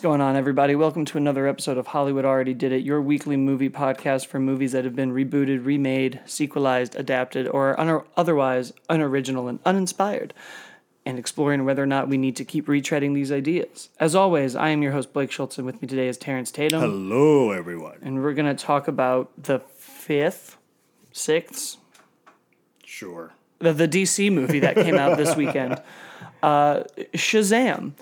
What's 0.00 0.06
going 0.06 0.22
on, 0.22 0.34
everybody? 0.34 0.74
Welcome 0.76 1.04
to 1.04 1.18
another 1.18 1.46
episode 1.46 1.76
of 1.76 1.88
Hollywood 1.88 2.24
Already 2.24 2.54
Did 2.54 2.72
It, 2.72 2.82
your 2.84 3.02
weekly 3.02 3.36
movie 3.36 3.68
podcast 3.68 4.28
for 4.28 4.40
movies 4.40 4.72
that 4.72 4.86
have 4.86 4.96
been 4.96 5.12
rebooted, 5.12 5.66
remade, 5.66 6.20
sequelized, 6.24 6.96
adapted, 6.96 7.46
or 7.46 7.78
un- 7.78 8.02
otherwise 8.16 8.72
unoriginal 8.88 9.46
and 9.46 9.58
uninspired, 9.66 10.32
and 11.04 11.18
exploring 11.18 11.66
whether 11.66 11.82
or 11.82 11.86
not 11.86 12.08
we 12.08 12.16
need 12.16 12.34
to 12.36 12.46
keep 12.46 12.66
retreading 12.66 13.12
these 13.12 13.30
ideas. 13.30 13.90
As 14.00 14.14
always, 14.14 14.56
I 14.56 14.70
am 14.70 14.80
your 14.82 14.92
host, 14.92 15.12
Blake 15.12 15.30
Schultz, 15.30 15.58
and 15.58 15.66
with 15.66 15.82
me 15.82 15.86
today 15.86 16.08
is 16.08 16.16
Terrence 16.16 16.50
Tatum, 16.50 16.80
Hello, 16.80 17.50
everyone. 17.50 17.98
and 18.00 18.22
we're 18.22 18.32
going 18.32 18.56
to 18.56 18.64
talk 18.64 18.88
about 18.88 19.30
the 19.36 19.58
fifth, 19.58 20.56
sixth, 21.12 21.76
Sure. 22.86 23.34
the, 23.58 23.74
the 23.74 23.86
DC 23.86 24.32
movie 24.32 24.60
that 24.60 24.76
came 24.76 24.94
out 24.94 25.18
this 25.18 25.36
weekend, 25.42 25.82
uh, 26.42 26.84
Shazam, 27.12 27.92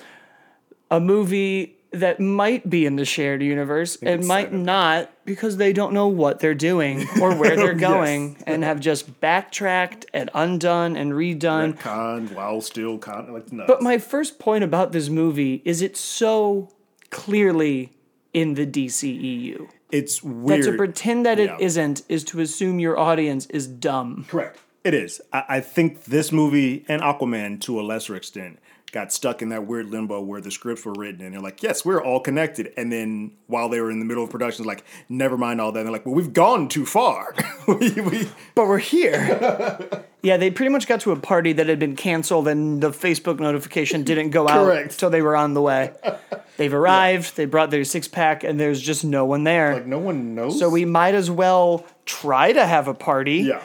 a 0.92 1.00
movie 1.00 1.74
that 1.90 2.20
might 2.20 2.68
be 2.68 2.84
in 2.84 2.96
the 2.96 3.04
shared 3.04 3.42
universe 3.42 3.96
and 4.02 4.26
might 4.26 4.52
not 4.52 5.10
because 5.24 5.56
they 5.56 5.72
don't 5.72 5.92
know 5.94 6.06
what 6.08 6.38
they're 6.40 6.54
doing 6.54 7.06
or 7.20 7.34
where 7.34 7.56
they're 7.56 7.72
going 7.74 8.36
and 8.46 8.62
have 8.62 8.78
just 8.78 9.20
backtracked 9.20 10.04
and 10.12 10.28
undone 10.34 10.96
and 10.96 11.12
redone. 11.12 11.78
Con 11.78 12.28
while 12.34 12.60
still 12.60 12.98
con 12.98 13.32
like 13.32 13.50
no. 13.52 13.64
But 13.66 13.80
my 13.82 13.96
first 13.98 14.38
point 14.38 14.64
about 14.64 14.92
this 14.92 15.08
movie 15.08 15.62
is 15.64 15.80
it's 15.80 16.00
so 16.00 16.70
clearly 17.10 17.92
in 18.34 18.54
the 18.54 18.66
DCEU. 18.66 19.68
it's 19.90 20.22
weird. 20.22 20.62
That 20.64 20.70
to 20.72 20.76
pretend 20.76 21.24
that 21.24 21.38
it 21.38 21.48
Yeah. 21.48 21.56
not 21.56 22.02
is 22.10 22.22
to 22.24 22.40
assume 22.40 22.78
your 22.78 22.98
audience 22.98 23.46
is 23.46 23.66
dumb. 23.66 24.26
Correct. 24.28 24.58
It 24.84 24.94
is. 24.94 25.20
I, 25.32 25.44
I 25.48 25.60
think 25.60 26.04
this 26.04 26.30
movie 26.30 26.84
and 26.88 27.02
Aquaman, 27.02 27.60
to 27.62 27.80
a 27.80 27.82
lesser 27.82 28.14
extent, 28.14 28.58
got 28.92 29.12
stuck 29.12 29.42
in 29.42 29.50
that 29.50 29.66
weird 29.66 29.90
limbo 29.90 30.20
where 30.20 30.40
the 30.40 30.50
scripts 30.50 30.84
were 30.84 30.92
written 30.94 31.22
and 31.24 31.34
they're 31.34 31.40
like, 31.42 31.62
yes, 31.62 31.84
we're 31.84 32.02
all 32.02 32.20
connected. 32.20 32.72
And 32.76 32.90
then 32.90 33.32
while 33.46 33.68
they 33.68 33.80
were 33.80 33.90
in 33.90 33.98
the 33.98 34.04
middle 34.04 34.24
of 34.24 34.30
production, 34.30 34.64
like, 34.64 34.84
never 35.08 35.36
mind 35.36 35.60
all 35.60 35.72
that. 35.72 35.80
And 35.80 35.86
they're 35.86 35.92
like, 35.92 36.06
well, 36.06 36.14
we've 36.14 36.32
gone 36.32 36.68
too 36.68 36.86
far. 36.86 37.34
we, 37.68 37.90
we, 37.92 38.28
but 38.54 38.66
we're 38.66 38.78
here. 38.78 40.04
yeah, 40.22 40.36
they 40.36 40.50
pretty 40.50 40.70
much 40.70 40.86
got 40.86 41.00
to 41.00 41.12
a 41.12 41.16
party 41.16 41.52
that 41.54 41.68
had 41.68 41.78
been 41.78 41.96
canceled, 41.96 42.48
and 42.48 42.82
the 42.82 42.90
Facebook 42.90 43.38
notification 43.40 44.04
didn't 44.04 44.30
go 44.30 44.48
out 44.48 44.74
until 44.76 45.10
they 45.10 45.22
were 45.22 45.36
on 45.36 45.54
the 45.54 45.62
way. 45.62 45.92
They've 46.56 46.74
arrived. 46.74 47.36
They 47.36 47.44
brought 47.44 47.70
their 47.70 47.84
six 47.84 48.08
pack, 48.08 48.42
and 48.42 48.58
there's 48.58 48.80
just 48.80 49.04
no 49.04 49.24
one 49.24 49.44
there. 49.44 49.74
like, 49.74 49.86
no 49.86 49.98
one 49.98 50.34
knows. 50.34 50.58
so 50.58 50.68
we 50.68 50.84
might 50.84 51.14
as 51.14 51.30
well 51.30 51.86
try 52.04 52.52
to 52.52 52.66
have 52.66 52.88
a 52.88 52.94
party, 52.94 53.42
Yeah. 53.42 53.62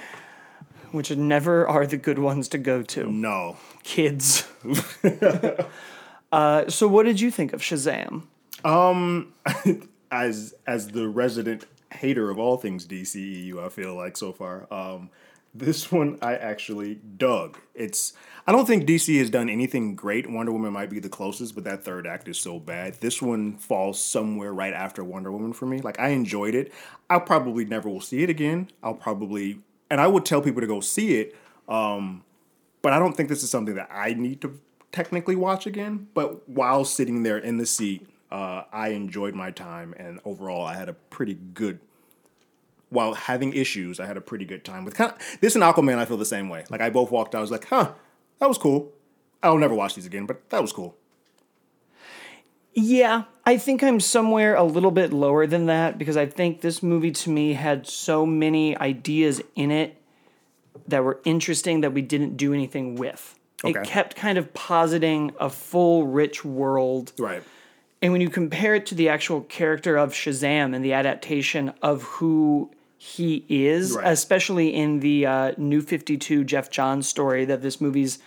which 0.91 1.09
never 1.15 1.67
are 1.67 1.87
the 1.87 1.97
good 1.97 2.19
ones 2.19 2.47
to 2.49 2.57
go 2.59 2.83
to. 2.83 3.11
No. 3.11 3.57
Kids. 3.83 4.47
uh, 6.31 6.69
so, 6.69 6.87
what 6.87 7.05
did 7.05 7.19
you 7.19 7.29
think 7.31 7.53
of 7.53 7.61
Shazam? 7.61 8.23
as 10.11 10.53
as 10.65 10.89
the 10.89 11.07
resident 11.07 11.65
hater 11.91 12.29
of 12.29 12.39
all 12.39 12.57
things 12.57 12.87
DCEU, 12.87 13.63
I 13.63 13.69
feel 13.69 13.95
like 13.95 14.17
so 14.17 14.31
far. 14.31 14.67
Um, 14.71 15.09
this 15.53 15.91
one 15.91 16.17
I 16.21 16.35
actually 16.35 16.95
dug. 16.95 17.57
It's 17.75 18.13
I 18.47 18.51
don't 18.51 18.65
think 18.65 18.85
DC 18.85 19.17
has 19.19 19.29
done 19.29 19.49
anything 19.49 19.95
great. 19.95 20.29
Wonder 20.29 20.51
Woman 20.51 20.73
might 20.73 20.89
be 20.89 20.99
the 20.99 21.09
closest, 21.09 21.55
but 21.55 21.63
that 21.65 21.83
third 21.83 22.07
act 22.07 22.27
is 22.27 22.39
so 22.39 22.59
bad. 22.59 22.95
This 22.95 23.21
one 23.21 23.57
falls 23.57 24.01
somewhere 24.01 24.53
right 24.53 24.73
after 24.73 25.03
Wonder 25.03 25.31
Woman 25.31 25.53
for 25.53 25.65
me. 25.65 25.79
Like 25.79 25.99
I 25.99 26.09
enjoyed 26.09 26.55
it. 26.55 26.73
I 27.09 27.19
probably 27.19 27.65
never 27.65 27.89
will 27.89 28.01
see 28.01 28.23
it 28.23 28.29
again. 28.29 28.69
I'll 28.81 28.95
probably 28.95 29.59
and 29.89 30.01
I 30.01 30.07
would 30.07 30.25
tell 30.25 30.41
people 30.41 30.61
to 30.61 30.67
go 30.67 30.79
see 30.79 31.19
it. 31.19 31.35
Um, 31.67 32.23
but 32.83 32.93
I 32.93 32.99
don't 32.99 33.17
think 33.17 33.29
this 33.29 33.41
is 33.41 33.49
something 33.49 33.73
that 33.75 33.89
I 33.91 34.13
need 34.13 34.41
to 34.41 34.59
technically 34.91 35.35
watch 35.35 35.65
again. 35.65 36.07
But 36.13 36.47
while 36.47 36.85
sitting 36.85 37.23
there 37.23 37.39
in 37.39 37.57
the 37.57 37.65
seat, 37.65 38.05
uh, 38.31 38.63
I 38.71 38.89
enjoyed 38.89 39.33
my 39.33 39.49
time, 39.49 39.95
and 39.97 40.19
overall, 40.25 40.63
I 40.65 40.75
had 40.75 40.89
a 40.89 40.93
pretty 40.93 41.33
good. 41.33 41.79
While 42.89 43.15
having 43.15 43.53
issues, 43.53 43.99
I 43.99 44.05
had 44.05 44.17
a 44.17 44.21
pretty 44.21 44.45
good 44.45 44.63
time 44.63 44.85
with 44.85 44.93
kind 44.93 45.11
of 45.11 45.17
this 45.41 45.55
and 45.55 45.63
Aquaman. 45.63 45.97
I 45.97 46.05
feel 46.05 46.17
the 46.17 46.25
same 46.25 46.47
way. 46.49 46.65
Like 46.69 46.81
I 46.81 46.91
both 46.91 47.09
walked 47.09 47.33
out, 47.33 47.39
I 47.39 47.41
was 47.41 47.51
like, 47.51 47.65
"Huh, 47.65 47.93
that 48.37 48.47
was 48.47 48.59
cool." 48.59 48.91
I'll 49.41 49.57
never 49.57 49.73
watch 49.73 49.95
these 49.95 50.05
again, 50.05 50.25
but 50.25 50.49
that 50.51 50.61
was 50.61 50.71
cool. 50.71 50.95
Yeah, 52.75 53.23
I 53.45 53.57
think 53.57 53.83
I'm 53.83 53.99
somewhere 53.99 54.55
a 54.55 54.63
little 54.63 54.91
bit 54.91 55.11
lower 55.13 55.45
than 55.45 55.67
that 55.67 55.97
because 55.97 56.17
I 56.17 56.25
think 56.25 56.61
this 56.61 56.81
movie 56.81 57.11
to 57.11 57.29
me 57.29 57.53
had 57.53 57.87
so 57.87 58.25
many 58.25 58.75
ideas 58.77 59.41
in 59.55 59.69
it 59.69 59.97
that 60.87 61.03
were 61.03 61.19
interesting 61.25 61.81
that 61.81 61.93
we 61.93 62.01
didn't 62.01 62.37
do 62.37 62.53
anything 62.53 62.95
with. 62.95 63.37
It 63.63 63.81
kept 63.83 64.17
kind 64.17 64.37
of 64.37 64.53
positing 64.53 65.31
a 65.39 65.49
full, 65.49 66.05
rich 66.05 66.43
world. 66.43 67.13
Right. 67.17 67.41
And 68.01 68.11
when 68.11 68.19
you 68.19 68.29
compare 68.29 68.75
it 68.75 68.85
to 68.87 68.95
the 68.95 69.07
actual 69.07 69.41
character 69.41 69.95
of 69.95 70.11
Shazam 70.11 70.75
and 70.75 70.83
the 70.83 70.91
adaptation 70.91 71.73
of 71.81 72.03
who 72.03 72.69
he 72.97 73.45
is, 73.47 73.93
Right. 73.95 74.07
especially 74.11 74.73
in 74.73 74.99
the 74.99 75.25
uh, 75.25 75.51
New 75.57 75.81
52 75.81 76.43
Geoff 76.43 76.69
Johns 76.69 77.07
story 77.07 77.45
that 77.45 77.61
this 77.61 77.79
movie's 77.79 78.19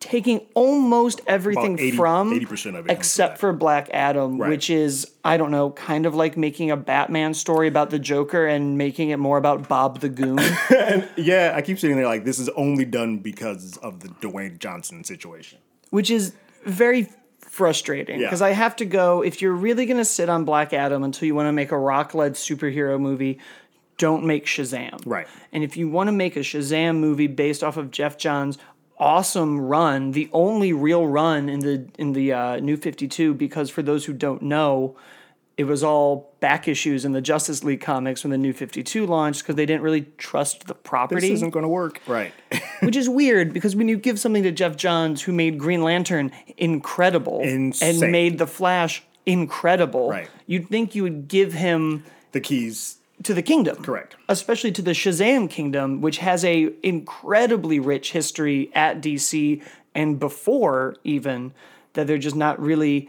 taking 0.00 0.40
almost 0.54 1.20
everything 1.26 1.78
80 1.78 1.90
from 1.96 2.30
80% 2.40 2.78
of 2.78 2.86
it 2.86 2.90
except 2.92 3.36
for 3.38 3.52
Black 3.52 3.90
Adam, 3.92 4.38
Right. 4.38 4.48
which 4.50 4.70
is 4.70 5.10
I 5.24 5.36
don't 5.36 5.50
know, 5.50 5.70
kind 5.70 6.06
of 6.06 6.14
like 6.14 6.36
making 6.38 6.70
a 6.70 6.76
Batman 6.76 7.34
story 7.34 7.68
about 7.68 7.90
the 7.90 7.98
Joker 7.98 8.46
and 8.46 8.78
making 8.78 9.10
it 9.10 9.18
more 9.18 9.36
about 9.36 9.68
Bob 9.68 10.00
the 10.00 10.08
Goon. 10.08 10.38
Yeah, 11.16 11.52
I 11.54 11.60
keep 11.62 11.78
sitting 11.78 11.96
there 11.96 12.06
like 12.06 12.24
this 12.24 12.38
is 12.38 12.48
only 12.50 12.84
done 12.86 13.18
because 13.18 13.76
of 13.78 14.00
the 14.00 14.08
Dwayne 14.08 14.58
Johnson 14.58 15.04
situation. 15.04 15.58
which 15.90 16.08
is 16.10 16.32
very 16.64 17.08
frustrating 17.40 18.20
Yeah. 18.20 18.26
because 18.28 18.42
I 18.42 18.50
have 18.52 18.76
to 18.76 18.84
go. 18.84 19.22
If 19.22 19.42
you're 19.42 19.52
really 19.52 19.84
going 19.84 19.96
to 19.98 20.04
sit 20.04 20.28
on 20.28 20.44
Black 20.44 20.72
Adam 20.72 21.02
until 21.02 21.26
you 21.26 21.34
want 21.34 21.48
to 21.48 21.52
make 21.52 21.72
a 21.72 21.78
rock 21.78 22.14
led 22.14 22.34
superhero 22.34 22.98
movie, 22.98 23.38
don't 23.98 24.24
make 24.24 24.46
Shazam. 24.46 25.02
Right. 25.04 25.26
And 25.52 25.62
if 25.64 25.76
you 25.76 25.88
want 25.88 26.08
to 26.08 26.12
make 26.12 26.36
a 26.36 26.40
Shazam 26.40 26.98
movie 27.00 27.26
based 27.26 27.62
off 27.64 27.76
of 27.76 27.90
Geoff 27.90 28.16
Johns' 28.16 28.56
awesome 29.00 29.60
run, 29.60 30.12
the 30.12 30.28
only 30.32 30.72
real 30.72 31.06
run 31.06 31.48
in 31.48 31.60
the 31.60 31.88
in 31.98 32.12
the 32.12 32.32
uh, 32.32 32.56
New 32.60 32.76
Fifty 32.76 33.08
Two, 33.08 33.34
because 33.34 33.70
for 33.70 33.82
those 33.82 34.04
who 34.04 34.12
don't 34.12 34.42
know. 34.42 34.96
It 35.56 35.64
was 35.64 35.82
all 35.84 36.32
back 36.40 36.68
issues 36.68 37.04
in 37.04 37.12
the 37.12 37.20
Justice 37.20 37.62
League 37.62 37.82
comics 37.82 38.24
when 38.24 38.30
the 38.30 38.38
New 38.38 38.54
52 38.54 39.04
launched 39.04 39.42
because 39.42 39.56
they 39.56 39.66
didn't 39.66 39.82
really 39.82 40.06
trust 40.16 40.60
the 40.66 40.72
This 40.72 40.80
property 40.84 41.32
isn't 41.32 41.50
going 41.50 41.64
to 41.64 41.68
work. 41.68 42.00
Right. 42.06 42.32
which 42.80 42.96
is 42.96 43.10
weird 43.10 43.52
because 43.52 43.76
when 43.76 43.86
you 43.86 43.98
give 43.98 44.18
something 44.18 44.42
to 44.44 44.52
Geoff 44.52 44.76
Johns, 44.76 45.20
who 45.20 45.32
made 45.32 45.58
Green 45.58 45.82
Lantern 45.82 46.32
incredible 46.56 47.40
Insane. 47.40 48.02
and 48.02 48.10
made 48.12 48.38
The 48.38 48.46
Flash 48.46 49.02
incredible, 49.26 50.08
Right. 50.08 50.30
you'd 50.46 50.68
think 50.70 50.94
you 50.94 51.02
would 51.02 51.28
give 51.28 51.52
him 51.52 52.04
the 52.32 52.40
keys. 52.40 52.96
To 53.22 53.34
the 53.34 53.42
kingdom, 53.42 53.82
Correct. 53.82 54.16
Especially 54.28 54.72
to 54.72 54.82
the 54.82 54.92
Shazam 54.92 55.48
kingdom, 55.50 56.00
which 56.00 56.18
has 56.18 56.44
a 56.44 56.72
incredibly 56.82 57.78
rich 57.78 58.12
history 58.12 58.70
at 58.74 59.00
DC 59.00 59.62
and 59.94 60.18
before 60.18 60.96
even 61.04 61.52
that 61.92 62.06
they're 62.06 62.18
just 62.18 62.36
not 62.36 62.60
really 62.60 63.08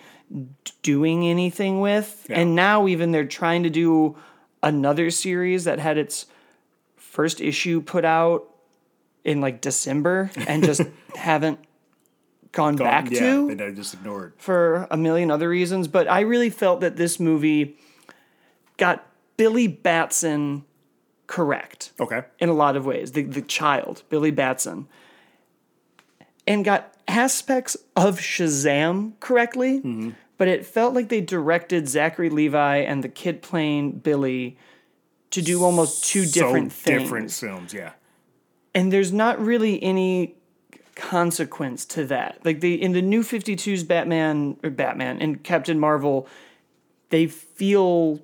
doing 0.82 1.28
anything 1.28 1.80
with. 1.80 2.26
Yeah. 2.30 2.40
And 2.40 2.56
now 2.56 2.88
even 2.88 3.12
they're 3.12 3.26
trying 3.26 3.64
to 3.64 3.70
do 3.70 4.18
another 4.64 5.12
series 5.12 5.64
that 5.66 5.80
had 5.80 5.98
its 5.98 6.26
first 6.96 7.42
issue 7.42 7.82
put 7.82 8.06
out 8.06 8.48
in 9.24 9.42
like 9.42 9.62
December 9.62 10.32
and 10.48 10.64
just 10.66 10.82
haven't 11.16 11.60
gone 12.52 12.76
back 12.76 13.10
yeah, 13.10 13.20
to 13.20 13.56
they 13.56 13.72
just 13.72 13.94
ignored. 13.94 14.34
for 14.38 14.88
a 14.92 14.98
million 14.98 15.32
other 15.32 15.48
reasons, 15.48 15.88
but 15.88 16.08
I 16.10 16.22
really 16.22 16.50
felt 16.50 16.82
that 16.82 16.98
this 16.98 17.20
movie 17.20 17.78
got 18.78 19.06
Billy 19.38 19.68
Batson 19.68 20.64
correct 21.28 21.94
Okay. 22.00 22.24
in 22.40 22.50
a 22.50 22.54
lot 22.54 22.76
of 22.76 22.86
ways. 22.86 23.12
The 23.14 23.24
the 23.24 23.42
child, 23.42 24.04
Billy 24.10 24.32
Batson, 24.32 24.88
and 26.48 26.66
got 26.66 26.94
aspects 27.08 27.78
of 27.96 28.20
Shazam 28.20 29.14
correctly, 29.20 29.80
Mm-hmm. 29.80 30.10
but 30.38 30.48
it 30.48 30.66
felt 30.66 30.94
like 30.94 31.10
they 31.10 31.22
directed 31.22 31.88
Zachary 31.88 32.30
Levi 32.30 32.78
and 32.78 33.04
the 33.04 33.10
kid 33.10 33.42
playing 33.42 34.00
Billy 34.00 34.58
to 35.32 35.42
do 35.42 35.64
almost 35.64 36.04
two 36.04 36.26
different 36.26 36.72
so 36.72 36.78
things 36.84 37.02
different 37.04 37.32
films. 37.32 37.74
Yeah. 37.74 37.92
and 38.76 38.92
there's 38.92 39.12
not 39.14 39.40
really 39.40 39.82
any 39.82 40.36
consequence 40.96 41.86
to 41.86 42.06
that. 42.06 42.40
Like 42.44 42.60
the 42.60 42.82
in 42.82 42.92
the 42.92 43.02
new 43.02 43.24
52's 43.24 43.84
Batman 43.84 44.58
or 44.64 44.70
Batman 44.70 45.20
and 45.22 45.42
Captain 45.44 45.80
Marvel, 45.80 46.28
they 47.10 47.28
feel 47.28 48.20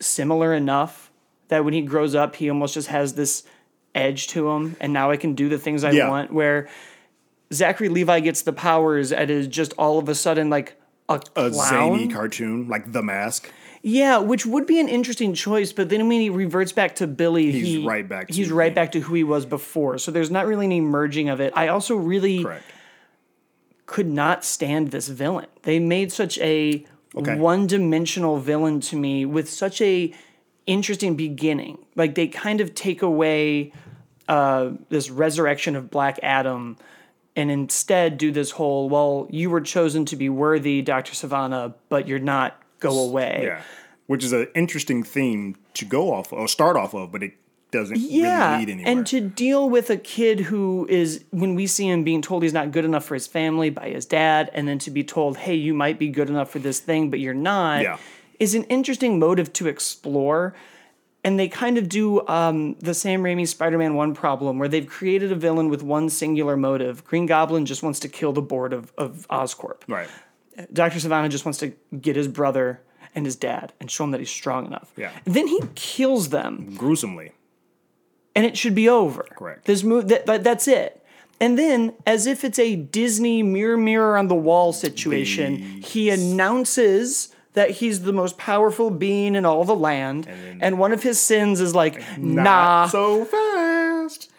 similar 0.00 0.52
enough 0.54 1.10
that 1.48 1.64
when 1.64 1.74
he 1.74 1.82
grows 1.82 2.14
up, 2.14 2.36
he 2.36 2.48
almost 2.48 2.74
just 2.74 2.88
has 2.88 3.14
this 3.14 3.44
edge 3.94 4.26
to 4.28 4.48
him, 4.50 4.76
and 4.80 4.92
now 4.92 5.10
I 5.10 5.16
can 5.16 5.34
do 5.34 5.48
the 5.48 5.58
things 5.58 5.84
I 5.84 5.92
Yeah. 5.92 6.08
want. 6.08 6.32
Where 6.32 6.68
Zachary 7.52 7.88
Levi 7.88 8.20
gets 8.20 8.42
the 8.42 8.52
powers 8.52 9.12
and 9.12 9.30
is 9.30 9.46
just 9.46 9.72
all 9.78 9.98
of 9.98 10.08
a 10.08 10.14
sudden 10.14 10.50
like 10.50 10.74
a, 11.08 11.20
A 11.36 11.52
zany 11.52 12.08
cartoon 12.08 12.66
like 12.68 12.90
The 12.92 13.02
Mask. 13.02 13.50
Yeah, 13.82 14.16
which 14.18 14.46
would 14.46 14.66
be 14.66 14.80
an 14.80 14.88
interesting 14.88 15.34
choice, 15.34 15.70
but 15.70 15.90
then 15.90 16.08
when 16.08 16.18
he 16.22 16.30
reverts 16.30 16.72
back 16.72 16.96
to 16.96 17.06
Billy, 17.06 17.52
He's 17.52 17.66
he- 17.66 17.86
right 17.86 18.08
back 18.08 18.28
to 18.28 18.34
he's 18.34 18.50
right 18.50 18.74
back 18.74 18.92
to 18.92 19.00
who 19.00 19.14
he 19.14 19.22
was 19.22 19.44
before. 19.44 19.98
So 19.98 20.10
there's 20.10 20.30
not 20.30 20.46
really 20.46 20.64
any 20.64 20.80
merging 20.80 21.28
of 21.28 21.38
it. 21.40 21.52
I 21.54 21.68
also 21.68 21.94
really 21.94 22.42
Correct. 22.42 22.64
could 23.86 24.06
not 24.08 24.42
stand 24.44 24.90
this 24.90 25.08
villain. 25.08 25.46
They 25.62 25.78
made 25.78 26.10
such 26.10 26.38
a 26.38 26.86
Okay. 27.16 27.36
one-dimensional 27.36 28.38
villain 28.38 28.80
to 28.80 28.96
me 28.96 29.24
with 29.24 29.48
such 29.48 29.80
a 29.80 30.12
interesting 30.66 31.14
beginning. 31.14 31.78
Like 31.94 32.14
they 32.14 32.26
kind 32.26 32.60
of 32.60 32.74
take 32.74 33.02
away 33.02 33.72
uh, 34.28 34.70
this 34.88 35.10
resurrection 35.10 35.76
of 35.76 35.90
Black 35.90 36.18
Adam 36.22 36.76
and 37.36 37.50
instead 37.50 38.18
do 38.18 38.30
this 38.30 38.52
whole, 38.52 38.88
well, 38.88 39.26
you 39.30 39.50
were 39.50 39.60
chosen 39.60 40.04
to 40.06 40.16
be 40.16 40.28
worthy, 40.28 40.82
Dr. 40.82 41.12
Sivana, 41.12 41.74
but 41.88 42.06
you're 42.08 42.18
not. 42.18 42.60
Go 42.80 42.98
away. 42.98 43.42
Yeah. 43.44 43.62
Which 44.06 44.22
is 44.22 44.32
an 44.32 44.48
interesting 44.54 45.02
theme 45.02 45.56
to 45.74 45.86
go 45.86 46.12
off 46.12 46.32
or 46.32 46.46
start 46.48 46.76
off 46.76 46.94
of, 46.94 47.10
but 47.10 47.22
it 47.22 47.32
doesn't 47.74 47.98
Yeah, 48.00 48.58
really 48.58 48.84
and 48.84 49.06
to 49.08 49.20
deal 49.20 49.68
with 49.68 49.90
a 49.90 49.96
kid 49.96 50.40
who 50.40 50.86
is, 50.88 51.24
when 51.30 51.54
we 51.54 51.66
see 51.66 51.88
him 51.88 52.04
being 52.04 52.22
told 52.22 52.42
he's 52.42 52.52
not 52.52 52.70
good 52.72 52.84
enough 52.84 53.04
for 53.04 53.14
his 53.14 53.26
family 53.26 53.68
by 53.70 53.88
his 53.90 54.06
dad, 54.06 54.50
and 54.54 54.66
then 54.68 54.78
to 54.80 54.90
be 54.90 55.04
told, 55.04 55.36
hey, 55.36 55.54
you 55.54 55.74
might 55.74 55.98
be 55.98 56.08
good 56.08 56.28
enough 56.30 56.50
for 56.50 56.58
this 56.60 56.80
thing, 56.80 57.10
but 57.10 57.18
you're 57.20 57.34
not, 57.34 57.82
Yeah. 57.82 57.98
is 58.38 58.54
an 58.54 58.64
interesting 58.64 59.18
motive 59.18 59.52
to 59.54 59.68
explore. 59.68 60.54
And 61.26 61.38
they 61.38 61.48
kind 61.48 61.78
of 61.78 61.88
do 61.88 62.26
um, 62.28 62.74
the 62.80 62.92
Sam 62.92 63.22
Raimi 63.22 63.48
Spider 63.48 63.78
Man 63.78 63.94
1 63.94 64.14
problem 64.14 64.58
where 64.58 64.68
they've 64.68 64.86
created 64.86 65.32
a 65.32 65.34
villain 65.34 65.70
with 65.70 65.82
one 65.82 66.10
singular 66.10 66.54
motive. 66.56 67.02
Green 67.04 67.24
Goblin 67.26 67.64
just 67.64 67.82
wants 67.82 67.98
to 68.00 68.08
kill 68.08 68.32
the 68.34 68.42
board 68.42 68.72
of, 68.74 68.92
of 68.98 69.26
Oscorp. 69.30 69.80
right. 69.88 70.08
Dr. 70.72 70.98
Sivana 70.98 71.28
just 71.30 71.44
wants 71.46 71.58
to 71.60 71.72
get 72.00 72.14
his 72.14 72.28
brother 72.28 72.80
and 73.14 73.24
his 73.24 73.36
dad 73.36 73.72
and 73.80 73.90
show 73.90 74.04
him 74.04 74.10
that 74.12 74.20
he's 74.20 74.30
strong 74.30 74.66
enough. 74.66 74.92
Yeah. 74.96 75.10
Then 75.24 75.46
he 75.48 75.60
kills 75.74 76.28
them 76.28 76.76
Gruesomely. 76.78 77.32
And 78.34 78.44
it 78.44 78.56
should 78.56 78.74
be 78.74 78.88
over. 78.88 79.22
Correct. 79.36 79.64
This 79.64 79.82
move 79.82 80.08
that, 80.08 80.26
that 80.26 80.44
that's 80.44 80.68
it. 80.68 81.00
And 81.40 81.58
then, 81.58 81.94
as 82.06 82.26
if 82.26 82.44
it's 82.44 82.58
a 82.58 82.76
Disney 82.76 83.42
mirror 83.42 83.76
mirror 83.76 84.16
on 84.16 84.28
the 84.28 84.34
wall 84.36 84.72
situation, 84.72 85.56
he 85.82 86.08
announces 86.10 87.34
that 87.54 87.70
he's 87.70 88.02
the 88.02 88.12
most 88.12 88.36
powerful 88.38 88.90
being 88.90 89.34
in 89.34 89.44
all 89.44 89.64
the 89.64 89.74
land, 89.76 90.26
and, 90.26 90.60
then- 90.60 90.78
one 90.78 90.92
of 90.92 91.02
his 91.02 91.20
sins 91.20 91.60
is 91.60 91.74
like, 91.74 92.02
nah, 92.18 92.86
so 92.88 93.24
fast. 93.24 94.30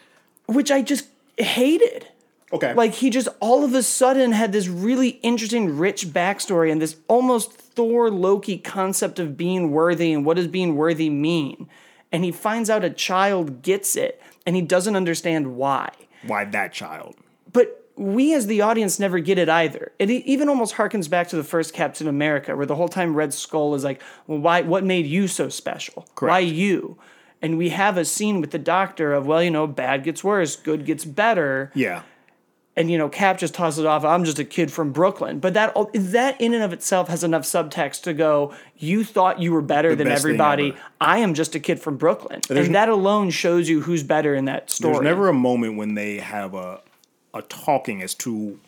which 0.46 0.70
I 0.70 0.82
just 0.82 1.06
hated. 1.38 2.08
Okay. 2.52 2.74
Like 2.74 2.94
he 2.94 3.10
just 3.10 3.28
all 3.40 3.64
of 3.64 3.74
a 3.74 3.82
sudden 3.82 4.32
had 4.32 4.52
this 4.52 4.68
really 4.68 5.08
interesting, 5.22 5.76
rich 5.78 6.06
backstory 6.08 6.70
and 6.70 6.80
this 6.80 6.96
almost 7.08 7.52
Thor 7.52 8.08
Loki 8.10 8.56
concept 8.56 9.18
of 9.18 9.36
being 9.36 9.72
worthy 9.72 10.12
and 10.12 10.24
what 10.24 10.36
does 10.36 10.46
being 10.46 10.76
worthy 10.76 11.10
mean. 11.10 11.68
And 12.12 12.24
he 12.24 12.32
finds 12.32 12.70
out 12.70 12.84
a 12.84 12.90
child 12.90 13.62
gets 13.62 13.96
it 13.96 14.22
and 14.46 14.56
he 14.56 14.62
doesn't 14.62 14.96
understand 14.96 15.56
why. 15.56 15.90
why 16.26 16.44
that 16.44 16.72
child? 16.72 17.16
But 17.52 17.86
we 17.96 18.34
as 18.34 18.46
the 18.46 18.60
audience 18.60 18.98
never 18.98 19.18
get 19.18 19.38
it 19.38 19.48
either. 19.48 19.92
It 19.98 20.10
even 20.10 20.48
almost 20.48 20.74
harkens 20.74 21.08
back 21.08 21.28
to 21.28 21.36
the 21.36 21.44
first 21.44 21.74
Captain 21.74 22.06
America, 22.06 22.54
where 22.54 22.66
the 22.66 22.76
whole 22.76 22.88
time 22.88 23.14
Red 23.14 23.32
Skull 23.32 23.74
is 23.74 23.84
like, 23.84 24.02
"Well, 24.26 24.38
why? 24.38 24.60
What 24.62 24.84
made 24.84 25.06
you 25.06 25.28
so 25.28 25.48
special? 25.48 26.06
Why 26.18 26.40
you?" 26.40 26.98
And 27.42 27.58
we 27.58 27.70
have 27.70 27.96
a 27.96 28.04
scene 28.04 28.40
with 28.40 28.50
the 28.50 28.58
Doctor 28.58 29.12
of, 29.12 29.26
"Well, 29.26 29.42
you 29.42 29.50
know, 29.50 29.66
bad 29.66 30.04
gets 30.04 30.22
worse, 30.22 30.56
good 30.56 30.84
gets 30.84 31.04
better." 31.04 31.70
Yeah. 31.74 32.02
And 32.76 32.90
you 32.90 32.98
know 32.98 33.08
cap 33.08 33.38
just 33.38 33.54
tosses 33.54 33.80
it 33.80 33.86
off 33.86 34.04
i'm 34.04 34.24
just 34.24 34.38
a 34.38 34.44
kid 34.44 34.70
from 34.70 34.92
brooklyn. 34.92 35.38
But 35.38 35.54
that 35.54 35.72
oh, 35.74 35.90
that 35.94 36.40
in 36.40 36.54
and 36.54 36.62
of 36.62 36.72
itself 36.72 37.08
has 37.08 37.24
enough 37.24 37.42
subtext 37.42 38.02
to 38.02 38.12
go 38.12 38.54
you 38.76 39.04
thought 39.04 39.40
you 39.40 39.52
were 39.52 39.62
better 39.62 39.94
than 39.94 40.08
everybody. 40.08 40.74
i 41.00 41.18
am 41.18 41.34
just 41.34 41.54
a 41.54 41.60
kid 41.60 41.80
from 41.80 41.96
brooklyn. 41.96 42.40
And 42.50 42.74
that 42.74 42.88
alone 42.88 43.30
shows 43.30 43.68
you 43.68 43.80
who's 43.80 44.02
better 44.02 44.34
in 44.34 44.44
that 44.44 44.70
story. 44.70 44.94
There's 44.94 45.04
never 45.04 45.28
a 45.28 45.34
moment 45.34 45.76
when 45.76 45.94
they 45.94 46.18
have 46.18 46.54
a 46.54 46.80
a 47.34 47.42
talking 47.42 48.02
as 48.02 48.14
to 48.14 48.58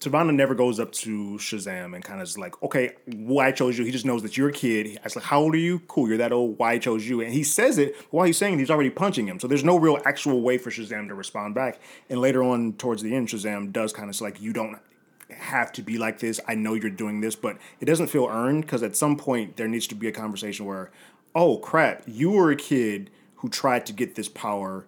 Sivana 0.00 0.34
never 0.34 0.54
goes 0.54 0.80
up 0.80 0.92
to 0.92 1.36
Shazam 1.36 1.94
and 1.94 2.02
kind 2.02 2.22
of 2.22 2.24
is 2.26 2.38
like, 2.38 2.60
okay, 2.62 2.92
why 3.04 3.48
I 3.48 3.52
chose 3.52 3.78
you. 3.78 3.84
He 3.84 3.90
just 3.90 4.06
knows 4.06 4.22
that 4.22 4.34
you're 4.34 4.48
a 4.48 4.52
kid. 4.52 4.98
I 4.98 5.04
was 5.04 5.14
like, 5.14 5.26
how 5.26 5.40
old 5.40 5.54
are 5.54 5.58
you? 5.58 5.80
Cool, 5.80 6.08
you're 6.08 6.16
that 6.16 6.32
old. 6.32 6.58
Why 6.58 6.72
I 6.72 6.78
chose 6.78 7.06
you? 7.06 7.20
And 7.20 7.34
he 7.34 7.42
says 7.42 7.76
it 7.76 7.94
while 8.08 8.24
he's 8.24 8.38
saying 8.38 8.54
it, 8.54 8.60
he's 8.60 8.70
already 8.70 8.88
punching 8.88 9.28
him. 9.28 9.38
So 9.38 9.46
there's 9.46 9.62
no 9.62 9.78
real 9.78 9.98
actual 10.06 10.40
way 10.40 10.56
for 10.56 10.70
Shazam 10.70 11.08
to 11.08 11.14
respond 11.14 11.54
back. 11.54 11.80
And 12.08 12.18
later 12.18 12.42
on, 12.42 12.72
towards 12.74 13.02
the 13.02 13.14
end, 13.14 13.28
Shazam 13.28 13.72
does 13.72 13.92
kind 13.92 14.08
of 14.08 14.18
like, 14.22 14.40
you 14.40 14.54
don't 14.54 14.78
have 15.36 15.70
to 15.72 15.82
be 15.82 15.98
like 15.98 16.18
this. 16.18 16.40
I 16.48 16.54
know 16.54 16.72
you're 16.72 16.88
doing 16.88 17.20
this, 17.20 17.36
but 17.36 17.58
it 17.78 17.84
doesn't 17.84 18.06
feel 18.06 18.26
earned 18.26 18.62
because 18.62 18.82
at 18.82 18.96
some 18.96 19.18
point 19.18 19.58
there 19.58 19.68
needs 19.68 19.86
to 19.88 19.94
be 19.94 20.08
a 20.08 20.12
conversation 20.12 20.64
where, 20.64 20.90
oh 21.34 21.58
crap, 21.58 22.04
you 22.06 22.30
were 22.30 22.50
a 22.50 22.56
kid 22.56 23.10
who 23.36 23.50
tried 23.50 23.84
to 23.84 23.92
get 23.92 24.14
this 24.14 24.30
power 24.30 24.86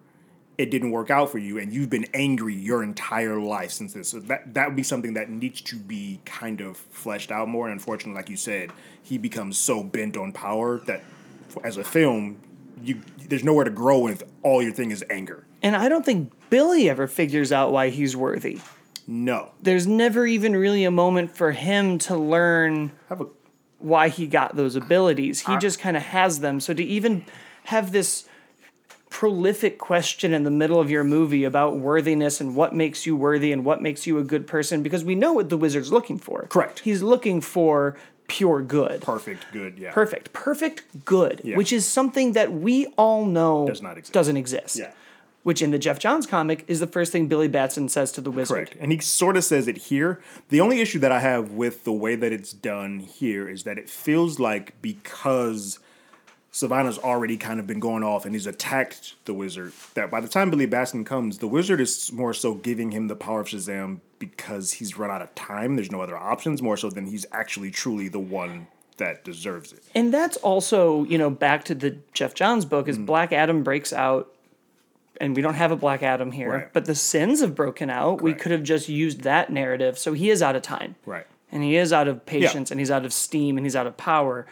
it 0.57 0.69
didn't 0.71 0.91
work 0.91 1.09
out 1.09 1.31
for 1.31 1.39
you 1.39 1.57
and 1.57 1.73
you've 1.73 1.89
been 1.89 2.05
angry 2.13 2.53
your 2.55 2.83
entire 2.83 3.39
life 3.39 3.71
since 3.71 3.93
this. 3.93 4.09
So 4.09 4.19
that 4.21 4.53
that 4.53 4.67
would 4.67 4.75
be 4.75 4.83
something 4.83 5.13
that 5.15 5.29
needs 5.29 5.61
to 5.61 5.75
be 5.75 6.19
kind 6.25 6.61
of 6.61 6.77
fleshed 6.77 7.31
out 7.31 7.47
more. 7.47 7.65
And 7.67 7.73
unfortunately, 7.73 8.15
like 8.19 8.29
you 8.29 8.37
said, 8.37 8.71
he 9.01 9.17
becomes 9.17 9.57
so 9.57 9.83
bent 9.83 10.15
on 10.17 10.31
power 10.31 10.79
that 10.85 11.01
as 11.63 11.77
a 11.77 11.83
film, 11.83 12.37
you 12.83 13.01
there's 13.29 13.43
nowhere 13.43 13.65
to 13.65 13.71
grow 13.71 14.07
if 14.07 14.21
all 14.43 14.61
your 14.61 14.73
thing 14.73 14.91
is 14.91 15.03
anger. 15.09 15.45
and 15.61 15.75
i 15.75 15.87
don't 15.87 16.03
think 16.05 16.31
billy 16.49 16.89
ever 16.89 17.07
figures 17.07 17.51
out 17.51 17.71
why 17.71 17.89
he's 17.89 18.15
worthy 18.17 18.59
No. 19.07 19.51
there's 19.61 19.87
never 19.87 20.25
even 20.27 20.55
really 20.55 20.83
a 20.83 20.91
moment 20.91 21.35
for 21.35 21.51
him 21.51 21.97
to 21.99 22.17
learn 22.17 22.91
Have 23.09 23.21
a 23.21 23.27
why 23.79 24.07
he 24.09 24.27
got 24.27 24.55
those 24.55 24.75
abilities. 24.77 25.41
He 25.41 25.57
just 25.57 25.77
kind 25.79 25.97
of 25.97 26.03
has 26.03 26.39
them. 26.39 26.59
So 26.61 26.73
to 26.73 26.83
even 26.83 27.25
have 27.65 27.91
this 27.91 28.27
prolific 29.13 29.77
question 29.77 30.33
in 30.33 30.43
the 30.43 30.49
middle 30.49 30.79
of 30.79 30.89
your 30.89 31.03
movie 31.03 31.43
about 31.43 31.77
worthiness 31.77 32.41
and 32.41 32.55
what 32.55 32.73
makes 32.73 33.05
you 33.05 33.15
worthy 33.15 33.51
and 33.51 33.63
what 33.63 33.79
makes 33.79 34.07
you 34.07 34.17
a 34.17 34.23
good 34.23 34.47
person, 34.47 34.81
because 34.81 35.05
we 35.05 35.13
know 35.13 35.31
what 35.33 35.49
the 35.49 35.55
wizard's 35.57 35.91
looking 35.91 36.17
for. 36.17 36.47
Correct. 36.49 36.79
He's 36.79 37.03
looking 37.03 37.39
for 37.39 37.95
pure 38.27 38.61
good. 38.63 39.01
perfect, 39.01 39.45
good, 39.53 39.77
yeah. 39.77 39.91
Perfect. 39.91 40.33
Perfect 40.33 41.05
good, 41.05 41.41
Yeah. 41.43 41.57
which 41.57 41.71
is 41.71 41.87
something 41.87 42.31
that 42.33 42.51
we 42.51 42.87
all 42.97 43.25
know 43.27 43.67
Does 43.67 43.83
not 43.83 43.99
exist. 43.99 44.13
doesn't 44.13 44.35
exist. 44.37 44.77
Yeah. 44.79 44.91
Which 45.43 45.61
in 45.61 45.69
the 45.69 45.77
Geoff 45.77 45.99
Johns 45.99 46.25
comic 46.25 46.65
is 46.67 46.79
the 46.79 46.87
first 46.87 47.11
thing 47.11 47.27
Billy 47.27 47.47
Batson 47.49 47.89
says 47.89 48.11
to 48.13 48.21
the 48.21 48.31
wizard. 48.31 48.55
Correct. 48.69 48.75
And 48.79 48.91
he 48.91 48.97
sort 48.99 49.37
of 49.37 49.43
says 49.43 49.67
it 49.67 49.77
here. 49.77 50.21
The 50.49 50.59
only 50.59 50.81
issue 50.81 50.97
that 50.99 51.11
I 51.11 51.19
have 51.19 51.51
with 51.51 51.83
the 51.83 51.91
way 51.93 52.15
that 52.15 52.31
it's 52.33 52.51
done 52.51 52.97
here 52.99 53.47
is 53.47 53.63
that 53.65 53.77
it 53.77 53.89
feels 53.89 54.39
like 54.39 54.81
because 54.81 55.77
Sivana's 56.53 56.99
already 56.99 57.35
kind 57.35 57.59
of 57.59 57.65
been 57.65 57.79
going 57.79 58.03
off 58.03 58.25
and 58.25 58.35
he's 58.35 58.45
attacked 58.45 59.15
the 59.25 59.33
wizard, 59.33 59.73
that 59.95 60.11
by 60.11 60.21
the 60.21 60.27
time 60.27 60.51
Billy 60.51 60.67
Batson 60.67 61.03
comes, 61.03 61.39
the 61.39 61.47
wizard 61.47 61.81
is 61.81 62.11
more 62.11 62.33
so 62.33 62.53
giving 62.53 62.91
him 62.91 63.07
the 63.07 63.15
power 63.15 63.41
of 63.41 63.47
Shazam 63.47 64.01
because 64.19 64.73
he's 64.73 64.95
run 64.95 65.09
out 65.09 65.23
of 65.23 65.33
time. 65.33 65.75
There's 65.75 65.91
no 65.91 66.01
other 66.01 66.15
options, 66.15 66.61
more 66.61 66.77
so 66.77 66.91
than 66.91 67.07
he's 67.07 67.25
actually 67.31 67.71
truly 67.71 68.07
the 68.07 68.19
one 68.19 68.67
that 68.97 69.23
deserves 69.23 69.73
it. 69.73 69.83
And 69.95 70.13
that's 70.13 70.37
also, 70.37 71.03
you 71.05 71.17
know, 71.17 71.31
back 71.31 71.65
to 71.65 71.75
the 71.75 71.97
Geoff 72.13 72.35
Johns 72.35 72.65
book 72.65 72.87
is 72.87 72.99
mm. 72.99 73.07
Black 73.07 73.33
Adam 73.33 73.63
breaks 73.63 73.91
out 73.91 74.31
and 75.19 75.35
we 75.35 75.41
don't 75.41 75.55
have 75.55 75.71
a 75.71 75.75
Black 75.75 76.03
Adam 76.03 76.31
here, 76.31 76.51
Right. 76.51 76.73
but 76.73 76.85
the 76.85 76.93
sins 76.95 77.41
have 77.41 77.55
broken 77.55 77.89
out. 77.89 78.21
We 78.21 78.33
could 78.35 78.51
have 78.51 78.63
just 78.63 78.89
used 78.89 79.21
that 79.21 79.51
narrative. 79.51 79.97
So 79.97 80.13
he 80.13 80.29
is 80.29 80.43
out 80.43 80.55
of 80.55 80.61
time. 80.61 80.95
Right. 81.05 81.25
And 81.51 81.63
he 81.63 81.75
is 81.75 81.91
out 81.91 82.07
of 82.07 82.25
patience 82.27 82.69
and 82.69 82.79
he's 82.79 82.91
out 82.91 83.05
of 83.05 83.13
steam 83.13 83.57
and 83.57 83.65
he's 83.65 83.75
out 83.75 83.87
of 83.87 83.97
power. 83.97 84.45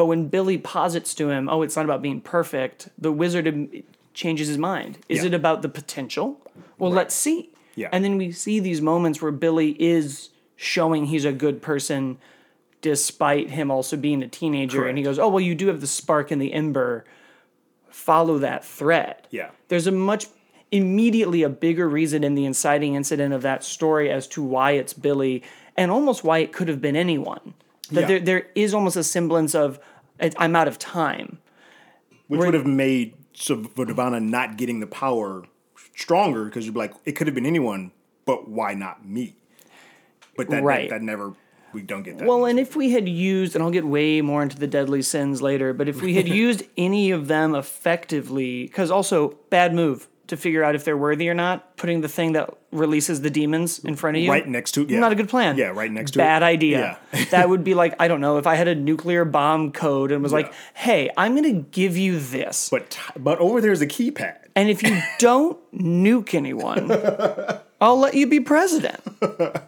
But 0.00 0.06
when 0.06 0.28
Billy 0.28 0.56
posits 0.56 1.14
to 1.16 1.28
him, 1.28 1.46
oh, 1.50 1.60
it's 1.60 1.76
not 1.76 1.84
about 1.84 2.00
being 2.00 2.22
perfect, 2.22 2.88
the 2.96 3.12
wizard 3.12 3.84
changes 4.14 4.48
his 4.48 4.56
mind. 4.56 4.96
Is 5.10 5.18
Yeah. 5.18 5.26
it 5.26 5.34
about 5.34 5.60
the 5.60 5.68
potential? 5.68 6.40
Well, 6.78 6.90
let's 6.90 7.14
see. 7.14 7.50
Yeah. 7.74 7.90
And 7.92 8.02
then 8.02 8.16
we 8.16 8.32
see 8.32 8.60
these 8.60 8.80
moments 8.80 9.20
where 9.20 9.30
Billy 9.30 9.76
is 9.78 10.30
showing 10.56 11.04
he's 11.04 11.26
a 11.26 11.32
good 11.32 11.60
person 11.60 12.16
despite 12.80 13.50
him 13.50 13.70
also 13.70 13.94
being 13.94 14.22
a 14.22 14.26
teenager. 14.26 14.86
And 14.86 14.96
he 14.96 15.04
goes, 15.04 15.18
oh, 15.18 15.28
well, 15.28 15.40
you 15.42 15.54
do 15.54 15.66
have 15.66 15.82
the 15.82 15.86
spark 15.86 16.30
and 16.30 16.40
the 16.40 16.54
ember. 16.54 17.04
Follow 17.90 18.38
that 18.38 18.64
thread. 18.64 19.26
Yeah. 19.28 19.50
There's 19.68 19.86
a 19.86 19.92
much 19.92 20.28
immediately 20.70 21.42
a 21.42 21.50
bigger 21.50 21.86
reason 21.86 22.24
in 22.24 22.34
the 22.36 22.46
inciting 22.46 22.94
incident 22.94 23.34
of 23.34 23.42
that 23.42 23.62
story 23.64 24.10
as 24.10 24.26
to 24.28 24.42
why 24.42 24.70
it's 24.70 24.94
Billy 24.94 25.42
and 25.76 25.90
almost 25.90 26.24
why 26.24 26.38
it 26.38 26.54
could 26.54 26.68
have 26.68 26.80
been 26.80 26.96
anyone. 26.96 27.52
That 27.90 28.02
Yeah. 28.02 28.06
there, 28.06 28.20
there 28.20 28.46
is 28.54 28.74
almost 28.74 28.96
a 28.96 29.04
semblance 29.04 29.54
of 29.54 29.78
"I- 30.20 30.30
I'm 30.38 30.54
out 30.56 30.68
of 30.68 30.78
time. 30.78 31.38
Which 32.28 32.38
would 32.40 32.54
have 32.54 32.66
made 32.66 33.14
Sivana 33.34 34.22
not 34.22 34.56
getting 34.56 34.80
the 34.80 34.86
power 34.86 35.44
stronger 35.96 36.44
because 36.44 36.64
you'd 36.66 36.72
be 36.74 36.78
like, 36.78 36.92
it 37.04 37.12
could 37.12 37.26
have 37.26 37.34
been 37.34 37.46
anyone, 37.46 37.90
but 38.24 38.48
why 38.48 38.74
not 38.74 39.04
me? 39.06 39.34
But 40.36 40.48
that, 40.50 40.62
Right. 40.62 40.88
that, 40.88 41.00
that 41.00 41.02
never, 41.04 41.34
we 41.72 41.82
don't 41.82 42.02
get 42.04 42.18
that. 42.18 42.28
Well, 42.28 42.44
and 42.46 42.60
if 42.60 42.76
we 42.76 42.90
had 42.92 43.08
used, 43.08 43.54
and 43.56 43.64
I'll 43.64 43.70
get 43.72 43.84
way 43.84 44.20
more 44.20 44.42
into 44.42 44.56
the 44.58 44.66
deadly 44.68 45.02
sins 45.02 45.42
later, 45.42 45.72
but 45.72 45.88
if 45.88 46.00
we 46.02 46.14
had 46.14 46.28
used 46.46 46.62
any 46.76 47.10
of 47.10 47.26
them 47.26 47.54
effectively, 47.54 48.64
because 48.64 48.90
also 48.90 49.36
bad 49.50 49.74
move 49.74 50.06
to 50.30 50.36
figure 50.36 50.64
out 50.64 50.74
if 50.74 50.84
they're 50.84 50.96
worthy 50.96 51.28
or 51.28 51.34
not, 51.34 51.76
putting 51.76 52.00
the 52.00 52.08
thing 52.08 52.32
that 52.32 52.50
releases 52.72 53.20
the 53.20 53.30
demons 53.30 53.78
in 53.80 53.94
front 53.94 54.16
of 54.16 54.22
you, 54.22 54.30
Right 54.30 54.46
next 54.48 54.72
to- 54.72 54.86
yeah. 54.88 54.98
not 54.98 55.12
a 55.12 55.14
good 55.14 55.28
plan. 55.28 55.56
Yeah, 55.56 55.66
right 55.68 55.90
next 55.90 56.12
to 56.12 56.18
it. 56.18 56.22
bad 56.22 56.42
it. 56.42 56.46
idea. 56.46 56.98
Yeah. 57.12 57.24
that 57.30 57.48
would 57.48 57.62
be 57.62 57.74
like 57.74 57.94
I 58.00 58.08
don't 58.08 58.20
know 58.20 58.38
if 58.38 58.46
I 58.46 58.54
had 58.56 58.66
a 58.68 58.74
nuclear 58.74 59.24
bomb 59.24 59.70
code 59.72 60.10
and 60.12 60.22
was 60.22 60.32
like, 60.32 60.52
hey, 60.74 61.10
I'm 61.16 61.34
gonna 61.34 61.52
give 61.52 61.96
you 61.96 62.18
this, 62.18 62.68
but 62.70 62.98
but 63.16 63.38
over 63.38 63.60
there's 63.60 63.80
a 63.82 63.86
keypad. 63.86 64.36
and 64.56 64.68
if 64.70 64.82
you 64.82 64.98
don't 65.18 65.58
nuke 65.72 66.34
anyone, 66.34 66.90
I'll 67.80 67.98
let 67.98 68.14
you 68.14 68.26
be 68.26 68.40
president. 68.40 69.00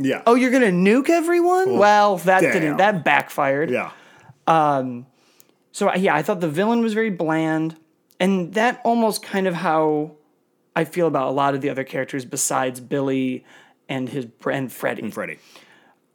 Yeah. 0.00 0.22
Oh, 0.28 0.36
you're 0.36 0.52
gonna 0.52 0.66
nuke 0.66 1.08
everyone? 1.10 1.76
Well, 1.76 2.18
that 2.18 2.40
damn. 2.42 2.52
didn't. 2.52 2.76
That 2.76 3.02
backfired. 3.04 3.68
Yeah. 3.68 3.90
Um 4.46 5.06
So 5.72 5.92
yeah, 5.94 6.14
I 6.14 6.22
thought 6.22 6.40
the 6.40 6.48
villain 6.48 6.82
was 6.82 6.94
very 6.94 7.10
bland, 7.10 7.74
and 8.20 8.54
that 8.54 8.80
almost 8.84 9.22
kind 9.22 9.46
of 9.46 9.54
how 9.54 10.12
I 10.76 10.84
feel 10.84 11.06
about 11.06 11.28
a 11.28 11.32
lot 11.32 11.54
of 11.54 11.60
the 11.60 11.70
other 11.70 11.84
characters 11.84 12.24
besides 12.24 12.80
Billy 12.80 13.44
and 13.88 14.08
his 14.08 14.26
and 14.50 14.70
Freddie. 14.72 15.02
And 15.02 15.14
Freddie. 15.14 15.38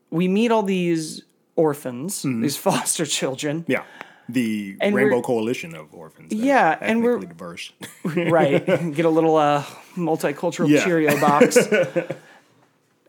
We 0.09 0.27
meet 0.27 0.51
all 0.51 0.63
these 0.63 1.23
orphans, 1.55 2.23
Mm-hmm. 2.23 2.41
these 2.41 2.57
foster 2.67 3.05
children, 3.05 3.65
Yeah. 3.67 3.83
The 4.29 4.77
And 4.79 4.95
Rainbow 4.95 5.21
Coalition 5.21 5.75
of 5.75 5.93
Orphans. 5.93 6.31
Yeah, 6.33 6.77
and 6.79 7.03
we're- 7.03 7.19
diverse. 7.25 7.73
right? 8.05 8.65
Get 8.95 9.03
a 9.05 9.09
little 9.09 9.35
uh, 9.35 9.63
multicultural 9.95 10.69
Yeah. 10.69 10.83
Cheerio 10.85 11.19
box. 11.19 11.57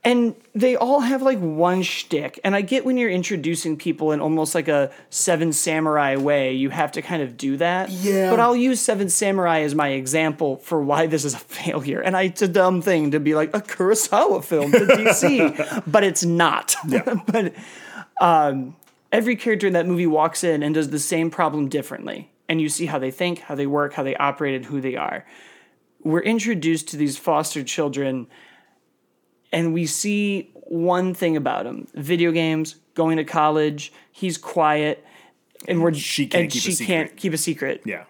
And 0.04 0.34
they 0.54 0.76
all 0.76 1.00
have 1.00 1.22
like 1.22 1.38
one 1.38 1.82
shtick. 1.82 2.38
And 2.44 2.54
I 2.54 2.60
get 2.60 2.84
when 2.84 2.98
you're 2.98 3.10
introducing 3.10 3.78
people 3.78 4.12
in 4.12 4.20
almost 4.20 4.54
like 4.54 4.68
a 4.68 4.92
Seven 5.08 5.52
Samurai 5.52 6.16
way, 6.16 6.52
you 6.52 6.68
have 6.68 6.92
to 6.92 7.02
kind 7.02 7.22
of 7.22 7.38
do 7.38 7.56
that. 7.56 7.88
Yeah. 7.88 8.30
But 8.30 8.38
I'll 8.38 8.54
use 8.54 8.80
Seven 8.80 9.08
Samurai 9.08 9.60
as 9.60 9.74
my 9.74 9.88
example 9.88 10.58
for 10.58 10.82
why 10.82 11.06
this 11.06 11.24
is 11.24 11.32
a 11.32 11.38
failure. 11.54 12.02
And 12.02 12.16
I, 12.16 12.24
it's 12.24 12.42
a 12.42 12.48
dumb 12.48 12.82
thing 12.82 13.12
to 13.12 13.20
be 13.20 13.34
like 13.34 13.56
a 13.56 13.60
Kurosawa 13.60 14.44
film 14.44 14.72
to 14.72 14.80
DC, 14.80 15.82
but 15.90 16.04
it's 16.04 16.24
not. 16.24 16.76
Yeah. 16.86 17.14
but 17.26 17.54
um, 18.20 18.76
every 19.10 19.36
character 19.36 19.66
in 19.66 19.72
that 19.72 19.86
movie 19.86 20.06
walks 20.06 20.44
in 20.44 20.62
and 20.62 20.74
does 20.74 20.90
the 20.90 20.98
same 20.98 21.30
problem 21.30 21.70
differently. 21.70 22.30
And 22.46 22.60
you 22.60 22.68
see 22.68 22.84
how 22.84 22.98
they 22.98 23.10
think, 23.10 23.38
how 23.38 23.54
they 23.54 23.66
work, 23.66 23.94
how 23.94 24.02
they 24.02 24.16
operate, 24.16 24.54
and 24.54 24.66
who 24.66 24.82
they 24.82 24.96
are. 24.96 25.24
We're 26.02 26.20
introduced 26.20 26.88
to 26.88 26.98
these 26.98 27.16
foster 27.16 27.64
children, 27.64 28.26
and 29.54 29.72
we 29.72 29.86
see 29.86 30.50
one 30.66 31.14
thing 31.14 31.36
about 31.36 31.64
him 31.66 31.86
video 31.94 32.30
games, 32.32 32.76
going 32.94 33.16
to 33.16 33.24
college, 33.24 33.92
he's 34.12 34.36
quiet. 34.36 35.04
And 35.66 35.80
we're 35.82 35.94
She 35.94 36.26
can't 36.26 36.42
and 36.44 36.52
keep 36.52 36.60
a 36.60 36.62
she 36.62 36.72
secret. 36.72 36.86
can't 36.86 37.16
keep 37.16 37.32
a 37.32 37.38
secret. 37.38 37.80
yeah. 37.86 38.04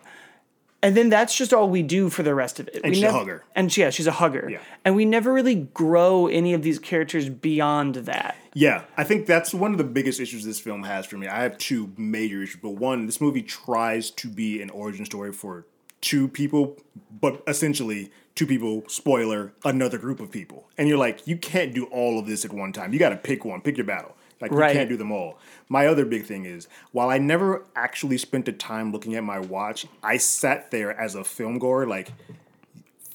And 0.83 0.95
then 0.95 1.09
that's 1.09 1.35
just 1.35 1.55
all 1.55 1.71
we 1.71 1.83
do 1.83 2.11
for 2.11 2.23
the 2.23 2.35
rest 2.35 2.61
of 2.61 2.69
it. 2.69 2.81
And 2.85 2.91
we 2.91 2.97
she's 2.97 3.05
a 3.05 3.13
hugger. 3.13 3.43
And 3.55 3.73
she, 3.73 3.81
yeah, 3.81 3.89
she's 3.89 4.07
a 4.07 4.13
hugger. 4.13 4.49
Yeah. 4.51 4.59
And 4.85 4.95
we 4.95 5.07
never 5.07 5.33
really 5.33 5.55
grow 5.55 6.27
any 6.27 6.53
of 6.53 6.61
these 6.63 6.79
characters 6.79 7.31
beyond 7.31 7.95
that. 7.95 8.37
Yeah, 8.53 8.83
I 8.95 9.03
think 9.05 9.25
that's 9.27 9.55
one 9.55 9.73
of 9.73 9.79
the 9.79 9.85
biggest 9.85 10.21
issues 10.21 10.45
this 10.45 10.61
film 10.61 10.83
has 10.83 11.07
for 11.07 11.17
me. 11.17 11.27
I 11.27 11.43
have 11.43 11.57
two 11.57 11.93
major 11.97 12.43
issues, 12.43 12.61
but 12.61 12.73
one, 12.73 13.07
this 13.07 13.19
movie 13.19 13.43
tries 13.43 14.11
to 14.11 14.29
be 14.29 14.61
an 14.61 14.69
origin 14.71 15.07
story 15.07 15.33
for 15.33 15.67
two 16.05 16.29
people, 16.29 16.77
but 17.21 17.43
essentially 17.47 18.11
two 18.35 18.47
people, 18.47 18.85
spoiler, 18.89 19.55
another 19.65 19.97
group 19.97 20.21
of 20.21 20.31
people. 20.31 20.69
And 20.77 20.87
you're 20.87 20.99
like, 20.99 21.27
you 21.27 21.37
can't 21.39 21.75
do 21.75 21.87
all 21.87 22.19
of 22.19 22.27
this 22.27 22.45
at 22.45 22.53
one 22.53 22.73
time. 22.73 22.93
You 22.93 22.99
got 22.99 23.09
to 23.09 23.17
pick 23.17 23.45
one, 23.45 23.63
pick 23.63 23.79
your 23.79 23.87
battle. 23.87 24.15
Like 24.41 24.53
Right. 24.53 24.73
you 24.73 24.79
can't 24.79 24.91
do 24.91 24.97
them 24.99 25.11
all. 25.11 25.39
My 25.71 25.87
other 25.87 26.05
big 26.05 26.27
thing 26.27 26.45
is, 26.45 26.69
while 26.93 27.09
I 27.09 27.17
never 27.17 27.65
actually 27.75 28.19
spent 28.19 28.45
the 28.45 28.53
time 28.53 28.93
looking 28.93 29.15
at 29.15 29.25
my 29.25 29.39
watch, 29.39 29.87
I 30.03 30.19
sat 30.19 30.71
there 30.71 30.93
as 31.01 31.15
a 31.15 31.25
film 31.25 31.59
goer, 31.59 31.87
like 31.87 32.13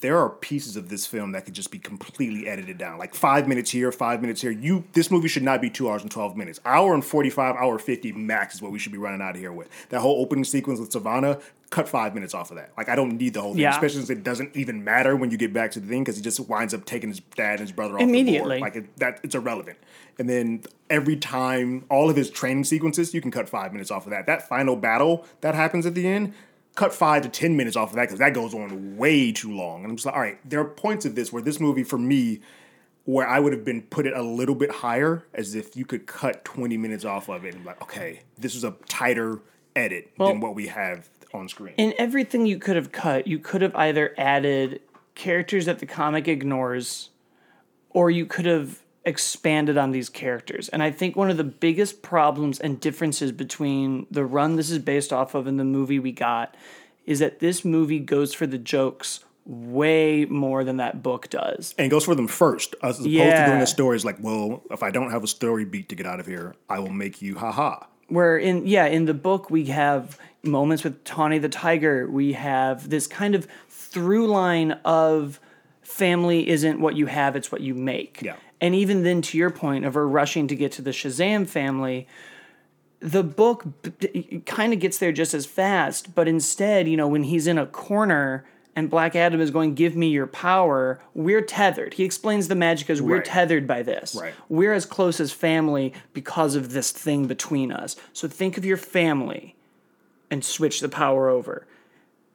there 0.02 0.18
are 0.18 0.30
pieces 0.30 0.76
of 0.78 0.90
this 0.90 1.06
film 1.06 1.34
that 1.34 1.46
could 1.46 1.54
just 1.54 1.72
be 1.72 1.80
completely 1.80 2.48
edited 2.48 2.78
down. 2.78 2.98
Like 2.98 3.14
five 3.14 3.48
minutes 3.48 3.70
here, 3.72 3.92
five 3.92 4.22
minutes 4.22 4.42
here. 4.42 4.52
You 4.52 4.86
this 4.94 5.12
movie 5.12 5.28
should 5.28 5.44
not 5.44 5.62
be 5.62 5.70
two 5.70 5.90
hours 5.90 6.02
and 6.02 6.12
twelve 6.12 6.38
minutes. 6.38 6.60
Hour 6.66 6.94
and 6.94 7.04
forty 7.04 7.30
five, 7.30 7.56
hour 7.56 7.78
fifty 7.80 8.12
max 8.12 8.56
is 8.56 8.62
what 8.62 8.72
we 8.72 8.80
should 8.80 8.92
be 8.92 8.98
running 8.98 9.22
out 9.22 9.36
of 9.36 9.42
here 9.42 9.52
with. 9.52 9.68
That 9.90 10.00
whole 10.00 10.22
opening 10.22 10.44
sequence 10.46 10.80
with 10.80 10.92
Sivana, 10.92 11.42
cut 11.70 11.88
five 11.90 12.14
minutes 12.16 12.34
off 12.34 12.50
of 12.50 12.58
that. 12.58 12.72
Like 12.78 12.88
I 12.90 12.96
don't 12.96 13.18
need 13.18 13.34
the 13.34 13.42
whole 13.42 13.54
thing, 13.54 13.62
Yeah. 13.62 13.72
especially 13.72 13.98
since 14.00 14.10
it 14.10 14.24
doesn't 14.24 14.56
even 14.56 14.84
matter 14.84 15.16
when 15.16 15.32
you 15.32 15.38
get 15.38 15.54
back 15.54 15.72
to 15.72 15.80
the 15.80 15.88
thing 15.88 16.04
because 16.04 16.16
he 16.16 16.22
just 16.22 16.40
winds 16.48 16.74
up 16.74 16.86
taking 16.86 17.10
his 17.10 17.20
dad 17.36 17.60
and 17.60 17.62
his 17.62 17.72
brother 17.72 17.96
off 17.96 18.02
Immediately. 18.02 18.60
Like 18.60 18.76
it, 18.76 18.98
that, 18.98 19.20
it's 19.24 19.36
irrelevant. 19.36 19.78
And 20.18 20.28
then 20.30 20.64
every 20.90 21.16
time, 21.16 21.86
all 21.90 22.10
of 22.10 22.16
his 22.18 22.30
training 22.30 22.66
sequences, 22.66 23.14
you 23.14 23.22
can 23.22 23.32
cut 23.32 23.48
five 23.48 23.72
minutes 23.72 23.90
off 23.90 24.06
of 24.06 24.10
that. 24.12 24.26
That 24.26 24.50
final 24.50 24.76
battle 24.76 25.26
that 25.42 25.56
happens 25.56 25.86
at 25.86 25.96
the 25.96 26.06
end, 26.08 26.34
cut 26.80 26.94
five 26.94 27.22
to 27.24 27.30
ten 27.30 27.58
minutes 27.58 27.76
off 27.76 27.90
of 27.90 27.96
that 27.96 28.04
because 28.04 28.20
that 28.20 28.34
goes 28.34 28.54
on 28.54 28.96
way 28.96 29.32
too 29.32 29.52
long. 29.52 29.84
And 29.84 29.92
I'm 29.92 29.98
just 29.98 30.06
like, 30.06 30.16
all 30.16 30.22
right, 30.22 30.40
there 30.50 30.62
are 30.62 30.66
points 30.66 31.06
of 31.06 31.14
this 31.14 31.32
where 31.34 31.42
this 31.42 31.60
movie, 31.60 31.84
for 31.84 31.98
me, 31.98 32.40
where 33.04 33.28
I 33.28 33.40
would 33.40 33.52
have 33.52 33.66
been 33.66 33.82
put 33.82 34.08
it 34.08 34.14
a 34.14 34.22
little 34.22 34.56
bit 34.56 34.72
higher, 34.72 35.26
as 35.34 35.56
if 35.56 35.76
you 35.76 35.84
could 35.86 36.06
cut 36.06 36.46
20 36.46 36.78
minutes 36.78 37.04
off 37.04 37.28
of 37.30 37.44
it 37.44 37.54
and 37.54 37.64
be 37.64 37.68
like, 37.68 37.82
okay, 37.82 38.22
this 38.38 38.56
is 38.56 38.64
a 38.64 38.76
tighter 38.88 39.42
edit 39.76 40.12
than 40.18 40.40
what 40.40 40.56
we 40.56 40.68
have 40.68 41.10
on 41.34 41.48
screen. 41.48 41.74
in 41.78 41.94
everything 41.98 42.46
you 42.46 42.58
could 42.58 42.76
have 42.76 42.92
cut, 42.92 43.28
you 43.28 43.40
could 43.40 43.62
have 43.62 43.76
either 43.76 44.16
added 44.18 44.82
characters 45.16 45.66
that 45.66 45.80
the 45.80 45.86
comic 45.86 46.28
ignores, 46.28 47.10
or 47.90 48.10
you 48.10 48.26
could 48.26 48.46
have 48.46 48.80
expanded 49.06 49.78
on 49.78 49.92
these 49.92 50.10
characters. 50.10 50.70
And 50.70 50.84
I 50.84 50.92
think 50.92 51.16
one 51.16 51.30
of 51.30 51.38
the 51.38 51.44
biggest 51.44 52.02
problems 52.02 52.60
and 52.60 52.80
differences 52.80 53.32
between 53.32 54.06
the 54.12 54.26
run 54.26 54.56
this 54.56 54.70
is 54.70 54.80
based 54.80 55.14
off 55.14 55.36
of 55.36 55.48
and 55.48 55.60
the 55.60 55.64
movie 55.64 56.00
we 56.00 56.12
got 56.12 56.56
is 57.06 57.20
that 57.20 57.40
this 57.40 57.64
movie 57.66 58.00
goes 58.00 58.34
for 58.34 58.46
the 58.46 58.58
jokes 58.58 59.22
way 59.46 60.26
more 60.26 60.64
than 60.64 60.78
that 60.78 61.02
book 61.02 61.28
does. 61.30 61.74
and 61.80 61.90
goes 61.90 62.06
for 62.06 62.14
them 62.14 62.28
first, 62.28 62.76
as 62.84 63.00
opposed 63.00 63.16
to 63.16 63.46
doing 63.48 63.60
the 63.60 63.66
story 63.66 63.96
is 63.96 64.06
like, 64.06 64.18
well, 64.22 64.62
if 64.70 64.84
I 64.84 64.92
don't 64.92 65.10
have 65.10 65.24
a 65.24 65.28
story 65.28 65.66
beat 65.66 65.90
to 65.90 65.96
get 65.96 66.06
out 66.06 66.20
of 66.20 66.28
here, 66.28 66.56
I 66.70 66.78
will 66.80 66.92
make 66.92 67.20
you 67.22 67.36
haha. 67.36 67.86
where 68.10 68.38
in 68.38 68.68
yeah 68.68 68.86
in 68.86 69.06
the 69.06 69.14
book 69.14 69.50
we 69.50 69.66
have 69.66 70.20
moments 70.44 70.84
with 70.84 71.04
Tawny 71.04 71.38
the 71.40 71.50
tiger 71.50 72.08
we 72.10 72.34
have 72.34 72.90
this 72.90 73.08
kind 73.08 73.34
of 73.36 73.48
through 73.70 74.28
line 74.28 74.72
of 74.86 75.40
family 75.82 76.48
isn't 76.48 76.80
what 76.80 76.96
you 76.96 77.08
have 77.08 77.36
it's 77.36 77.52
what 77.52 77.62
you 77.62 77.74
make 77.74 78.22
Yeah. 78.22 78.36
And 78.62 78.76
even 78.76 79.04
then 79.04 79.22
to 79.22 79.38
your 79.38 79.50
point 79.50 79.86
of 79.86 79.94
her 79.94 80.08
rushing 80.08 80.48
to 80.48 80.56
get 80.56 80.72
to 80.74 80.82
the 80.82 80.92
Shazam 80.92 81.48
family 81.48 82.08
the 83.02 83.24
book 83.24 83.66
kind 84.46 84.74
of 84.74 84.80
gets 84.80 84.98
there 84.98 85.12
just 85.12 85.34
as 85.34 85.46
fast 85.46 86.14
but 86.16 86.28
instead 86.28 86.88
you 86.88 86.98
know 86.98 87.08
when 87.08 87.24
he's 87.24 87.48
in 87.48 87.58
a 87.58 87.66
corner 87.66 88.46
and 88.76 88.90
Black 88.90 89.16
Adam 89.16 89.40
is 89.42 89.52
going 89.52 89.74
give 89.76 89.96
me 89.96 90.10
your 90.10 90.28
power 90.28 91.02
we're 91.14 91.42
tethered 91.42 91.94
he 91.94 92.04
explains 92.04 92.48
the 92.50 92.56
magic 92.56 92.90
as 92.90 93.02
we're 93.02 93.16
Right. 93.18 93.26
tethered 93.26 93.66
by 93.68 93.82
this 93.84 94.16
Right. 94.20 94.34
we're 94.50 94.74
as 94.74 94.86
close 94.86 95.20
as 95.22 95.32
family 95.32 95.94
because 96.14 96.56
of 96.56 96.72
this 96.74 96.92
thing 96.92 97.26
between 97.28 97.72
us. 97.72 97.96
So 98.14 98.28
think 98.28 98.58
of 98.58 98.66
your 98.66 98.78
family 98.78 99.56
and 100.30 100.44
switch 100.46 100.82
the 100.82 100.90
power 100.90 101.28
over. 101.30 101.66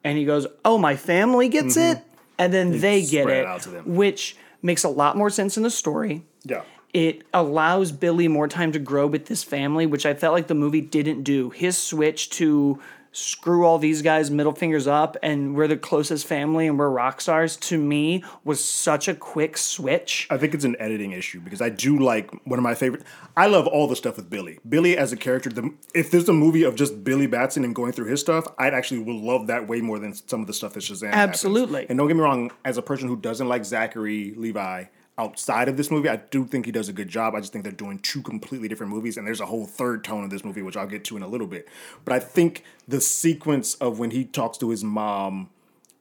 And 0.03 0.19
he 0.19 0.25
goes, 0.25 0.47
Oh, 0.65 0.77
my 0.79 0.97
family 0.97 1.49
gets 1.49 1.77
it? 1.77 1.99
And 2.39 2.53
then 2.53 2.81
they 2.81 3.03
get 3.03 3.27
Mm-hmm. 3.27 3.31
it, 3.31 3.41
it 3.41 3.47
out 3.47 3.63
to 3.63 3.69
them. 3.71 3.95
which 3.95 4.37
makes 4.65 4.83
a 4.83 4.89
lot 4.89 5.17
more 5.17 5.31
sense 5.31 5.57
in 5.57 5.63
the 5.63 5.71
story. 5.71 6.25
Yeah. 6.43 6.63
It 6.93 7.23
allows 7.35 7.93
Billy 7.93 8.29
more 8.29 8.49
time 8.49 8.73
to 8.73 8.79
grow 8.79 9.07
with 9.07 9.27
this 9.27 9.45
family, 9.45 9.85
which 9.85 10.07
I 10.07 10.15
felt 10.15 10.33
like 10.33 10.47
the 10.47 10.55
movie 10.55 10.81
didn't 10.81 11.23
do. 11.23 11.51
His 11.51 11.77
switch 11.77 12.31
to 12.31 12.81
screw 13.15 13.65
all 13.65 13.79
these 13.79 14.03
guys 14.03 14.31
middle 14.31 14.53
fingers 14.53 14.87
up 14.87 15.17
and 15.23 15.55
we're 15.55 15.69
the 15.69 15.77
closest 15.77 16.27
family 16.27 16.67
and 16.67 16.79
we're 16.79 16.91
rock 16.91 17.21
stars 17.21 17.57
to 17.57 17.79
me 17.79 18.25
was 18.43 18.63
such 18.63 19.07
a 19.07 19.15
quick 19.15 19.57
switch. 19.57 20.27
I 20.31 20.37
think 20.37 20.53
it's 20.53 20.65
an 20.65 20.77
editing 20.81 21.13
issue 21.13 21.41
because 21.41 21.63
I 21.63 21.69
do 21.69 21.99
like 21.99 22.33
one 22.45 22.59
of 22.59 22.63
my 22.65 22.75
favorite. 22.75 23.05
I 23.37 23.47
love 23.47 23.67
all 23.69 23.87
the 23.87 23.95
stuff 23.97 24.17
with 24.17 24.29
Billy. 24.29 24.59
Billy 24.69 24.97
as 24.97 25.13
a 25.13 25.17
character. 25.17 25.49
The, 25.51 25.73
if 25.95 26.11
there's 26.11 26.29
a 26.29 26.33
movie 26.33 26.65
of 26.65 26.75
just 26.75 27.05
Billy 27.05 27.29
Batson 27.29 27.65
and 27.65 27.75
going 27.75 27.93
through 27.93 28.07
his 28.07 28.21
stuff, 28.21 28.47
I'd 28.59 28.75
actually 28.75 29.01
would 29.01 29.17
love 29.17 29.47
that 29.47 29.69
way 29.69 29.81
more 29.81 30.01
than 30.01 30.15
some 30.15 30.41
of 30.41 30.49
the 30.49 30.53
stuff 30.53 30.75
that 30.75 30.81
Shazam. 30.81 31.13
happens. 31.13 31.35
Absolutely. 31.35 31.87
And 31.89 31.97
don't 31.97 32.09
get 32.09 32.17
me 32.17 32.23
wrong, 32.23 32.51
as 32.65 32.79
a 32.79 32.83
person 32.83 33.09
who 33.09 33.17
doesn't 33.17 33.49
like 33.49 33.65
Zachary 33.65 34.35
Levi 34.37 34.87
outside 35.17 35.69
of 35.69 35.77
this 35.77 35.91
movie, 35.91 36.09
I 36.09 36.17
do 36.17 36.45
think 36.45 36.67
he 36.67 36.73
does 36.73 36.89
a 36.89 36.93
good 36.93 37.09
job. 37.09 37.35
I 37.35 37.41
just 37.41 37.53
think 37.53 37.65
they're 37.65 37.73
doing 37.73 37.99
two 37.99 38.23
completely 38.23 38.69
different 38.69 38.93
movies, 38.93 39.17
and 39.17 39.27
there's 39.27 39.41
a 39.41 39.47
whole 39.47 39.67
third 39.67 40.05
tone 40.05 40.25
of 40.25 40.31
this 40.31 40.45
movie, 40.45 40.63
which 40.63 40.77
I'll 40.77 40.87
get 40.87 41.05
to 41.05 41.17
in 41.17 41.23
a 41.23 41.29
little 41.29 41.47
bit. 41.47 41.69
But 42.05 42.15
I 42.15 42.19
think 42.19 42.65
the 42.89 43.01
sequence 43.01 43.75
of 43.77 43.99
when 43.99 44.11
he 44.11 44.25
talks 44.25 44.59
to 44.59 44.71
his 44.71 44.83
mom 44.83 45.51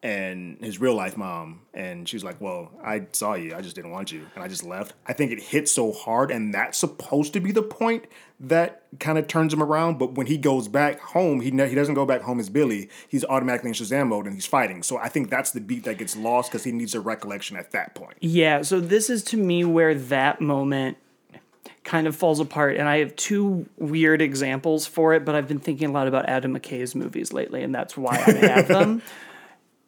and 0.04 0.58
his 0.60 0.82
real 0.82 0.94
life 0.94 1.16
mom 1.16 1.62
and 1.74 2.08
she's 2.08 2.26
like 2.26 2.40
well 2.42 2.70
i 2.84 3.08
saw 3.14 3.34
you. 3.36 3.56
I 3.56 3.62
just 3.62 3.76
didn't 3.76 3.92
want 3.92 4.12
you. 4.12 4.28
And 4.36 4.44
i 4.44 4.48
just 4.50 4.64
left. 4.64 4.94
I 5.08 5.14
think 5.14 5.32
it 5.32 5.42
hits 5.42 5.72
so 5.72 5.94
hard 5.94 6.30
and 6.30 6.54
that's 6.54 6.78
supposed 6.78 7.32
to 7.34 7.40
be 7.40 7.54
the 7.54 7.64
point 7.64 8.06
that 8.40 8.84
kind 9.00 9.18
of 9.18 9.28
turns 9.28 9.54
him 9.54 9.64
around 9.64 9.98
but 9.98 10.14
when 10.16 10.28
he 10.28 10.38
goes 10.38 10.68
back 10.68 11.00
home 11.00 11.40
he, 11.40 11.52
ne- 11.52 11.70
he 11.70 11.76
doesn't 11.76 11.96
go 11.96 12.06
back 12.06 12.22
home 12.22 12.40
as 12.40 12.50
billy. 12.50 12.90
He's 13.08 13.24
automatically 13.24 13.70
in 13.70 13.74
shazam 13.74 14.10
mode 14.10 14.26
and 14.26 14.36
he's 14.36 14.46
fighting. 14.46 14.84
So 14.84 14.98
i 14.98 15.08
think 15.08 15.30
that's 15.30 15.52
the 15.52 15.62
beat 15.62 15.86
that 15.86 15.98
gets 15.98 16.18
lost 16.18 16.52
because 16.52 16.66
he 16.66 16.74
needs 16.74 16.94
a 16.94 17.00
recollection 17.00 17.56
at 17.56 17.72
that 17.72 17.96
point. 17.96 18.18
Yeah, 18.20 18.62
so 18.62 18.82
this 18.82 19.10
is 19.10 19.24
to 19.26 19.38
me 19.38 19.64
where 19.64 19.96
that 19.96 20.42
moment 20.42 20.98
kind 21.86 22.08
of 22.08 22.16
falls 22.16 22.40
apart. 22.40 22.78
And 22.78 22.88
I 22.88 22.98
have 23.00 23.16
two 23.16 23.68
weird 23.78 24.22
examples 24.22 24.86
for 24.86 25.14
it, 25.14 25.26
but 25.26 25.36
I've 25.36 25.48
been 25.48 25.60
thinking 25.60 25.90
a 25.90 25.92
lot 25.92 26.08
about 26.08 26.28
Adam 26.28 26.58
McKay's 26.58 26.96
movies 26.96 27.34
lately, 27.34 27.64
and 27.64 27.74
that's 27.74 27.98
why 27.98 28.16
I 28.16 28.32
have 28.32 28.68
them. 28.68 29.02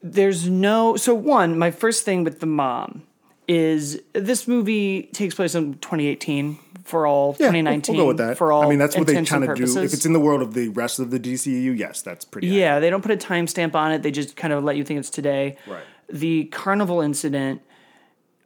There's 0.08 0.48
no. 0.48 0.96
So, 0.98 1.16
one, 1.16 1.58
my 1.58 1.72
first 1.72 2.06
thing 2.06 2.24
with 2.24 2.40
the 2.40 2.46
mom 2.46 3.02
is 3.48 4.00
this 4.14 4.48
movie 4.48 5.04
takes 5.14 5.34
place 5.34 5.56
in 5.56 5.74
2018 5.76 6.60
for 6.84 7.08
all, 7.08 7.36
Yeah, 7.40 7.46
we'll- 7.48 7.54
2019 7.54 7.96
we'll 7.96 8.04
go 8.06 8.08
with 8.10 8.18
that 8.18 8.38
for 8.38 8.52
all. 8.52 8.64
i 8.64 8.70
mean 8.70 8.78
that's 8.78 8.96
what 8.96 9.08
they 9.08 9.24
kind 9.26 9.44
of 9.44 9.56
do 9.56 9.64
if 9.82 9.92
it's 9.94 10.06
in 10.06 10.14
the 10.14 10.20
world 10.20 10.44
of 10.44 10.54
the 10.54 10.70
rest 10.70 11.00
of 11.00 11.10
the 11.10 11.20
dceu 11.20 11.76
yes 11.76 12.04
that's 12.04 12.24
pretty 12.26 12.46
Yeah, 12.48 12.80
they 12.80 12.92
don't 12.92 13.02
put 13.02 13.10
a 13.12 13.18
timestamp 13.18 13.74
on 13.74 13.92
it. 13.92 14.04
They 14.04 14.12
just 14.12 14.36
kind 14.36 14.54
of 14.54 14.64
let 14.64 14.78
you 14.78 14.84
think 14.84 15.00
it's 15.00 15.10
today. 15.10 15.58
Right. 15.68 15.84
The 16.10 16.44
carnival 16.46 17.02
incident, 17.02 17.62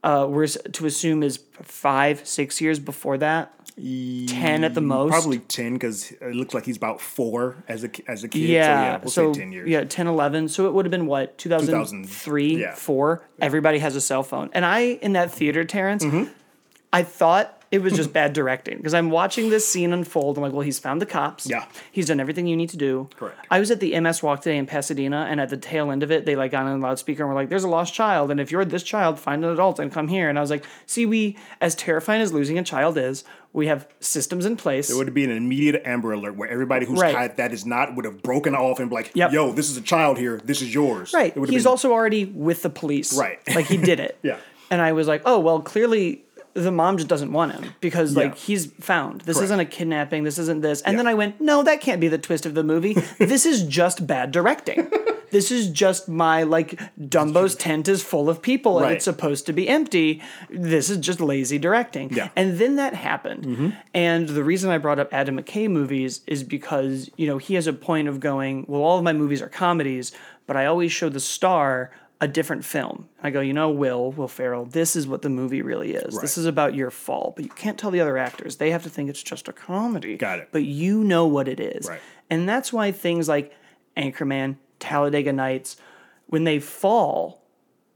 uh, 0.04 0.26
we're 0.30 0.48
to 0.48 0.86
assume 0.86 1.24
is 1.24 1.40
five, 1.62 2.26
six 2.26 2.62
years 2.62 2.80
before 2.80 3.18
that. 3.18 3.54
Ten 4.28 4.64
at 4.64 4.74
the 4.74 4.82
most. 4.82 5.12
Probably 5.12 5.40
ten 5.40 5.74
because 5.74 6.12
it 6.12 6.36
looks 6.36 6.54
like 6.54 6.66
he's 6.66 6.78
about 6.78 7.00
four 7.02 7.64
as 7.68 7.84
a 7.84 7.90
as 8.10 8.24
a 8.24 8.28
kid. 8.28 8.42
Yeah. 8.42 8.66
so 8.66 9.22
yeah, 9.22 9.26
we'll 9.28 9.34
say 9.34 9.40
ten 9.40 9.52
years. 9.52 9.70
Yeah, 9.70 9.84
10, 9.84 10.08
11. 10.08 10.50
So 10.50 10.68
it 10.68 10.74
would 10.74 10.86
have 10.86 10.92
been 10.92 11.06
what, 11.06 11.38
2003, 11.38 12.58
yeah. 12.62 12.76
4? 12.76 13.28
Everybody 13.42 13.80
has 13.80 13.96
a 13.96 14.02
cell 14.02 14.24
phone. 14.24 14.50
And 14.54 14.66
I, 14.66 14.80
in 14.80 15.14
that 15.14 15.32
theater, 15.32 15.64
Terrence, 15.64 16.04
Mm-hmm. 16.04 16.32
I 16.92 17.04
thought 17.04 17.59
it 17.72 17.82
was 17.84 17.94
just 17.94 18.12
bad 18.14 18.34
directing 18.34 18.78
because 18.78 18.94
I'm 18.96 19.10
watching 19.12 19.50
this 19.50 19.68
scene 19.68 19.94
unfold. 19.94 20.38
I'm 20.38 20.44
like, 20.44 20.54
well, 20.54 20.62
he's 20.62 20.80
found 20.80 21.02
the 21.02 21.06
cops. 21.06 21.48
Yeah. 21.48 21.66
He's 21.92 22.08
done 22.08 22.20
everything 22.20 22.48
you 22.48 22.58
need 22.58 22.70
to 22.70 22.78
do. 22.78 23.10
Correct. 23.16 23.46
I 23.52 23.60
was 23.60 23.70
at 23.70 23.80
the 23.80 24.00
MS 24.00 24.24
Walk 24.24 24.42
today 24.42 24.58
in 24.58 24.66
Pasadena, 24.66 25.28
and 25.30 25.40
at 25.40 25.50
the 25.50 25.58
tail 25.58 25.92
end 25.92 26.02
of 26.02 26.12
it, 26.12 26.26
they 26.26 26.36
like 26.36 26.52
got 26.52 26.66
on 26.66 26.80
a 26.80 26.82
loudspeaker 26.82 27.22
and 27.24 27.30
were 27.30 27.36
like, 27.36 27.50
there's 27.50 27.64
a 27.64 27.68
lost 27.70 27.94
child. 27.94 28.32
And 28.32 28.40
if 28.40 28.52
you're 28.52 28.66
this 28.66 28.82
child, 28.84 29.20
find 29.20 29.44
an 29.46 29.52
adult 29.52 29.80
and 29.80 29.92
come 29.92 30.08
here. 30.08 30.30
And 30.30 30.38
I 30.38 30.42
was 30.42 30.50
like, 30.50 30.66
see, 30.88 31.06
we, 31.06 31.38
as 31.62 31.76
terrifying 31.76 32.22
as 32.22 32.34
losing 32.34 32.58
a 32.58 32.64
child 32.64 32.98
is, 32.98 33.24
we 33.54 33.68
have 33.68 33.88
systems 34.00 34.46
in 34.46 34.56
place. 34.58 34.88
There 34.88 34.98
would 34.98 35.14
be 35.14 35.24
an 35.24 35.32
immediate 35.32 35.82
Amber 35.86 36.14
Alert 36.14 36.36
where 36.38 36.50
everybody 36.50 36.86
who's 36.86 37.00
Right. 37.00 37.14
tied 37.16 37.38
that 37.38 37.52
is 37.52 37.66
not 37.66 37.96
would 37.96 38.06
have 38.06 38.22
broken 38.22 38.54
off 38.56 38.80
and 38.80 38.90
be 38.90 38.96
like, 38.96 39.12
Yep. 39.16 39.32
"Yo, 39.32 39.52
this 39.54 39.72
is 39.72 39.78
a 39.78 39.82
child 39.82 40.18
here. 40.20 40.40
This 40.44 40.62
is 40.62 40.72
yours." 40.74 41.14
Right. 41.14 41.36
It 41.36 41.40
would 41.40 41.50
have 41.50 41.54
He's 41.54 41.64
been- 41.64 41.70
also 41.72 41.92
already 41.92 42.26
with 42.26 42.62
the 42.62 42.70
police. 42.70 43.18
Right. 43.18 43.40
Like 43.56 43.66
he 43.66 43.78
did 43.78 44.00
it. 44.00 44.18
Yeah. 44.24 44.38
And 44.72 44.82
I 44.84 44.92
was 44.92 45.08
like, 45.08 45.24
oh, 45.26 45.40
well, 45.40 45.62
clearly 45.62 46.24
the 46.54 46.72
mom 46.72 46.98
just 46.98 47.08
doesn't 47.10 47.32
want 47.32 47.54
him 47.54 47.74
because 47.80 48.16
like 48.16 48.32
Yeah. 48.32 48.40
he's 48.42 48.66
found. 48.80 49.22
This 49.22 49.38
Correct. 49.38 49.46
isn't 49.46 49.60
a 49.60 49.66
kidnapping. 49.66 50.24
This 50.24 50.38
isn't 50.38 50.62
this. 50.62 50.82
And 50.82 50.94
Yeah. 50.94 50.98
then 50.98 51.08
I 51.08 51.14
went, 51.14 51.40
no, 51.40 51.64
that 51.64 51.82
can't 51.82 52.02
be 52.02 52.08
the 52.08 52.18
twist 52.18 52.46
of 52.46 52.54
the 52.56 52.64
movie. 52.64 52.94
this 53.20 53.46
is 53.46 53.64
just 53.64 54.06
bad 54.08 54.32
directing. 54.32 54.90
this 55.32 55.52
is 55.52 55.70
just 55.70 56.10
my 56.10 56.42
like 56.44 56.80
Dumbo's 57.00 57.54
tent 57.56 57.88
is 57.88 58.02
full 58.02 58.30
of 58.30 58.42
people 58.42 58.78
and 58.80 58.86
Right. 58.86 58.96
it's 58.96 59.06
supposed 59.06 59.46
to 59.46 59.54
be 59.54 59.70
empty. 59.70 60.22
This 60.50 60.90
is 60.90 60.98
just 60.98 61.22
lazy 61.22 61.60
directing. 61.60 62.12
Yeah. 62.14 62.30
And 62.36 62.58
then 62.58 62.78
that 62.78 62.96
happened. 62.96 63.44
Mm-hmm. 63.46 63.70
And 63.94 64.28
the 64.30 64.44
reason 64.44 64.72
I 64.72 64.80
brought 64.80 64.98
up 65.00 65.14
Adam 65.14 65.38
McKay 65.40 65.70
movies 65.70 66.22
is 66.26 66.44
because, 66.44 67.10
you 67.16 67.28
know, 67.28 67.38
he 67.38 67.54
has 67.54 67.68
a 67.68 67.74
point 67.74 68.08
of 68.08 68.20
going, 68.20 68.66
well, 68.68 68.82
all 68.82 68.98
of 68.98 69.04
my 69.04 69.14
movies 69.14 69.42
are 69.42 69.50
comedies, 69.50 70.12
but 70.48 70.58
I 70.58 70.66
always 70.66 70.92
show 70.92 71.10
the 71.10 71.20
star 71.20 71.92
a 72.22 72.28
different 72.28 72.66
film. 72.66 73.08
I 73.24 73.30
go, 73.30 73.40
you 73.40 73.54
know, 73.54 73.70
Will, 73.70 74.12
Will 74.12 74.28
Ferrell, 74.28 74.66
this 74.66 74.96
is 74.96 75.08
what 75.08 75.22
the 75.22 75.30
movie 75.30 75.62
really 75.62 75.94
is. 75.94 76.20
This 76.20 76.38
is 76.38 76.46
about 76.46 76.76
your 76.76 76.92
fall, 76.92 77.34
but 77.36 77.46
you 77.46 77.52
can't 77.52 77.78
tell 77.78 77.92
the 77.92 78.02
other 78.02 78.18
actors. 78.18 78.58
They 78.58 78.72
have 78.72 78.84
to 78.84 78.90
think 78.90 79.10
it's 79.10 79.24
just 79.24 79.48
a 79.48 79.54
comedy. 79.54 80.18
Got 80.18 80.40
it. 80.40 80.50
But 80.52 80.64
you 80.66 81.04
know 81.04 81.26
what 81.26 81.48
it 81.48 81.60
is. 81.60 81.88
Right. 81.88 82.02
And 82.30 82.48
that's 82.48 82.74
why 82.74 82.92
things 82.92 83.30
like 83.30 83.54
Anchorman, 83.96 84.58
Talladega 84.80 85.32
Nights, 85.32 85.78
when 86.28 86.44
they 86.44 86.60
fall, 86.60 87.44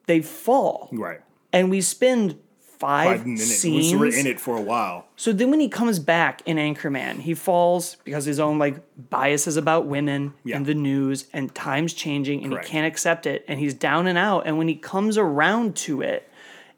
they 0.08 0.22
fall. 0.22 0.90
right. 0.94 1.20
And 1.52 1.70
we 1.70 1.82
spend 1.82 2.40
five, 2.86 3.18
Five 3.20 3.26
minutes. 3.26 3.46
scenes. 3.58 3.92
We 3.94 3.98
were 3.98 4.06
in 4.08 4.28
it 4.28 4.40
for 4.40 4.56
a 4.58 4.62
while. 4.62 5.06
So 5.16 5.32
then 5.32 5.50
when 5.52 5.60
he 5.60 5.70
comes 5.70 6.00
back 6.00 6.42
in 6.46 6.58
Anchorman, 6.58 7.20
he 7.22 7.34
falls 7.34 7.98
because 8.04 8.26
his 8.26 8.40
own 8.40 8.60
like 8.60 8.76
biases 9.10 9.56
about 9.58 9.86
women 9.86 10.34
Yeah. 10.44 10.58
and 10.58 10.66
the 10.66 10.74
news 10.74 11.28
and 11.34 11.54
times 11.56 11.94
changing 11.94 12.44
and 12.44 12.52
Correct. 12.54 12.68
he 12.68 12.72
can't 12.72 12.86
accept 12.88 13.26
it 13.26 13.46
and 13.48 13.60
he's 13.60 13.74
down 13.74 14.08
and 14.08 14.18
out 14.18 14.46
and 14.46 14.58
when 14.58 14.68
he 14.68 14.76
comes 14.76 15.18
around 15.18 15.76
to 15.88 16.02
it 16.02 16.30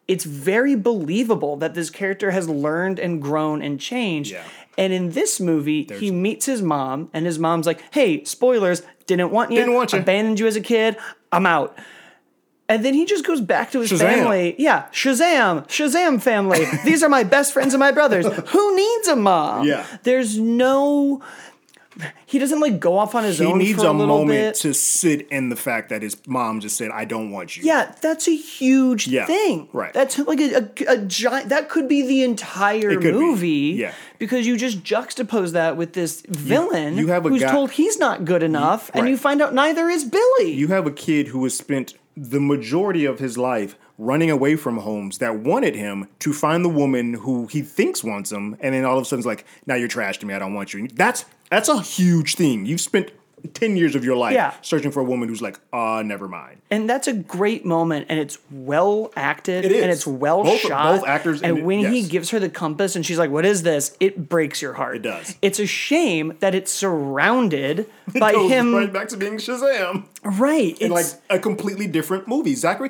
it's 0.07 0.23
very 0.23 0.75
believable 0.75 1.55
that 1.57 1.73
this 1.73 1.89
character 1.89 2.29
has 2.29 2.47
learned 2.47 2.99
and 2.99 3.19
grown 3.21 3.63
and 3.63 3.79
changed. 3.79 4.31
Yeah. 4.31 4.43
And 4.77 4.93
in 4.93 5.11
this 5.11 5.39
movie, 5.39 5.87
he 5.99 6.11
meets 6.11 6.45
his 6.45 6.61
mom, 6.61 7.09
and 7.13 7.25
his 7.25 7.39
mom's 7.39 7.65
like, 7.65 7.81
"Hey, 7.91 8.23
spoilers, 8.25 8.83
didn't 9.07 9.31
want 9.31 9.49
you, 9.51 9.57
Didn't 9.57 9.73
want 9.73 9.93
you. 9.93 9.99
abandoned 9.99 10.39
you 10.39 10.45
as 10.47 10.55
a 10.57 10.61
kid. 10.61 10.97
I'm 11.31 11.45
out." 11.47 11.75
And 12.67 12.83
then 12.83 12.93
he 12.95 13.05
just 13.05 13.23
goes 13.25 13.41
back 13.41 13.71
to 13.73 13.79
his 13.81 13.91
Shazam. 13.91 13.99
family. 13.99 14.55
Yeah, 14.57 14.87
Shazam, 14.91 15.67
Shazam 15.67 16.19
family. 16.21 16.65
These 16.83 17.03
are 17.03 17.09
my 17.09 17.23
best 17.23 17.53
friends 17.53 17.73
and 17.75 17.79
my 17.79 17.91
brothers. 17.91 18.25
Who 18.49 18.75
needs 18.75 19.07
a 19.07 19.15
mom? 19.15 19.67
Yeah. 19.67 19.85
There's 20.03 20.39
no. 20.39 21.21
He 22.25 22.39
doesn't 22.39 22.59
like 22.59 22.79
go 22.81 22.97
off 22.97 23.15
on 23.15 23.23
his 23.23 23.39
He 23.39 23.45
own 23.45 23.59
He 23.61 23.67
needs 23.67 23.81
a, 23.81 23.89
a 23.89 23.93
moment 23.93 24.27
bit. 24.27 24.55
to 24.55 24.73
sit 24.73 25.29
in 25.29 25.47
the 25.47 25.55
fact 25.55 25.87
that 25.89 26.01
his 26.01 26.17
mom 26.27 26.59
just 26.59 26.75
said, 26.75 26.91
"I 26.91 27.05
don't 27.05 27.31
want 27.31 27.55
you." 27.55 27.63
Yeah, 27.63 27.93
that's 28.01 28.27
a 28.27 28.35
huge 28.35 29.07
Yeah, 29.07 29.25
thing. 29.25 29.69
right. 29.71 29.93
That's 29.93 30.17
like 30.19 30.41
a, 30.41 30.55
a, 30.55 30.93
a 30.93 30.97
giant. 31.05 31.47
That 31.49 31.69
could 31.69 31.87
be 31.87 32.01
the 32.05 32.23
entire 32.23 32.89
could 32.95 33.01
be, 33.01 33.11
movie. 33.13 33.47
yeah. 33.77 33.93
Because 34.19 34.45
you 34.45 34.57
just 34.57 34.83
juxtapose 34.83 35.53
that 35.53 35.77
with 35.77 35.93
this 35.93 36.21
villain 36.27 36.97
you 36.97 37.07
have 37.07 37.25
a 37.25 37.29
who's 37.29 37.43
guy- 37.43 37.51
told 37.51 37.71
he's 37.71 37.97
not 37.97 38.25
good 38.25 38.43
enough, 38.43 38.91
and 38.93 39.03
right. 39.03 39.11
you 39.11 39.17
find 39.17 39.41
out 39.41 39.53
neither 39.53 39.87
is 39.87 40.03
Billy. 40.03 40.51
You 40.51 40.67
have 40.69 40.85
a 40.85 40.91
kid 40.91 41.27
who 41.29 41.43
has 41.45 41.55
spent 41.55 41.93
the 42.15 42.39
majority 42.39 43.05
of 43.05 43.19
his 43.19 43.37
life 43.37 43.75
running 43.97 44.29
away 44.29 44.55
from 44.55 44.77
homes 44.77 45.19
that 45.19 45.39
wanted 45.39 45.75
him 45.75 46.07
to 46.19 46.33
find 46.33 46.63
the 46.63 46.69
woman 46.69 47.13
who 47.13 47.47
he 47.47 47.61
thinks 47.61 48.03
wants 48.03 48.31
him, 48.31 48.57
and 48.59 48.75
then 48.75 48.85
all 48.85 48.97
of 48.97 49.03
a 49.03 49.05
sudden 49.05 49.19
it's 49.19 49.25
like, 49.25 49.45
"Now 49.65 49.75
you're 49.75 49.87
trash 49.87 50.17
to 50.19 50.25
me. 50.25 50.33
I 50.33 50.39
don't 50.39 50.53
want 50.53 50.73
you." 50.73 50.87
That's 50.93 51.25
that's 51.49 51.69
a 51.69 51.81
huge 51.81 52.35
thing. 52.35 52.65
You've 52.65 52.81
spent 52.81 53.11
ten 53.53 53.77
years 53.77 53.95
of 53.95 54.03
your 54.05 54.15
life 54.15 54.33
Yeah. 54.33 54.53
searching 54.61 54.91
for 54.91 54.99
a 54.99 55.03
woman 55.03 55.29
who's 55.29 55.41
like, 55.41 55.59
"Uh, 55.73 56.01
never 56.05 56.27
mind." 56.27 56.57
and 56.71 56.89
that's 56.89 57.07
a 57.07 57.13
great 57.13 57.65
moment, 57.65 58.07
and 58.09 58.19
it's 58.19 58.37
well 58.51 59.11
acted, 59.15 59.65
It 59.65 59.71
is. 59.71 59.81
and 59.83 59.91
it's 59.91 60.07
well 60.07 60.43
Both- 60.43 60.59
shot. 60.61 60.99
both 60.99 61.07
actors 61.07 61.41
and 61.41 61.51
in 61.51 61.57
it- 61.59 61.65
when 61.65 61.79
he 61.93 62.01
gives 62.03 62.29
her 62.31 62.39
the 62.39 62.49
compass, 62.49 62.95
and 62.95 63.05
she's 63.05 63.17
like, 63.19 63.29
"What 63.29 63.45
is 63.45 63.63
this?" 63.63 63.95
It 63.99 64.27
breaks 64.29 64.61
your 64.61 64.73
heart. 64.73 64.95
It 64.97 65.01
does. 65.03 65.35
It's 65.41 65.59
a 65.59 65.65
shame 65.67 66.33
that 66.39 66.53
it's 66.55 66.71
surrounded 66.71 67.85
by 68.19 68.33
Goes 68.33 68.49
him. 68.51 68.75
right 68.75 68.91
back 68.91 69.07
to 69.09 69.17
being 69.17 69.37
Shazam. 69.37 70.05
Right. 70.23 70.71
It's 70.73 70.81
in 70.81 70.91
like 70.91 71.05
a 71.29 71.39
completely 71.39 71.87
different 71.87 72.27
movie. 72.27 72.55
Zachary, 72.55 72.89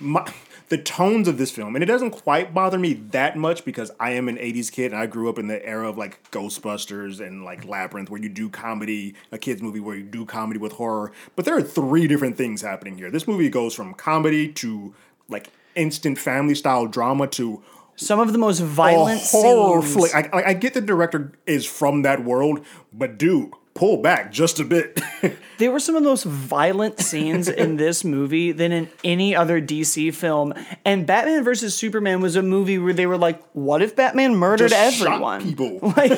my, 0.00 0.26
the 0.72 0.78
tones 0.78 1.28
of 1.28 1.36
this 1.36 1.50
film, 1.50 1.76
and 1.76 1.82
it 1.82 1.86
doesn't 1.86 2.12
quite 2.12 2.54
bother 2.54 2.78
me 2.78 2.94
that 2.94 3.36
much 3.36 3.62
because 3.62 3.90
I 4.00 4.12
am 4.12 4.26
an 4.26 4.38
'80s 4.38 4.72
kid 4.72 4.92
and 4.92 4.98
I 5.00 5.04
grew 5.04 5.28
up 5.28 5.38
in 5.38 5.46
the 5.46 5.62
era 5.66 5.86
of 5.86 5.98
like 5.98 6.30
Ghostbusters 6.30 7.20
and 7.20 7.44
like 7.44 7.66
Labyrinth, 7.66 8.08
where 8.08 8.22
you 8.22 8.30
do 8.30 8.48
comedy, 8.48 9.14
a 9.30 9.36
kids 9.36 9.60
movie 9.60 9.80
where 9.80 9.96
you 9.96 10.02
do 10.02 10.24
comedy 10.24 10.58
with 10.58 10.72
horror. 10.72 11.12
But 11.36 11.44
there 11.44 11.54
are 11.54 11.62
three 11.62 12.06
different 12.06 12.38
things 12.38 12.62
happening 12.62 12.96
here. 12.96 13.10
This 13.10 13.28
movie 13.28 13.50
goes 13.50 13.74
from 13.74 13.92
comedy 13.92 14.50
to 14.54 14.94
like 15.28 15.50
instant 15.74 16.18
family 16.18 16.54
style 16.54 16.86
drama 16.86 17.26
to 17.26 17.62
some 17.96 18.18
of 18.18 18.32
the 18.32 18.38
most 18.38 18.60
violent 18.60 19.20
horror 19.20 19.82
scenes. 19.82 20.10
flick. 20.10 20.14
I, 20.14 20.38
I- 20.38 20.48
I 20.48 20.52
get 20.54 20.72
the 20.72 20.80
director 20.80 21.32
is 21.46 21.66
from 21.66 22.00
that 22.02 22.24
world, 22.24 22.64
but 22.94 23.18
dude, 23.18 23.50
pull 23.74 23.96
back 23.98 24.32
just 24.32 24.60
a 24.60 24.64
bit. 24.64 25.00
There 25.58 25.70
were 25.70 25.78
some 25.78 25.94
of 25.94 26.02
the 26.02 26.08
most 26.08 26.24
violent 26.24 26.98
scenes 26.98 27.48
in 27.48 27.76
this 27.84 28.02
movie 28.02 28.50
than 28.50 28.72
in 28.72 28.88
any 29.04 29.36
other 29.36 29.60
DC 29.62 30.12
film. 30.12 30.54
And 30.84 31.06
Batman 31.06 31.44
versus 31.44 31.72
Superman 31.76 32.20
was 32.20 32.34
a 32.34 32.42
movie 32.42 32.78
where 32.78 32.92
they 32.92 33.06
were 33.06 33.18
like, 33.18 33.40
what 33.52 33.80
if 33.80 33.94
Batman 33.94 34.34
murdered 34.34 34.70
Just 34.70 35.00
everyone? 35.02 35.40
people. 35.44 35.78
Like, 35.96 36.10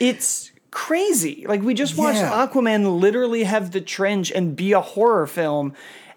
it's 0.00 0.50
crazy. 0.72 1.44
Like, 1.46 1.62
we 1.62 1.72
just 1.74 1.96
watched 1.96 2.18
Yeah. 2.18 2.46
Aquaman 2.48 3.00
literally 3.00 3.44
have 3.44 3.70
the 3.70 3.80
trench 3.80 4.32
and 4.32 4.56
be 4.56 4.72
a 4.72 4.80
horror 4.80 5.28
film. 5.28 5.72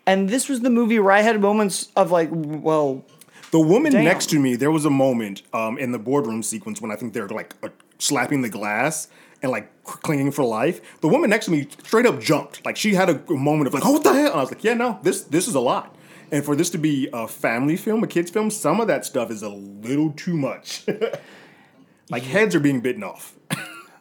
And 0.08 0.30
this 0.30 0.50
was 0.50 0.62
the 0.62 0.70
movie 0.72 0.98
where 1.00 1.12
I 1.12 1.22
had 1.22 1.40
moments 1.40 1.90
of 1.96 2.10
like, 2.12 2.30
well, 2.32 3.06
The 3.52 3.60
woman 3.60 3.92
Damn. 3.92 4.04
next 4.06 4.30
to 4.32 4.40
me, 4.40 4.56
there 4.56 4.72
was 4.72 4.86
a 4.86 4.90
moment 4.90 5.44
um, 5.54 5.78
in 5.78 5.92
the 5.92 6.00
boardroom 6.00 6.42
sequence 6.42 6.82
when 6.82 6.90
I 6.92 6.96
think 6.96 7.14
they're 7.14 7.28
like 7.28 7.54
uh, 7.62 7.70
slapping 8.00 8.42
the 8.42 8.50
glass 8.50 9.10
and 9.44 9.52
like 9.52 9.84
clinging 9.84 10.32
for 10.32 10.44
life. 10.44 11.00
The 11.02 11.08
woman 11.08 11.30
next 11.30 11.46
to 11.46 11.52
me 11.52 11.68
straight 11.84 12.06
up 12.08 12.20
jumped. 12.20 12.66
Like 12.66 12.78
she 12.78 12.96
had 12.96 13.10
a, 13.10 13.32
moment 13.32 13.68
of 13.68 13.74
like, 13.74 13.86
oh, 13.86 13.92
what 13.92 14.04
the 14.04 14.14
hell? 14.14 14.32
And 14.32 14.40
I 14.40 14.42
was 14.42 14.50
like, 14.52 14.64
yeah, 14.64 14.74
no, 14.74 15.00
this 15.04 15.22
this 15.24 15.48
is 15.48 15.54
a 15.54 15.60
lot. 15.60 15.96
And 16.32 16.44
for 16.44 16.56
this 16.56 16.72
to 16.72 16.80
be 16.80 17.10
a 17.14 17.28
family 17.28 17.76
film, 17.76 18.04
a 18.04 18.08
kids 18.08 18.32
film, 18.32 18.50
some 18.50 18.80
of 18.82 18.88
that 18.88 19.06
stuff 19.06 19.30
is 19.30 19.44
a 19.44 19.50
little 19.50 20.12
too 20.14 20.36
much. 20.36 20.86
like 22.10 22.24
heads 22.24 22.56
are 22.56 22.60
being 22.60 22.82
bitten 22.82 23.04
off. 23.04 23.36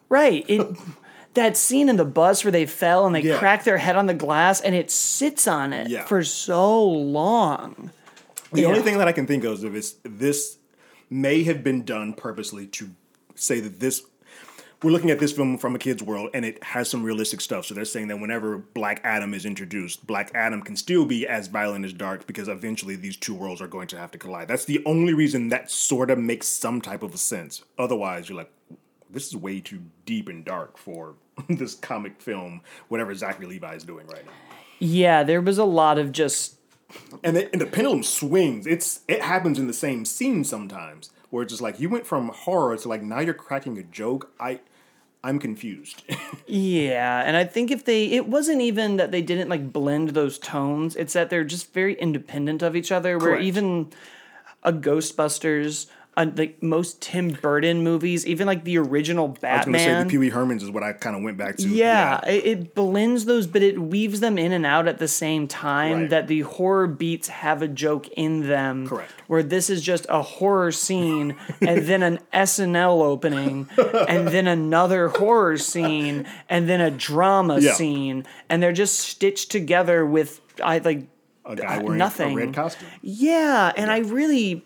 right. 0.09 0.43
It. 0.49 0.65
That 1.35 1.57
scene 1.57 1.89
in 1.89 1.95
the 1.95 2.05
bus 2.05 2.43
where 2.43 2.51
they 2.51 2.67
fell 2.67 3.07
and 3.07 3.15
they 3.15 3.21
Yeah. 3.21 3.39
crack 3.39 3.63
their 3.63 3.79
head 3.79 3.95
on 3.95 4.05
the 4.05 4.13
glass 4.13 4.61
and 4.61 4.75
it 4.75 4.91
sits 4.91 5.47
on 5.47 5.73
it 5.73 5.89
Yeah. 5.89 6.05
for 6.05 6.23
so 6.23 6.87
long. 6.87 7.89
The 8.51 8.65
only 8.67 8.81
thing 8.83 8.99
that 8.99 9.07
I 9.07 9.13
can 9.13 9.25
think 9.25 9.43
of 9.43 9.65
is 9.75 9.95
this 10.03 10.59
may 11.09 11.41
have 11.45 11.63
been 11.63 11.83
done 11.85 12.13
purposely 12.13 12.67
to 12.67 12.91
say 13.33 13.59
that 13.61 13.79
this 13.79 14.03
we're 14.83 14.91
looking 14.91 15.11
at 15.11 15.19
this 15.19 15.31
film 15.31 15.57
from 15.57 15.75
a 15.75 15.79
kid's 15.79 16.03
world 16.03 16.29
and 16.33 16.43
it 16.43 16.61
has 16.63 16.89
some 16.89 17.03
realistic 17.03 17.39
stuff. 17.39 17.65
So 17.65 17.73
they're 17.73 17.85
saying 17.85 18.09
that 18.09 18.19
whenever 18.19 18.57
Black 18.57 18.99
Adam 19.03 19.33
is 19.33 19.45
introduced, 19.45 20.05
Black 20.05 20.31
Adam 20.35 20.61
can 20.61 20.75
still 20.75 21.05
be 21.05 21.25
as 21.25 21.47
violent 21.47 21.85
as 21.85 21.93
Dark 21.93 22.27
because 22.27 22.49
eventually 22.49 22.95
these 22.95 23.15
two 23.15 23.33
worlds 23.33 23.61
are 23.61 23.67
going 23.67 23.87
to 23.87 23.97
have 23.97 24.11
to 24.11 24.17
collide. 24.17 24.49
That's 24.49 24.65
the 24.65 24.83
only 24.85 25.13
reason 25.13 25.49
that 25.49 25.71
sort 25.71 26.11
of 26.11 26.19
makes 26.19 26.47
some 26.47 26.81
type 26.81 27.01
of 27.01 27.13
a 27.13 27.17
sense. 27.17 27.63
Otherwise, 27.77 28.27
you're 28.27 28.37
like, 28.37 28.51
this 29.09 29.27
is 29.27 29.35
way 29.35 29.61
too 29.61 29.81
deep 30.05 30.27
and 30.27 30.43
dark 30.43 30.77
for 30.77 31.15
this 31.49 31.75
comic 31.75 32.21
film, 32.21 32.61
whatever 32.89 33.15
Zachary 33.15 33.45
Levi 33.45 33.75
is 33.75 33.83
doing 33.83 34.05
right 34.07 34.25
now. 34.25 34.31
Yeah, 34.79 35.23
there 35.23 35.39
was 35.39 35.57
a 35.57 35.63
lot 35.63 35.97
of 35.97 36.11
just 36.11 36.57
and 37.23 37.37
the, 37.37 37.51
and 37.53 37.61
the 37.61 37.65
pendulum 37.65 38.03
swings. 38.03 38.67
It's 38.67 38.99
it 39.07 39.21
happens 39.21 39.57
in 39.57 39.67
the 39.67 39.73
same 39.73 40.03
scene 40.03 40.43
sometimes 40.43 41.09
where 41.29 41.41
it's 41.43 41.51
just 41.51 41.61
like 41.61 41.79
you 41.79 41.89
went 41.89 42.05
from 42.05 42.29
horror 42.29 42.75
to 42.77 42.87
like 42.87 43.01
now 43.01 43.19
you're 43.19 43.33
cracking 43.33 43.77
a 43.77 43.83
joke. 43.83 44.31
I 44.39 44.59
I'm 45.23 45.39
confused. 45.39 46.03
Yeah, 46.45 47.23
and 47.25 47.35
I 47.37 47.45
think 47.45 47.71
if 47.71 47.85
they, 47.85 48.11
it 48.11 48.27
wasn't 48.27 48.61
even 48.61 48.97
that 48.97 49.11
they 49.11 49.21
didn't 49.21 49.49
like 49.49 49.71
blend 49.71 50.09
those 50.09 50.37
tones. 50.37 50.95
It's 50.95 51.13
that 51.13 51.29
they're 51.29 51.45
just 51.45 51.73
very 51.73 51.95
independent 51.95 52.61
of 52.61 52.75
each 52.75 52.91
other. 52.91 53.17
Where 53.17 53.39
even 53.39 53.89
a 54.61 54.71
Ghostbusters, 54.73 55.87
uh, 56.15 56.27
like 56.35 56.61
most 56.61 57.01
Tim 57.01 57.29
Burton 57.29 57.83
movies, 57.83 58.25
even 58.27 58.45
like 58.45 58.63
the 58.63 58.77
original 58.77 59.25
I 59.25 59.29
was 59.57 59.65
going 59.65 59.73
to 59.73 59.79
say 59.79 59.85
Batman. 59.87 60.07
the 60.07 60.11
Pee 60.11 60.17
Wee 60.19 60.29
Hermans 60.31 60.61
is 60.61 60.69
what 60.69 60.83
I 60.83 60.93
kind 60.93 61.15
of 61.15 61.23
went 61.23 61.37
back 61.37 61.57
to. 61.57 61.67
yeah, 61.67 62.23
It, 62.25 62.45
it 62.45 62.75
blends 62.75 63.25
those, 63.25 63.47
but 63.47 63.61
it 63.61 63.79
weaves 63.81 64.19
them 64.19 64.37
in 64.37 64.51
and 64.51 64.65
out 64.65 64.87
at 64.87 64.99
the 64.99 65.07
same 65.07 65.47
time. 65.47 66.01
Right. 66.01 66.09
That 66.11 66.27
the 66.27 66.41
horror 66.41 66.87
beats 66.87 67.27
have 67.29 67.61
a 67.61 67.67
joke 67.67 68.07
in 68.09 68.47
them. 68.47 68.87
Correct. 68.87 69.11
Where 69.27 69.41
this 69.43 69.69
is 69.69 69.81
just 69.81 70.05
a 70.09 70.21
horror 70.21 70.71
scene, 70.71 71.35
and 71.61 71.87
then 71.87 72.03
an 72.03 72.19
SNL 72.33 73.01
opening, 73.03 73.67
and 74.07 74.27
then 74.27 74.47
another 74.47 75.07
horror 75.07 75.57
scene, 75.57 76.27
and 76.49 76.69
then 76.69 76.81
a 76.81 76.91
drama 76.91 77.59
Yeah. 77.59 77.73
scene, 77.73 78.25
and 78.49 78.61
they're 78.61 78.71
just 78.73 78.99
stitched 78.99 79.49
together 79.51 80.05
with 80.05 80.41
I 80.63 80.77
like 80.77 81.07
A 81.45 81.55
guy 81.55 81.79
wearing 81.79 81.97
nothing. 81.97 82.33
a 82.33 82.35
red 82.45 82.53
costume. 82.53 82.87
Yeah, 83.01 83.71
and 83.75 83.89
I 83.91 83.99
really 83.99 84.63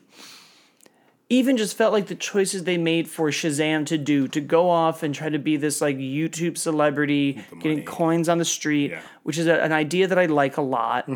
even 1.29 1.57
just 1.57 1.75
felt 1.75 1.91
like 1.91 2.07
the 2.07 2.15
choices 2.15 2.63
they 2.63 2.77
made 2.77 3.09
for 3.09 3.29
Shazam 3.29 3.85
to 3.87 3.97
do 3.97 4.27
to 4.29 4.39
go 4.39 4.69
off 4.69 5.03
and 5.03 5.13
try 5.13 5.27
to 5.29 5.39
be 5.39 5.57
this 5.57 5.81
like 5.81 5.97
YouTube 5.97 6.57
celebrity, 6.57 7.43
getting 7.59 7.83
coins 7.83 8.29
on 8.29 8.37
the 8.37 8.45
street, 8.45 8.91
Yeah. 8.91 8.97
Mm-hmm. 8.99 9.07
which 9.23 9.37
is 9.37 9.47
a, 9.47 9.61
an 9.61 9.73
idea 9.73 10.07
that 10.07 10.17
I 10.17 10.27
like 10.27 10.55
a 10.57 10.61
lot. 10.61 11.09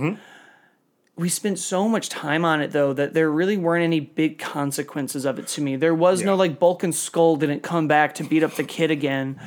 We 1.17 1.29
spent 1.29 1.59
so 1.59 1.87
much 1.87 2.09
time 2.09 2.43
on 2.45 2.61
it 2.61 2.71
though 2.71 2.93
that 2.93 3.13
there 3.13 3.29
really 3.29 3.57
weren't 3.57 3.83
any 3.83 3.99
big 3.99 4.39
consequences 4.39 5.23
of 5.25 5.37
it 5.39 5.47
to 5.49 5.61
me. 5.61 5.75
There 5.75 5.93
was 5.93 6.23
no 6.23 6.35
like 6.35 6.57
Bulk 6.59 6.83
and 6.83 6.95
Skull 6.95 7.35
didn't 7.35 7.61
come 7.63 7.87
back 7.87 8.15
to 8.15 8.23
beat 8.23 8.43
up 8.43 8.55
the 8.55 8.63
kid 8.63 8.91
again. 8.91 9.39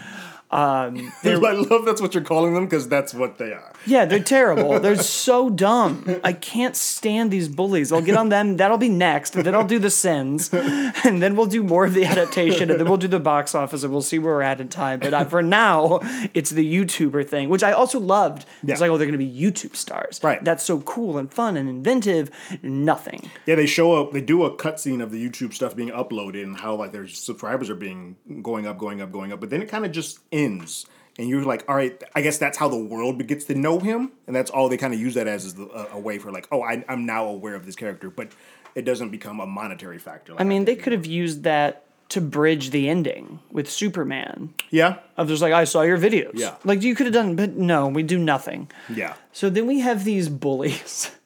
Um, 0.55 1.13
I 1.25 1.35
love 1.35 1.85
that's 1.85 2.01
what 2.01 2.15
you're 2.15 2.23
calling 2.23 2.55
them 2.55 2.65
because 2.65 2.89
that's 2.89 3.13
what 3.13 3.39
they 3.39 3.53
are. 3.53 3.73
Yeah, 3.87 4.05
they're 4.05 4.23
terrible. 4.37 4.79
They're 4.79 4.95
so 4.97 5.51
dumb. 5.51 6.21
I 6.23 6.33
can't 6.33 6.77
stand 6.77 7.33
these 7.33 7.49
bullies. 7.49 7.91
I'll 7.91 8.01
get 8.01 8.17
on 8.17 8.29
them. 8.29 8.57
That'll 8.57 8.79
be 8.79 8.89
next. 8.89 9.35
And 9.35 9.45
then 9.45 9.55
I'll 9.57 9.67
do 9.67 9.81
the 9.81 9.91
sins. 9.91 10.51
And 10.53 11.21
then 11.21 11.35
we'll 11.35 11.47
do 11.47 11.65
more 11.65 11.85
of 11.85 11.93
the 11.93 12.05
adaptation. 12.05 12.71
And 12.71 12.79
then 12.79 12.89
we'll 12.89 12.99
do 12.99 13.09
the 13.09 13.19
box 13.19 13.55
office 13.55 13.83
and 13.83 13.93
we'll 13.93 14.01
see 14.01 14.21
where 14.21 14.35
we're 14.35 14.43
at 14.43 14.61
in 14.61 14.69
time. 14.69 15.01
But 15.01 15.13
uh, 15.13 15.25
for 15.25 15.43
now, 15.43 15.99
it's 16.35 16.51
the 16.51 16.65
YouTuber 16.65 17.29
thing, 17.29 17.49
which 17.49 17.65
I 17.65 17.73
also 17.73 17.99
loved. 17.99 18.47
It's 18.65 18.81
like, 18.81 18.91
oh, 18.91 18.97
they're 18.97 19.09
going 19.09 19.19
to 19.19 19.25
be 19.25 19.29
YouTube 19.29 19.75
stars. 19.75 20.21
Right. 20.23 20.43
That's 20.45 20.63
so 20.63 20.81
cool 20.83 21.19
and 21.19 21.33
fun 21.33 21.57
and 21.57 21.69
inventive. 21.69 22.31
Nothing. 22.63 23.29
Yeah, 23.47 23.57
they 23.57 23.67
show 23.67 24.01
up. 24.01 24.13
They 24.13 24.21
do 24.21 24.45
a 24.45 24.57
cutscene 24.57 25.03
of 25.03 25.11
the 25.11 25.29
YouTube 25.29 25.53
stuff 25.53 25.75
being 25.75 25.91
uploaded 25.91 26.45
and 26.45 26.57
how 26.57 26.77
like 26.77 26.93
their 26.93 27.09
subscribers 27.09 27.69
are 27.71 27.75
being 27.75 28.17
going 28.43 28.69
up, 28.69 28.79
going 28.79 29.03
up, 29.03 29.11
going 29.11 29.33
up. 29.33 29.41
But 29.41 29.51
then 29.51 29.61
it 29.61 29.69
kind 29.69 29.85
of 29.85 29.91
just 29.91 30.21
ends, 30.31 30.44
and 30.45 31.29
you're 31.29 31.45
like, 31.45 31.65
all 31.69 31.77
right, 31.77 32.03
I 32.15 32.21
guess 32.23 32.39
that's 32.39 32.59
how 32.59 32.69
the 32.69 32.77
world 32.77 33.25
gets 33.27 33.45
to 33.47 33.55
know 33.55 33.79
him, 33.79 34.13
and 34.27 34.35
that's 34.35 34.51
all 34.51 34.69
they 34.69 34.77
kind 34.77 34.93
of 34.95 35.01
use 35.01 35.15
that 35.15 35.27
as 35.29 35.45
is 35.45 35.55
the, 35.55 35.67
a, 35.69 35.97
a 35.97 35.99
way 35.99 36.19
for 36.19 36.31
like, 36.33 36.47
oh, 36.53 36.63
I, 36.63 36.85
I'm 36.89 37.07
now 37.07 37.27
aware 37.27 37.55
of 37.55 37.65
this 37.67 37.77
character, 37.77 38.11
but 38.11 38.33
it 38.75 38.83
doesn't 38.85 39.11
become 39.11 39.41
a 39.41 39.47
monetary 39.47 39.99
factor. 39.99 40.33
Like 40.33 40.41
I 40.41 40.45
mean, 40.45 40.65
they 40.65 40.75
could 40.77 40.93
have 40.93 41.07
used 41.07 41.45
that 41.45 41.85
to 42.11 42.21
bridge 42.21 42.71
the 42.71 42.89
ending 42.89 43.39
with 43.51 43.71
Superman. 43.71 44.53
yeah, 44.71 44.99
Of 45.17 45.29
just 45.29 45.41
like, 45.41 45.53
I 45.53 45.65
saw 45.65 45.83
your 45.83 45.99
videos. 45.99 46.33
Yeah. 46.35 46.57
Like, 46.65 46.83
you 46.83 46.95
could 46.95 47.07
have 47.07 47.15
done, 47.15 47.35
but 47.35 47.57
no, 47.57 47.89
we 47.89 48.03
do 48.03 48.19
nothing. 48.19 48.71
yeah, 48.91 49.15
So 49.33 49.49
then 49.51 49.67
we 49.67 49.81
have 49.81 50.05
these 50.05 50.29
bullies. 50.29 51.11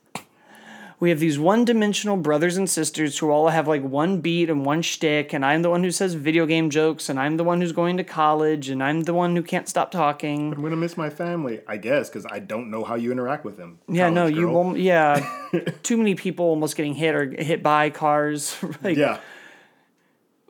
We 1.00 1.10
have 1.10 1.20
these 1.20 1.38
one 1.38 1.64
dimensional 1.64 2.16
brothers 2.16 2.56
and 2.56 2.68
sisters 2.68 3.18
who 3.18 3.30
all 3.30 3.48
have 3.50 3.68
like 3.68 3.82
one 3.82 4.20
beat 4.20 4.50
and 4.50 4.64
one 4.66 4.82
shtick, 4.82 5.32
and 5.32 5.44
I'm 5.44 5.62
the 5.62 5.70
one 5.70 5.84
who 5.84 5.92
says 5.92 6.14
video 6.14 6.44
game 6.44 6.70
jokes, 6.70 7.08
and 7.08 7.20
I'm 7.20 7.36
the 7.36 7.44
one 7.44 7.60
who's 7.60 7.70
going 7.70 7.98
to 7.98 8.04
college, 8.04 8.68
and 8.68 8.82
I'm 8.82 9.02
the 9.02 9.14
one 9.14 9.36
who 9.36 9.42
can't 9.42 9.68
stop 9.68 9.92
talking. 9.92 10.52
I'm 10.52 10.60
gonna 10.60 10.74
miss 10.74 10.96
my 10.96 11.08
family, 11.08 11.60
I 11.68 11.76
guess, 11.76 12.08
because 12.08 12.26
I 12.28 12.40
don't 12.40 12.68
know 12.70 12.82
how 12.82 12.96
you 12.96 13.12
interact 13.12 13.44
with 13.44 13.56
them. 13.56 13.78
Yeah, 13.88 14.10
no, 14.10 14.22
college 14.22 14.36
you 14.36 14.48
won't. 14.48 14.78
Yeah, 14.80 15.24
too 15.84 15.96
many 15.96 16.16
people 16.16 16.46
almost 16.46 16.74
getting 16.76 16.94
hit 16.94 17.14
or 17.14 17.30
hit 17.30 17.62
by 17.62 17.90
cars. 17.90 18.56
like, 18.82 18.96
Yeah, 18.96 19.20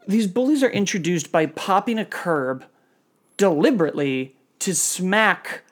these 0.07 0.27
bullies 0.27 0.63
are 0.63 0.71
introduced 0.71 1.31
by 1.31 1.45
popping 1.45 1.99
a 1.99 2.07
curb 2.07 2.65
deliberately 3.37 4.35
to 4.61 4.75
smack 4.75 5.63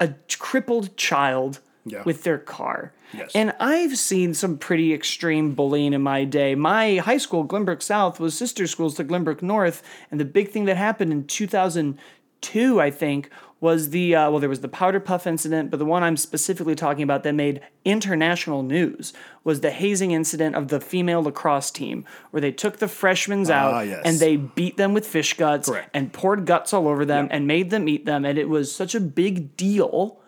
a 0.00 0.14
crippled 0.38 0.96
child 0.96 1.60
Yeah. 1.84 2.02
with 2.04 2.22
their 2.24 2.38
car. 2.38 2.92
Yes. 3.12 3.30
And 3.34 3.54
I've 3.60 3.96
seen 3.98 4.34
some 4.34 4.58
pretty 4.58 4.92
extreme 4.94 5.54
bullying 5.54 5.92
in 5.92 6.02
my 6.02 6.24
day. 6.24 6.54
My 6.54 6.96
high 6.96 7.18
school, 7.18 7.46
Glenbrook 7.46 7.82
South, 7.82 8.18
was 8.20 8.36
sister 8.36 8.66
schools 8.66 8.94
to 8.96 9.04
Glenbrook 9.04 9.42
North, 9.42 9.82
and 10.10 10.18
the 10.20 10.24
big 10.24 10.50
thing 10.50 10.64
that 10.66 10.76
happened 10.76 11.12
in 11.12 11.26
2002, 11.26 12.80
I 12.80 12.90
think, 12.90 13.30
was 13.60 13.90
the 13.90 14.12
uh, 14.16 14.28
well, 14.28 14.40
there 14.40 14.48
was 14.48 14.60
the 14.60 14.68
powder 14.68 14.98
puff 14.98 15.24
incident, 15.24 15.70
but 15.70 15.78
the 15.78 15.84
one 15.84 16.02
I'm 16.02 16.16
specifically 16.16 16.74
talking 16.74 17.04
about 17.04 17.22
that 17.22 17.32
made 17.32 17.60
international 17.84 18.64
news 18.64 19.12
was 19.44 19.60
the 19.60 19.70
hazing 19.70 20.10
incident 20.10 20.56
of 20.56 20.66
the 20.66 20.80
female 20.80 21.22
lacrosse 21.22 21.70
team, 21.70 22.04
where 22.32 22.40
they 22.40 22.50
took 22.50 22.78
the 22.78 22.88
freshmen 22.88 23.48
out 23.50 23.72
Ah, 23.74 23.80
yes. 23.82 24.02
and 24.04 24.18
they 24.18 24.36
beat 24.36 24.76
them 24.78 24.94
with 24.94 25.06
fish 25.06 25.34
guts 25.34 25.68
Correct. 25.68 25.90
and 25.94 26.12
poured 26.12 26.44
guts 26.44 26.72
all 26.72 26.88
over 26.88 27.04
them 27.04 27.28
and 27.30 27.46
made 27.46 27.70
them 27.70 27.88
eat 27.88 28.04
them, 28.04 28.24
and 28.24 28.36
it 28.36 28.48
was 28.48 28.74
such 28.74 28.96
a 28.96 29.00
big 29.00 29.56
deal 29.56 30.18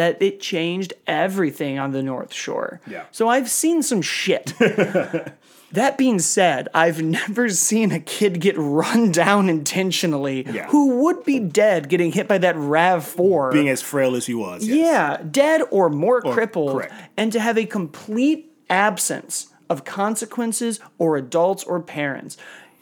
that 0.00 0.22
it 0.22 0.40
changed 0.40 0.94
everything 1.06 1.78
on 1.78 1.92
the 1.92 2.02
North 2.02 2.32
Shore. 2.32 2.80
Yeah. 2.86 3.04
So 3.10 3.28
I've 3.28 3.50
seen 3.50 3.82
some 3.82 4.00
shit. 4.00 4.54
that 5.72 5.98
being 5.98 6.18
said, 6.18 6.68
I've 6.72 7.02
never 7.02 7.50
seen 7.50 7.92
a 7.92 8.00
kid 8.00 8.40
get 8.40 8.54
run 8.56 9.12
down 9.12 9.50
intentionally 9.50 10.46
Yeah. 10.50 10.68
who 10.68 11.02
would 11.04 11.22
be 11.24 11.38
dead 11.38 11.90
getting 11.90 12.12
hit 12.12 12.26
by 12.28 12.38
that 12.38 12.54
RAV4. 12.56 13.52
being 13.52 13.68
as 13.68 13.82
frail 13.82 14.16
as 14.16 14.24
he 14.24 14.32
was. 14.32 14.66
yes. 14.66 14.78
yeah, 14.78 15.22
dead 15.30 15.60
or 15.70 15.90
more 15.90 16.22
crippled, 16.22 16.72
correct. 16.78 16.94
and 17.18 17.30
to 17.32 17.38
have 17.40 17.58
a 17.58 17.66
complete 17.66 18.50
absence 18.70 19.48
of 19.68 19.84
consequences 19.84 20.80
or 20.98 21.18
adults 21.18 21.62
or 21.64 21.78
parents. 21.80 22.38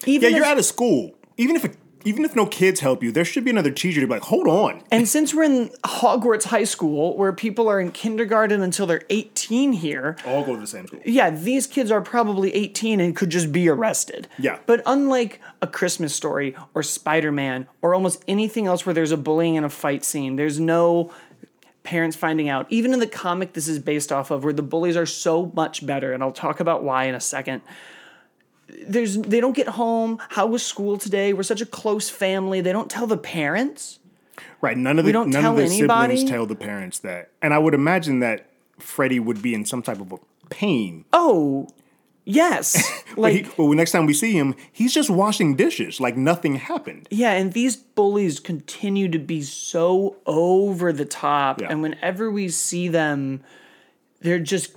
Even 0.07 0.31
Yeah, 0.31 0.37
you're 0.37 0.45
if- 0.47 0.53
out 0.53 0.59
of 0.59 0.65
school. 0.65 1.15
Even 1.37 1.57
if 1.57 1.65
even 2.09 2.25
if 2.25 2.35
no 2.35 2.47
kids 2.47 2.81
help 2.81 3.03
you, 3.03 3.13
there 3.13 3.25
should 3.25 3.45
be 3.45 3.51
another 3.51 3.71
teacher 3.71 4.01
to 4.01 4.07
be 4.07 4.15
like, 4.15 4.23
hold 4.23 4.49
on. 4.49 4.83
And 4.91 5.07
since 5.07 5.35
we're 5.35 5.43
in 5.43 5.69
Hogwarts 5.85 6.45
High 6.45 6.65
School, 6.65 7.15
where 7.19 7.35
people 7.35 7.69
are 7.69 7.79
in 7.79 7.91
kindergarten 7.93 8.63
until 8.63 8.87
they're 8.87 9.03
18 9.11 9.75
here, 9.75 10.17
All 10.27 10.43
go 10.43 10.55
to 10.55 10.61
the 10.61 10.67
same 10.67 10.87
school. 10.87 11.01
yeah, 11.05 11.29
these 11.29 11.67
kids 11.67 11.91
are 11.91 12.01
probably 12.01 12.55
18 12.55 12.99
and 13.01 13.15
could 13.15 13.29
just 13.29 13.53
be 13.53 13.69
arrested. 13.69 14.27
Yeah. 14.39 14.59
But 14.65 14.83
unlike 14.87 15.41
a 15.61 15.67
Christmas 15.67 16.15
story 16.15 16.57
or 16.73 16.83
Spider 16.83 17.31
Man 17.31 17.67
or 17.83 17.95
almost 17.95 18.25
anything 18.27 18.67
else 18.67 18.87
where 18.87 18.95
there's 18.95 19.13
a 19.13 19.19
bullying 19.19 19.59
and 19.59 19.67
a 19.67 19.71
fight 19.71 20.03
scene, 20.03 20.37
there's 20.37 20.59
no 20.59 21.13
parents 21.83 22.17
finding 22.17 22.49
out. 22.49 22.67
Even 22.71 22.95
in 22.95 23.01
the 23.01 23.07
comic 23.07 23.53
this 23.53 23.69
is 23.69 23.79
based 23.79 24.11
off 24.13 24.31
of, 24.31 24.45
where 24.45 24.55
the 24.55 24.63
bullies 24.63 24.97
are 24.97 25.07
so 25.07 25.53
much 25.55 25.85
better, 25.85 26.13
and 26.15 26.23
I'll 26.23 26.33
talk 26.33 26.61
about 26.61 26.83
why 26.83 27.05
in 27.05 27.15
a 27.15 27.21
second. 27.21 27.61
There's 28.87 29.17
they 29.19 29.41
don't 29.41 29.57
get 29.57 29.69
home. 29.69 30.19
How 30.29 30.47
was 30.47 30.65
school 30.65 30.99
today? 30.99 31.33
We're 31.33 31.43
such 31.43 31.61
a 31.61 31.67
close 31.67 32.11
family. 32.11 32.61
They 32.61 32.73
don't 32.73 32.91
tell 32.91 33.07
the 33.07 33.17
parents. 33.17 33.99
Right. 34.61 34.77
None 34.77 34.99
of 34.99 35.05
the 35.05 35.13
don't 35.13 35.31
none 35.31 35.43
tell 35.43 35.53
of 35.53 35.59
the 35.59 35.65
anybody? 35.65 36.17
siblings 36.17 36.31
tell 36.31 36.47
the 36.47 36.55
parents 36.55 36.99
that. 37.01 37.31
And 37.41 37.55
I 37.55 37.59
would 37.59 37.75
imagine 37.75 38.21
that 38.21 38.51
Freddie 38.79 39.21
would 39.21 39.41
be 39.43 39.55
in 39.55 39.65
some 39.65 39.83
type 39.83 40.01
of 40.01 40.13
a 40.13 40.19
pain. 40.51 41.05
Oh, 41.13 41.69
yes. 42.25 42.95
But 43.09 43.23
like 43.23 43.47
he, 43.47 43.51
well, 43.57 43.73
next 43.73 43.93
time 43.93 44.07
we 44.07 44.13
see 44.13 44.33
him, 44.33 44.55
he's 44.71 44.93
just 44.95 45.11
washing 45.11 45.57
dishes 45.57 45.99
like 45.99 46.17
nothing 46.17 46.55
happened. 46.57 47.09
Yeah, 47.11 47.33
and 47.33 47.53
these 47.53 47.75
bullies 47.75 48.39
continue 48.39 49.09
to 49.09 49.19
be 49.19 49.43
so 49.43 50.19
over 50.27 50.93
the 50.93 51.07
top. 51.07 51.61
Yeah. 51.61 51.69
And 51.71 51.83
whenever 51.83 52.31
we 52.31 52.49
see 52.49 52.87
them, 52.87 53.43
they're 54.21 54.39
just 54.39 54.75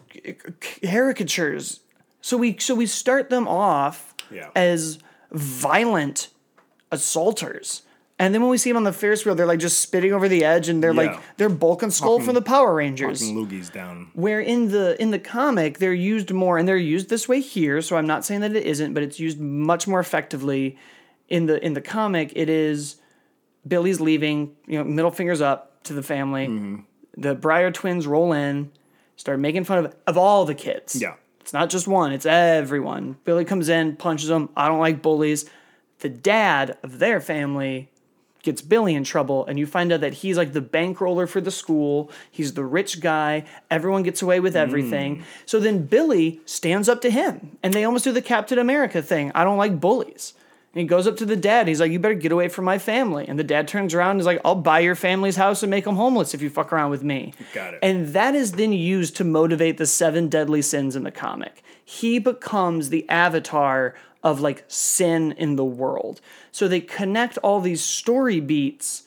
caricatures. 0.82 1.82
So 2.22 2.38
we 2.38 2.58
so 2.60 2.76
we 2.76 2.86
start 2.86 3.30
them 3.30 3.48
off 3.48 4.14
Yeah. 4.32 4.50
as 4.56 5.00
violent 5.32 6.30
assaulters. 6.92 7.84
And 8.20 8.36
then 8.36 8.42
when 8.44 8.52
we 8.52 8.60
see 8.60 8.70
them 8.70 8.78
on 8.78 8.84
the 8.84 8.94
Ferris 8.94 9.26
wheel, 9.26 9.34
they're 9.34 9.48
like 9.48 9.58
just 9.60 9.80
spitting 9.82 10.14
over 10.14 10.28
the 10.30 10.46
edge 10.46 10.70
and 10.70 10.84
they're 10.84 10.94
Yeah. 10.94 11.02
like 11.14 11.20
they're 11.38 11.50
bulk 11.50 11.82
and 11.82 11.92
skull 11.92 12.20
from 12.20 12.36
the 12.36 12.42
Power 12.42 12.76
Rangers. 12.76 13.24
Loogies 13.24 13.72
down. 13.74 14.12
Where 14.14 14.40
in 14.40 14.70
the 14.70 14.96
in 15.02 15.10
the 15.10 15.18
comic 15.20 15.80
they're 15.80 15.94
used 15.94 16.32
more, 16.32 16.58
and 16.60 16.68
they're 16.68 16.78
used 16.78 17.10
this 17.10 17.28
way 17.28 17.40
here. 17.42 17.82
So 17.82 17.96
I'm 17.98 18.06
not 18.06 18.24
saying 18.24 18.42
that 18.42 18.56
it 18.56 18.66
isn't, 18.66 18.94
but 18.94 19.02
it's 19.02 19.20
used 19.20 19.40
much 19.40 19.88
more 19.88 20.00
effectively 20.00 20.78
in 21.30 21.48
the 21.48 21.64
in 21.66 21.74
the 21.74 21.82
comic. 21.82 22.32
It 22.36 22.50
is 22.50 22.98
Billy's 23.68 24.00
leaving, 24.00 24.56
you 24.68 24.78
know, 24.78 24.84
middle 24.84 25.12
fingers 25.12 25.42
up 25.42 25.82
to 25.86 25.94
the 25.94 26.04
family. 26.04 26.46
Mm-hmm. 26.48 26.76
The 27.18 27.36
Breyer 27.36 27.74
twins 27.74 28.06
roll 28.06 28.34
in, 28.34 28.72
start 29.16 29.40
making 29.40 29.64
fun 29.64 29.80
of 29.86 29.96
of 30.06 30.16
all 30.18 30.46
the 30.46 30.56
kids. 30.56 31.02
Yeah. 31.02 31.16
It's 31.42 31.54
not 31.54 31.70
just 31.70 31.88
one; 31.88 32.14
it's 32.14 32.26
everyone. 32.26 33.18
Billy 33.26 33.44
comes 33.46 33.68
in, 33.68 33.98
punches 33.98 34.30
him. 34.30 34.50
I 34.56 34.68
don't 34.68 34.80
like 34.80 35.02
bullies. 35.02 35.50
The 36.00 36.10
dad 36.10 36.78
of 36.82 37.00
their 37.00 37.20
family 37.20 37.90
gets 38.44 38.62
Billy 38.62 38.96
in 38.96 39.04
trouble, 39.04 39.46
and 39.46 39.60
you 39.60 39.66
find 39.66 39.92
out 39.92 40.02
that 40.02 40.16
he's 40.16 40.38
like 40.38 40.54
the 40.54 40.62
bankroller 40.62 41.28
for 41.28 41.42
the 41.42 41.52
school. 41.52 42.12
He's 42.30 42.54
the 42.54 42.66
rich 42.66 43.00
guy. 43.00 43.46
Everyone 43.70 44.04
gets 44.04 44.22
away 44.22 44.40
with 44.40 44.56
everything. 44.56 45.18
Mm. 45.18 45.24
So 45.46 45.60
then 45.60 45.86
Billy 45.86 46.42
stands 46.46 46.90
up 46.90 47.02
to 47.02 47.12
him, 47.12 47.58
and 47.62 47.74
they 47.74 47.84
almost 47.84 48.04
do 48.04 48.12
the 48.12 48.22
Captain 48.22 48.58
America 48.58 49.02
thing. 49.02 49.32
I 49.36 49.44
don't 49.44 49.58
like 49.58 49.80
bullies. 49.80 50.34
And 50.74 50.82
he 50.82 50.88
goes 50.88 51.06
up 51.06 51.18
to 51.18 51.26
the 51.26 51.36
dad. 51.36 51.68
He's 51.68 51.82
like, 51.82 51.92
"You 51.92 52.00
better 52.00 52.14
get 52.14 52.32
away 52.32 52.48
from 52.48 52.64
my 52.66 52.78
family." 52.78 53.26
And 53.28 53.38
the 53.38 53.44
dad 53.44 53.68
turns 53.68 53.94
around 53.94 54.12
and 54.12 54.20
is 54.22 54.26
like, 54.26 54.40
"I'll 54.46 54.56
buy 54.56 54.80
your 54.80 54.96
family's 54.96 55.36
house 55.36 55.64
and 55.64 55.70
make 55.70 55.84
them 55.84 55.98
homeless 55.98 56.34
if 56.34 56.42
you 56.42 56.50
fuck 56.50 56.72
around 56.72 56.92
with 56.92 57.04
me." 57.04 57.34
Got 57.54 57.74
it. 57.74 57.80
And 57.84 58.08
that 58.10 58.36
is 58.36 58.54
then 58.54 58.72
used 58.72 59.18
to 59.18 59.26
motivate 59.26 59.78
the 59.78 59.86
seven 59.86 60.30
deadly 60.30 60.62
sins 60.62 60.96
in 60.96 61.04
the 61.04 61.12
comic. 61.12 61.62
He 61.84 62.20
becomes 62.20 62.90
the 62.90 63.08
avatar 63.10 63.96
of 64.24 64.40
like 64.40 64.64
sin 64.68 65.34
in 65.38 65.58
the 65.58 65.66
world. 65.66 66.22
So 66.52 66.68
they 66.68 66.80
connect 66.80 67.38
all 67.40 67.60
these 67.60 67.82
story 67.82 68.40
beats 68.40 69.04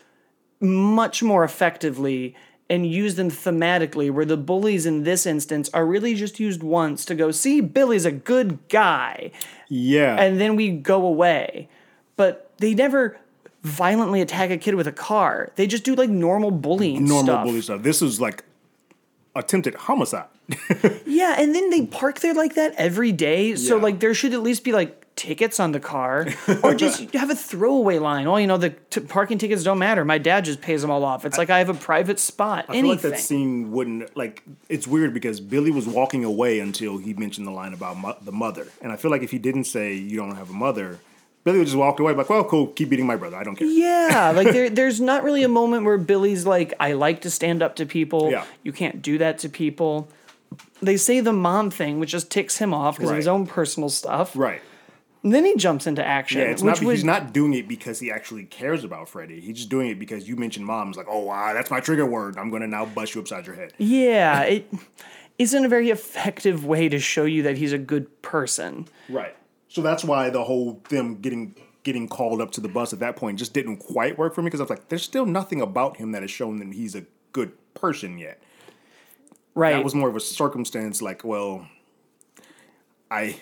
much 0.60 1.22
more 1.22 1.44
effectively 1.44 2.34
and 2.70 2.86
use 2.86 3.16
them 3.16 3.30
thematically 3.30 4.10
where 4.10 4.24
the 4.24 4.36
bullies 4.36 4.86
in 4.86 5.02
this 5.04 5.26
instance 5.26 5.68
are 5.74 5.84
really 5.84 6.14
just 6.14 6.40
used 6.40 6.62
once 6.62 7.04
to 7.04 7.14
go 7.14 7.30
see 7.30 7.60
Billy's 7.60 8.04
a 8.06 8.12
good 8.12 8.58
guy 8.68 9.30
Yeah. 9.68 10.16
and 10.18 10.40
then 10.40 10.56
we 10.56 10.70
go 10.70 11.04
away. 11.06 11.68
But 12.16 12.50
they 12.58 12.72
never 12.74 13.18
violently 13.62 14.20
attack 14.20 14.50
a 14.50 14.56
kid 14.56 14.74
with 14.76 14.86
a 14.86 14.92
car. 14.92 15.52
They 15.56 15.66
just 15.66 15.84
do 15.84 15.94
like 15.94 16.08
normal 16.10 16.50
bullying 16.50 17.04
normal 17.04 17.24
stuff. 17.24 17.44
bully 17.44 17.60
stuff. 17.60 17.82
This 17.82 18.00
is 18.02 18.20
like 18.20 18.44
attempted 19.36 19.74
homicide. 19.74 20.26
Yeah, 21.06 21.36
and 21.38 21.54
then 21.54 21.70
they 21.70 21.86
park 21.86 22.20
there 22.20 22.34
like 22.34 22.54
that 22.54 22.74
every 22.76 23.12
day. 23.12 23.54
So 23.56 23.76
Yeah. 23.76 23.82
like 23.82 24.00
there 24.00 24.14
should 24.14 24.32
at 24.34 24.42
least 24.42 24.64
be 24.64 24.72
like 24.72 25.03
tickets 25.16 25.60
on 25.60 25.72
the 25.72 25.80
car 25.80 26.26
or 26.62 26.74
just 26.74 27.14
have 27.14 27.30
a 27.30 27.34
throwaway 27.36 27.98
line. 27.98 28.26
Oh, 28.26 28.36
you 28.36 28.46
know 28.46 28.56
the 28.56 28.70
t- 28.70 29.00
parking 29.00 29.38
tickets 29.38 29.62
don't 29.62 29.78
matter. 29.78 30.04
My 30.04 30.18
dad 30.18 30.44
just 30.44 30.60
pays 30.60 30.82
them 30.82 30.90
all 30.90 31.04
off. 31.04 31.24
It's 31.24 31.38
like 31.38 31.50
I 31.50 31.58
have 31.58 31.68
a 31.68 31.74
private 31.74 32.18
spot. 32.18 32.66
I 32.68 32.72
feel 32.72 32.82
like 32.82 32.90
Anything. 32.90 33.10
that 33.12 33.20
scene 33.20 33.72
wouldn't 33.72 34.16
like. 34.16 34.42
It's 34.68 34.86
weird 34.86 35.14
because 35.14 35.40
Billy 35.40 35.70
was 35.70 35.86
walking 35.86 36.24
away 36.24 36.60
until 36.60 36.98
he 36.98 37.14
mentioned 37.14 37.46
the 37.46 37.52
line 37.52 37.72
about 37.72 37.96
mo- 37.96 38.16
the 38.20 38.32
mother, 38.32 38.66
and 38.80 38.92
I 38.92 38.96
feel 38.96 39.10
like 39.10 39.22
if 39.22 39.30
he 39.30 39.38
didn't 39.38 39.64
say 39.64 39.94
you 39.94 40.16
don't 40.16 40.36
have 40.36 40.50
a 40.50 40.54
mother, 40.54 40.98
Billy 41.44 41.58
would 41.58 41.66
just 41.66 41.76
walk 41.76 42.00
away 42.00 42.14
like, 42.14 42.30
well, 42.30 42.42
cool, 42.44 42.68
keep 42.68 42.88
beating 42.88 43.06
my 43.06 43.16
brother. 43.16 43.36
I 43.36 43.44
don't 43.44 43.54
care. 43.54 43.68
Yeah, 43.68 44.32
like 44.36 44.50
there, 44.50 44.70
there's 44.70 45.00
not 45.00 45.22
really 45.22 45.42
a 45.42 45.48
moment 45.48 45.84
where 45.84 45.98
Billy's 45.98 46.46
like, 46.46 46.72
I 46.80 46.94
like 46.94 47.20
to 47.22 47.30
stand 47.30 47.62
up 47.62 47.76
to 47.76 47.86
people. 47.86 48.30
Yeah. 48.30 48.44
You 48.62 48.72
can't 48.72 49.02
do 49.02 49.18
that 49.18 49.38
to 49.40 49.48
people. 49.48 50.08
They 50.80 50.96
say 50.96 51.20
the 51.20 51.32
mom 51.32 51.70
thing, 51.70 52.00
which 52.00 52.10
just 52.10 52.30
ticks 52.30 52.58
him 52.58 52.72
off 52.72 52.96
because 52.96 53.10
of 53.10 53.16
his 53.16 53.28
own 53.28 53.46
personal 53.46 53.88
stuff. 53.88 54.34
Right. 54.36 54.62
And 55.24 55.32
then 55.34 55.44
he 55.46 55.56
jumps 55.56 55.86
into 55.86 56.04
action, 56.06 56.40
Yeah, 56.42 56.48
it's 56.48 56.62
which 56.62 56.82
not. 56.82 56.86
was 56.86 56.98
He's 56.98 57.04
not 57.04 57.32
doing 57.32 57.54
it 57.54 57.66
because 57.66 57.98
he 57.98 58.12
actually 58.12 58.44
cares 58.44 58.84
about 58.84 59.08
Freddy. 59.08 59.40
He's 59.40 59.56
just 59.56 59.70
doing 59.70 59.88
it 59.88 59.98
because 59.98 60.28
you 60.28 60.36
mentioned 60.36 60.66
mom's 60.66 60.96
like, 60.98 61.06
oh, 61.08 61.20
wow, 61.20 61.54
that's 61.54 61.70
my 61.70 61.80
trigger 61.80 62.04
word. 62.06 62.36
I'm 62.36 62.50
gonna 62.50 62.66
now 62.66 62.84
bust 62.84 63.14
you 63.14 63.22
upside 63.22 63.46
your 63.46 63.56
head. 63.56 63.72
yeah, 63.78 64.42
it 64.42 64.70
isn't 65.38 65.64
a 65.64 65.68
very 65.68 65.90
effective 65.90 66.64
way 66.64 66.88
to 66.90 66.98
show 67.00 67.24
you 67.24 67.42
that 67.42 67.56
he's 67.58 67.72
a 67.72 67.78
good 67.78 68.22
person. 68.22 68.86
Right. 69.08 69.34
So 69.68 69.82
that's 69.82 70.04
why 70.04 70.28
the 70.30 70.44
whole 70.44 70.80
them 70.90 71.16
getting 71.16 71.56
getting 71.84 72.06
called 72.08 72.40
up 72.40 72.50
to 72.52 72.60
the 72.60 72.68
bus 72.68 72.92
at 72.92 73.00
that 73.00 73.16
point 73.16 73.38
just 73.38 73.52
didn't 73.54 73.78
quite 73.78 74.16
work 74.18 74.34
for 74.34 74.42
me 74.42 74.46
because 74.46 74.60
I 74.60 74.62
was 74.64 74.70
like, 74.70 74.88
there's 74.88 75.02
still 75.02 75.26
nothing 75.26 75.60
about 75.60 75.96
him 75.96 76.12
that 76.12 76.22
has 76.22 76.30
shown 76.30 76.58
that 76.58 76.72
he's 76.72 76.94
a 76.94 77.04
good 77.32 77.52
person 77.74 78.18
yet. 78.18 78.42
Right. 79.54 79.72
That 79.72 79.84
was 79.84 79.94
more 79.94 80.08
of 80.08 80.16
a 80.16 80.20
circumstance. 80.20 81.02
Like, 81.02 81.24
well, 81.24 81.66
I, 83.10 83.36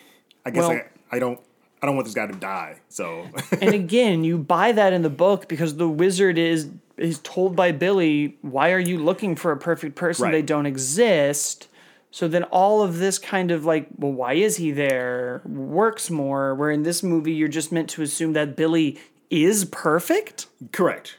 I 0.45 0.51
guess 0.51 0.69
Well- 0.69 0.71
I, 0.73 1.17
I 1.17 1.19
don't, 1.19 1.41
I 1.83 1.87
don't 1.87 1.97
want 1.97 2.07
this 2.07 2.15
guy 2.15 2.27
to 2.27 2.35
die. 2.35 2.77
So 2.89 3.29
and 3.61 3.75
again, 3.75 4.23
you 4.25 4.39
buy 4.39 4.73
that 4.73 4.93
in 4.93 5.03
the 5.03 5.11
book 5.11 5.49
because 5.49 5.77
the 5.77 5.89
wizard 5.89 6.39
is 6.39 6.71
is 6.97 7.19
told 7.23 7.57
by 7.57 7.73
Billy, 7.73 8.39
"Why 8.43 8.71
are 8.71 8.79
you 8.79 8.99
looking 8.99 9.35
for 9.35 9.51
a 9.51 9.57
perfect 9.57 9.97
person? 9.97 10.27
Right. 10.27 10.33
They 10.33 10.43
don't 10.43 10.67
exist." 10.67 11.69
So 12.13 12.29
then 12.29 12.45
all 12.45 12.83
of 12.83 12.99
this 12.99 13.19
kind 13.19 13.51
of 13.51 13.65
like, 13.65 13.87
well, 13.97 14.13
why 14.13 14.35
is 14.35 14.59
he 14.59 14.71
there? 14.71 15.41
Works 15.47 16.11
more. 16.11 16.55
Where 16.55 16.71
in 16.71 16.83
this 16.83 17.03
movie, 17.03 17.33
you're 17.33 17.49
just 17.49 17.73
meant 17.73 17.89
to 17.91 18.03
assume 18.03 18.35
that 18.35 18.55
Billy 18.55 19.01
is 19.31 19.65
perfect. 19.65 20.47
correct. 20.73 21.17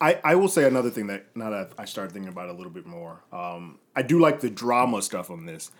I, 0.00 0.20
I 0.22 0.34
will 0.36 0.48
say 0.48 0.64
another 0.64 0.90
thing 0.90 1.08
that 1.08 1.34
now 1.34 1.50
that 1.50 1.72
I 1.78 1.86
started 1.86 2.12
thinking 2.12 2.28
about 2.30 2.48
it 2.48 2.54
a 2.54 2.54
little 2.54 2.70
bit 2.70 2.86
more. 2.86 3.22
Um, 3.32 3.78
I 3.96 4.02
do 4.02 4.20
like 4.20 4.40
the 4.40 4.50
drama 4.50 5.02
stuff 5.02 5.30
on 5.30 5.46
this, 5.46 5.70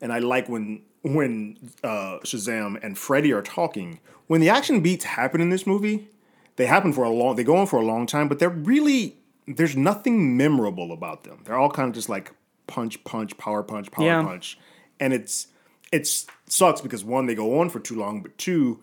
and 0.00 0.12
I 0.12 0.18
like 0.18 0.48
when 0.48 0.82
when 1.02 1.56
uh, 1.84 2.18
Shazam 2.24 2.78
and 2.82 2.98
Freddy 2.98 3.32
are 3.32 3.42
talking. 3.42 4.00
When 4.26 4.40
the 4.40 4.48
action 4.50 4.80
beats 4.80 5.04
happen 5.04 5.40
in 5.40 5.48
this 5.50 5.66
movie, 5.66 6.08
they 6.56 6.66
happen 6.66 6.92
for 6.92 7.04
a 7.04 7.10
long. 7.10 7.36
They 7.36 7.44
go 7.44 7.56
on 7.56 7.66
for 7.66 7.78
a 7.80 7.84
long 7.84 8.06
time, 8.06 8.28
but 8.28 8.38
they're 8.38 8.50
really 8.50 9.16
there's 9.46 9.76
nothing 9.76 10.36
memorable 10.36 10.92
about 10.92 11.24
them. 11.24 11.40
They're 11.44 11.56
all 11.56 11.70
kind 11.70 11.88
of 11.88 11.94
just 11.94 12.08
like 12.10 12.32
punch, 12.66 13.02
punch, 13.04 13.38
power 13.38 13.62
punch, 13.62 13.90
power 13.90 14.04
Yeah. 14.06 14.22
punch, 14.22 14.58
and 15.00 15.12
it's 15.14 15.46
it's 15.90 16.26
sucks 16.46 16.80
because 16.82 17.04
one 17.04 17.26
they 17.26 17.34
go 17.34 17.60
on 17.60 17.70
for 17.70 17.80
too 17.80 17.96
long, 17.96 18.20
but 18.22 18.36
two 18.36 18.82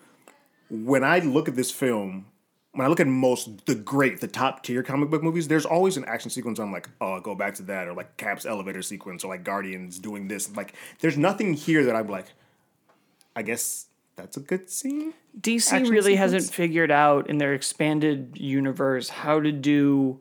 when 0.69 1.03
I 1.03 1.19
look 1.19 1.47
at 1.47 1.55
this 1.55 1.69
film, 1.69 2.25
when 2.75 2.85
I 2.85 2.89
look 2.89 2.99
at 2.99 3.07
most 3.07 3.65
the 3.65 3.75
great, 3.75 4.19
the 4.19 4.27
top 4.27 4.63
tier 4.63 4.83
comic 4.83 5.09
book 5.09 5.23
movies, 5.23 5.47
there's 5.47 5.65
always 5.65 5.95
an 5.95 6.03
action 6.05 6.29
sequence. 6.29 6.59
I'm 6.59 6.73
like, 6.73 6.89
oh, 6.99 7.13
I'll 7.13 7.21
go 7.21 7.33
back 7.33 7.55
to 7.55 7.63
that, 7.63 7.87
or 7.87 7.93
like 7.93 8.17
Cap's 8.17 8.45
elevator 8.45 8.81
sequence, 8.81 9.23
or 9.23 9.29
like 9.29 9.43
Guardians 9.45 9.97
doing 9.97 10.27
this. 10.27 10.53
Like, 10.55 10.73
there's 10.99 11.17
nothing 11.17 11.53
here 11.53 11.85
that 11.85 11.95
I'm 11.95 12.07
like, 12.07 12.27
I 13.35 13.43
guess 13.43 13.85
that's 14.17 14.35
a 14.35 14.41
good 14.41 14.69
scene. 14.69 15.13
DC 15.39 15.71
Action 15.71 15.89
really 15.89 16.13
sequence? 16.13 16.33
hasn't 16.33 16.53
figured 16.53 16.91
out 16.91 17.29
in 17.29 17.37
their 17.37 17.53
expanded 17.53 18.37
universe 18.37 19.09
how 19.09 19.39
to 19.39 19.51
do 19.51 20.19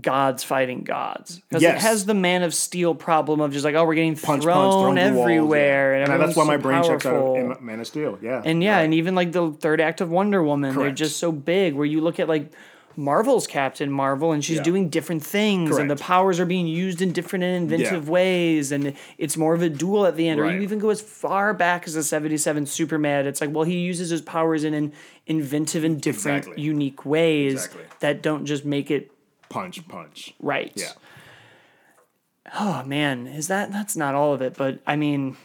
gods 0.00 0.44
fighting 0.44 0.84
gods 0.84 1.40
because 1.48 1.62
Yes. 1.62 1.76
it 1.76 1.86
has 1.86 2.06
the 2.06 2.14
Man 2.14 2.42
of 2.44 2.54
Steel 2.54 2.94
problem 2.94 3.40
of 3.40 3.52
just 3.52 3.64
like 3.64 3.74
oh 3.74 3.84
we're 3.84 3.94
getting 3.96 4.14
Punch, 4.16 4.44
thrown, 4.44 4.54
punch, 4.54 4.72
thrown 4.72 4.96
through 4.96 5.16
walls, 5.16 5.30
everywhere 5.30 5.96
yeah. 5.96 6.02
and, 6.04 6.12
and 6.12 6.22
that's 6.22 6.36
why 6.36 6.44
my 6.44 6.56
so 6.56 6.62
brain 6.62 6.82
checks 6.84 7.06
out 7.06 7.10
powerful. 7.12 7.34
in 7.58 7.66
Man 7.66 7.80
of 7.80 7.86
Steel. 7.88 8.16
Yeah, 8.22 8.40
And 8.44 8.62
yeah, 8.62 8.78
and 8.78 8.94
even 8.94 9.14
like 9.16 9.32
the 9.32 9.50
third 9.50 9.80
act 9.80 10.00
of 10.00 10.10
Wonder 10.10 10.42
Woman, 10.44 10.76
they're 10.76 10.92
just 10.92 11.16
so 11.18 11.32
big. 11.32 11.74
Where 11.74 11.86
you 11.86 12.00
look 12.02 12.20
at 12.20 12.28
like 12.28 12.52
Marvel's 12.96 13.46
Captain 13.46 13.90
Marvel, 13.90 14.32
and 14.32 14.44
she's 14.44 14.58
Yeah. 14.58 14.62
doing 14.64 14.88
different 14.90 15.24
things, 15.24 15.76
and 15.76 15.88
the 15.90 15.96
powers 15.96 16.38
are 16.38 16.44
being 16.46 16.66
used 16.66 17.00
in 17.02 17.12
different 17.12 17.44
and 17.44 17.70
inventive 17.72 18.04
Yeah. 18.06 18.10
ways, 18.12 18.72
and 18.72 18.94
it's 19.16 19.36
more 19.36 19.54
of 19.54 19.62
a 19.62 19.68
duel 19.68 20.06
at 20.06 20.16
the 20.16 20.28
end. 20.28 20.38
Or 20.40 20.50
you 20.52 20.60
even 20.60 20.78
go 20.78 20.90
as 20.90 21.00
far 21.00 21.52
back 21.54 21.86
as 21.86 21.94
the 21.94 22.02
'77 22.02 22.66
Superman. 22.66 23.26
It's 23.26 23.40
like, 23.40 23.50
well, 23.52 23.64
he 23.64 23.78
uses 23.78 24.10
his 24.10 24.20
powers 24.20 24.64
in 24.64 24.74
an 24.74 24.92
inventive 25.26 25.82
and 25.84 26.00
different, 26.00 26.38
Exactly. 26.44 26.62
unique 26.62 27.04
ways 27.06 27.54
Exactly. 27.66 27.82
that 28.00 28.22
don't 28.22 28.44
just 28.44 28.64
make 28.64 28.90
it 28.90 29.10
punch, 29.50 29.86
punch. 29.86 30.32
right. 30.40 30.72
Yeah, 30.74 30.92
Oh 32.58 32.82
man, 32.84 33.26
is 33.26 33.48
that 33.48 33.70
that's 33.70 33.96
not 33.96 34.14
all 34.14 34.32
of 34.32 34.40
it, 34.42 34.56
but 34.56 34.80
I 34.86 34.96
mean 34.96 35.36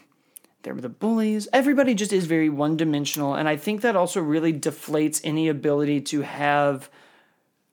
there 0.64 0.74
were 0.74 0.82
the 0.82 0.90
bullies. 0.90 1.48
Everybody 1.54 1.94
just 1.94 2.12
is 2.14 2.26
very 2.26 2.50
one-dimensional 2.50 3.36
and 3.36 3.48
I 3.48 3.58
think 3.58 3.82
that 3.82 3.96
also 3.96 4.22
really 4.22 4.54
deflates 4.54 5.22
any 5.24 5.48
ability 5.48 6.02
to 6.02 6.22
have 6.22 6.90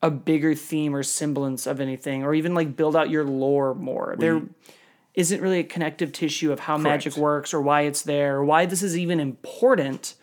a 0.03 0.11
bigger 0.11 0.53
theme 0.53 0.93
or 0.95 1.01
semblance 1.01 1.65
of 1.65 1.79
anything 1.79 2.23
or 2.23 2.35
even 2.35 2.53
like 2.53 2.75
build 2.75 2.95
out 2.95 3.09
your 3.09 3.23
lore 3.23 3.73
more. 3.73 4.15
there 4.19 4.41
isn't 5.15 5.41
really 5.41 5.59
a 5.59 5.63
connective 5.63 6.11
tissue 6.11 6.51
of 6.51 6.59
how 6.59 6.75
magic 6.77 7.15
works 7.15 7.53
or 7.53 7.61
why 7.61 7.81
it's 7.81 8.01
there 8.01 8.37
or 8.37 8.45
why 8.45 8.65
this 8.65 8.83
is 8.83 8.97
even 8.97 9.19
important. 9.19 10.15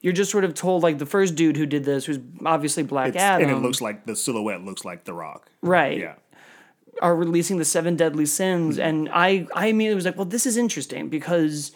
You're 0.00 0.12
just 0.14 0.30
sort 0.30 0.44
of 0.44 0.54
told 0.54 0.82
like 0.82 0.98
the 0.98 1.06
first 1.06 1.34
dude 1.34 1.56
who 1.56 1.66
did 1.66 1.84
this, 1.84 2.06
who's 2.06 2.18
obviously 2.44 2.82
Black 2.82 3.08
It's- 3.10 3.22
Adam, 3.22 3.48
and 3.48 3.56
it 3.58 3.60
looks 3.60 3.80
like 3.80 4.06
the 4.06 4.16
silhouette 4.16 4.62
looks 4.64 4.84
like 4.84 5.04
The 5.04 5.12
Rock. 5.14 5.50
right? 5.62 5.98
Yeah, 5.98 6.14
are 7.02 7.14
releasing 7.16 7.56
the 7.58 7.64
seven 7.64 7.96
deadly 7.96 8.26
sins 8.26 8.78
and 8.78 9.08
i 9.12 9.46
i 9.54 9.66
immediately 9.68 9.94
was 9.94 10.04
like 10.04 10.16
well 10.16 10.26
this 10.26 10.44
is 10.44 10.56
interesting 10.58 11.08
because 11.08 11.72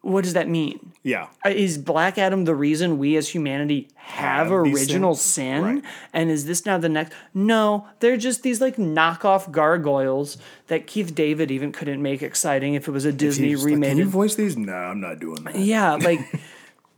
what 0.00 0.24
does 0.24 0.32
that 0.32 0.48
mean 0.48 0.92
yeah. 1.04 1.28
Uh, 1.46 1.50
is 1.50 1.78
black 1.78 2.18
adam 2.18 2.46
the 2.46 2.54
reason 2.54 2.98
we 2.98 3.16
as 3.16 3.28
humanity 3.28 3.88
have, 3.94 4.48
Have 4.48 4.52
original 4.52 5.14
sin 5.14 5.62
Right. 5.62 5.84
and 6.12 6.30
is 6.30 6.46
this 6.46 6.66
now 6.66 6.78
the 6.78 6.88
next 6.88 7.12
no 7.32 7.86
they're 8.00 8.16
just 8.16 8.42
these 8.42 8.60
like 8.60 8.76
knockoff 8.76 9.52
gargoyles 9.52 10.36
that 10.66 10.86
keith 10.88 11.14
david 11.14 11.50
even 11.52 11.70
couldn't 11.70 12.02
make 12.02 12.22
exciting 12.22 12.74
if 12.74 12.88
it 12.88 12.90
was 12.90 13.04
a 13.04 13.12
disney 13.12 13.48
He's 13.48 13.60
like, 13.62 13.72
remake 13.72 13.90
Can 13.90 13.98
you 13.98 14.06
voice 14.06 14.34
these? 14.34 14.56
No, 14.56 14.72
I'm 14.72 15.00
not 15.00 15.20
doing 15.20 15.44
that. 15.44 15.56
yeah 15.56 15.92
like 15.94 16.20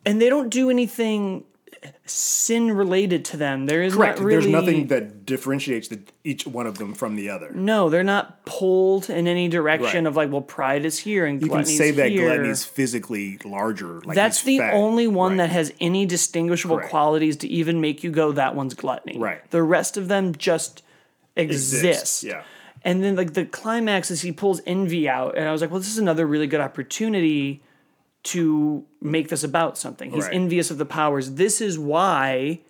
and 0.05 0.21
they 0.21 0.29
don't 0.29 0.49
do 0.49 0.71
anything 0.71 1.45
sin 2.07 2.71
related 2.71 3.25
to 3.25 3.37
them 3.37 3.67
there 3.67 3.83
is 3.83 3.95
Correct. 3.95 4.19
not 4.19 4.25
really 4.25 4.41
There's 4.43 4.53
nothing 4.53 4.87
that 4.89 5.27
differentiates 5.27 5.89
the, 5.89 5.99
each 6.23 6.47
one 6.47 6.67
of 6.69 6.79
them 6.79 6.95
from 6.95 7.17
the 7.17 7.29
other. 7.31 7.51
No, 7.53 7.91
they're 7.91 8.05
not 8.05 8.45
pulled 8.45 9.11
in 9.11 9.27
any 9.27 9.49
direction 9.49 10.05
Right. 10.05 10.09
of 10.09 10.15
like, 10.15 10.31
well, 10.31 10.43
pride 10.43 10.85
is 10.85 10.99
here 10.99 11.27
and 11.27 11.43
You 11.43 11.49
can 11.49 11.65
say 11.65 11.91
that 11.91 12.11
here. 12.11 12.29
gluttony's 12.29 12.65
physically 12.65 13.39
larger. 13.45 14.01
Like 14.05 14.15
That's 14.15 14.43
the 14.45 14.59
fat. 14.59 14.75
only 14.75 15.09
one 15.09 15.33
Right. 15.33 15.39
that 15.39 15.51
has 15.51 15.73
any 15.81 16.07
distinguishable 16.07 16.77
Correct. 16.77 16.91
qualities 16.91 17.37
to 17.39 17.49
even 17.49 17.81
make 17.81 18.05
you 18.05 18.13
go, 18.13 18.31
that 18.33 18.55
one's 18.55 18.75
gluttony. 18.75 19.19
Right. 19.19 19.41
The 19.51 19.63
rest 19.65 19.97
of 19.97 20.07
them 20.07 20.35
just 20.37 20.83
exist. 21.35 21.85
exists. 21.85 22.23
Yeah. 22.25 22.43
And 22.85 23.03
then 23.03 23.17
like 23.17 23.33
the 23.35 23.45
climax 23.45 24.11
is 24.13 24.21
he 24.23 24.31
pulls 24.31 24.61
envy 24.67 25.09
out, 25.09 25.37
and 25.37 25.49
I 25.49 25.53
was 25.53 25.61
like, 25.63 25.71
well, 25.71 25.81
this 25.81 25.91
is 25.91 25.99
another 25.99 26.27
really 26.27 26.47
good 26.47 26.61
opportunity 26.61 27.63
to 28.25 28.85
make 29.01 29.29
this 29.29 29.43
about 29.43 29.77
something. 29.77 30.11
He's 30.13 30.25
Right. 30.25 30.35
envious 30.35 30.71
of 30.71 30.79
the 30.79 30.85
powers. 30.87 31.33
This 31.33 31.61
is 31.61 31.79
why 31.79 32.61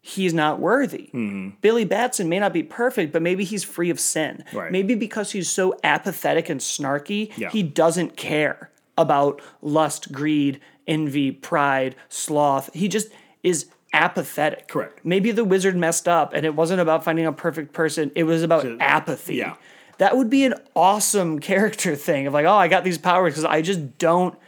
he's 0.00 0.32
not 0.34 0.60
worthy. 0.60 1.08
Mm-hmm. 1.14 1.50
Billy 1.60 1.84
Batson 1.84 2.28
may 2.28 2.38
not 2.38 2.52
be 2.52 2.62
perfect, 2.62 3.12
but 3.12 3.22
maybe 3.22 3.44
he's 3.44 3.64
free 3.64 3.90
of 3.90 3.98
sin. 3.98 4.44
Right. 4.52 4.70
Maybe 4.70 4.94
because 4.94 5.32
he's 5.32 5.48
so 5.48 5.74
apathetic 5.82 6.48
and 6.48 6.60
snarky, 6.60 7.32
Yeah. 7.36 7.50
he 7.50 7.62
doesn't 7.62 8.16
care 8.16 8.70
about 8.96 9.40
lust, 9.62 10.12
greed, 10.12 10.60
envy, 10.86 11.30
pride, 11.30 11.94
sloth. 12.08 12.70
He 12.74 12.88
just 12.88 13.08
is 13.42 13.66
apathetic. 13.92 14.68
Correct. 14.68 15.00
Maybe 15.04 15.30
the 15.30 15.44
wizard 15.44 15.76
messed 15.76 16.06
up 16.08 16.32
and 16.34 16.44
it 16.44 16.54
wasn't 16.54 16.80
about 16.80 17.04
finding 17.04 17.26
a 17.26 17.32
perfect 17.32 17.72
person, 17.72 18.10
it 18.14 18.24
was 18.24 18.42
about 18.42 18.66
apathy. 18.80 19.36
yeah. 19.36 19.54
That 19.98 20.16
would 20.16 20.30
be 20.30 20.44
an 20.44 20.54
awesome 20.76 21.38
character 21.50 21.96
thing 21.96 22.26
of 22.26 22.32
like, 22.34 22.46
oh, 22.46 22.54
I 22.54 22.68
got 22.68 22.84
these 22.84 22.98
powers 22.98 23.32
because 23.34 23.44
I 23.44 23.62
just 23.62 23.98
don't 23.98 24.38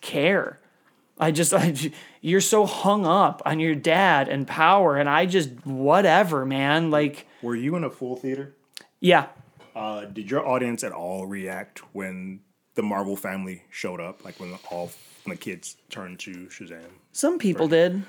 care. 0.00 0.58
I 1.18 1.30
just, 1.30 1.52
I, 1.54 1.74
you're 2.20 2.40
so 2.40 2.66
hung 2.66 3.06
up 3.06 3.42
on 3.44 3.60
your 3.60 3.74
dad 3.74 4.28
and 4.28 4.46
power, 4.46 4.96
and 4.96 5.08
I 5.08 5.26
just, 5.26 5.50
whatever, 5.66 6.44
man. 6.46 6.90
Like, 6.90 7.26
Were 7.42 7.56
you 7.56 7.76
in 7.76 7.84
a 7.84 7.90
full 7.90 8.16
theater? 8.16 8.54
yeah. 9.00 9.26
Uh, 9.72 10.04
did 10.04 10.28
your 10.28 10.44
audience 10.46 10.82
at 10.82 10.90
all 10.90 11.26
react 11.26 11.78
when 11.94 12.40
the 12.74 12.82
Marvel 12.82 13.14
family 13.14 13.62
showed 13.70 14.00
up? 14.00 14.24
Like 14.24 14.38
when 14.40 14.52
all 14.68 14.90
when 15.24 15.36
the 15.36 15.40
kids 15.40 15.76
turned 15.90 16.18
to 16.20 16.32
Shazam? 16.48 16.82
Some 17.12 17.38
people 17.38 17.68
did. 17.68 18.02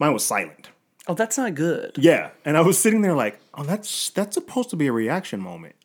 Mine 0.00 0.12
was 0.12 0.24
silent. 0.24 0.68
Oh, 1.06 1.14
that's 1.14 1.38
not 1.38 1.54
good. 1.54 1.92
Yeah, 1.96 2.30
and 2.44 2.56
I 2.56 2.62
was 2.62 2.76
sitting 2.76 3.02
there 3.02 3.14
like, 3.14 3.38
oh, 3.54 3.62
that's 3.62 4.10
that's 4.10 4.34
supposed 4.34 4.68
to 4.70 4.76
be 4.76 4.88
a 4.88 4.92
reaction 4.92 5.40
moment, 5.40 5.76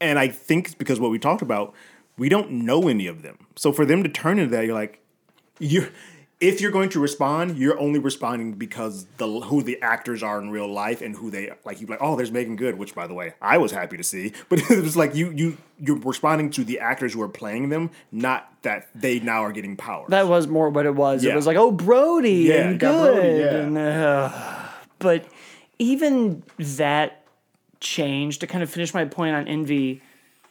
and 0.00 0.18
I 0.18 0.26
think 0.26 0.66
it's 0.66 0.74
because 0.74 0.98
what 0.98 1.12
we 1.12 1.18
talked 1.20 1.42
about, 1.42 1.72
we 2.20 2.28
don't 2.28 2.50
know 2.50 2.86
any 2.86 3.06
of 3.06 3.22
them. 3.22 3.46
So 3.56 3.72
for 3.72 3.86
them 3.86 4.02
to 4.02 4.08
turn 4.10 4.38
into 4.38 4.54
that, 4.54 4.66
you're 4.66 4.74
like, 4.74 5.00
you. 5.58 5.88
If 6.38 6.62
you're 6.62 6.70
going 6.70 6.88
to 6.90 7.00
respond, 7.00 7.58
you're 7.58 7.78
only 7.78 7.98
responding 7.98 8.52
because 8.52 9.06
the 9.18 9.26
who 9.26 9.62
the 9.62 9.80
actors 9.82 10.22
are 10.22 10.40
in 10.40 10.48
real 10.50 10.70
life 10.72 11.02
and 11.02 11.14
who 11.14 11.30
they 11.30 11.52
like. 11.66 11.82
You 11.82 11.86
like, 11.86 11.98
oh, 12.00 12.16
there's 12.16 12.32
Meagan 12.32 12.56
Good, 12.56 12.78
which 12.78 12.94
by 12.94 13.06
the 13.06 13.12
way, 13.12 13.34
I 13.42 13.58
was 13.58 13.72
happy 13.72 13.98
to 13.98 14.02
see. 14.02 14.32
But 14.48 14.70
it 14.70 14.82
was 14.82 14.96
like 14.96 15.14
you 15.14 15.32
you 15.32 15.58
you're 15.78 15.98
responding 15.98 16.48
to 16.52 16.64
the 16.64 16.80
actors 16.80 17.12
who 17.12 17.20
are 17.20 17.28
playing 17.28 17.68
them, 17.68 17.90
not 18.10 18.50
that 18.62 18.88
they 18.94 19.20
now 19.20 19.44
are 19.44 19.52
getting 19.52 19.76
power. 19.76 20.06
That 20.08 20.28
was 20.28 20.46
more 20.46 20.70
what 20.70 20.86
it 20.86 20.94
was. 20.94 21.24
It 21.24 21.34
was 21.34 21.46
like, 21.46 21.58
oh, 21.58 21.72
Brody 21.72 22.48
Yeah, 22.48 22.68
and 22.68 22.80
good. 22.80 23.14
Brody, 23.14 23.38
yeah. 23.38 23.56
and, 23.56 23.78
uh, 23.78 24.68
but 24.98 25.26
even 25.78 26.42
that 26.58 27.22
change 27.80 28.38
to 28.38 28.46
kind 28.46 28.62
of 28.62 28.70
finish 28.70 28.94
my 28.94 29.04
point 29.04 29.36
on 29.36 29.46
envy, 29.46 30.00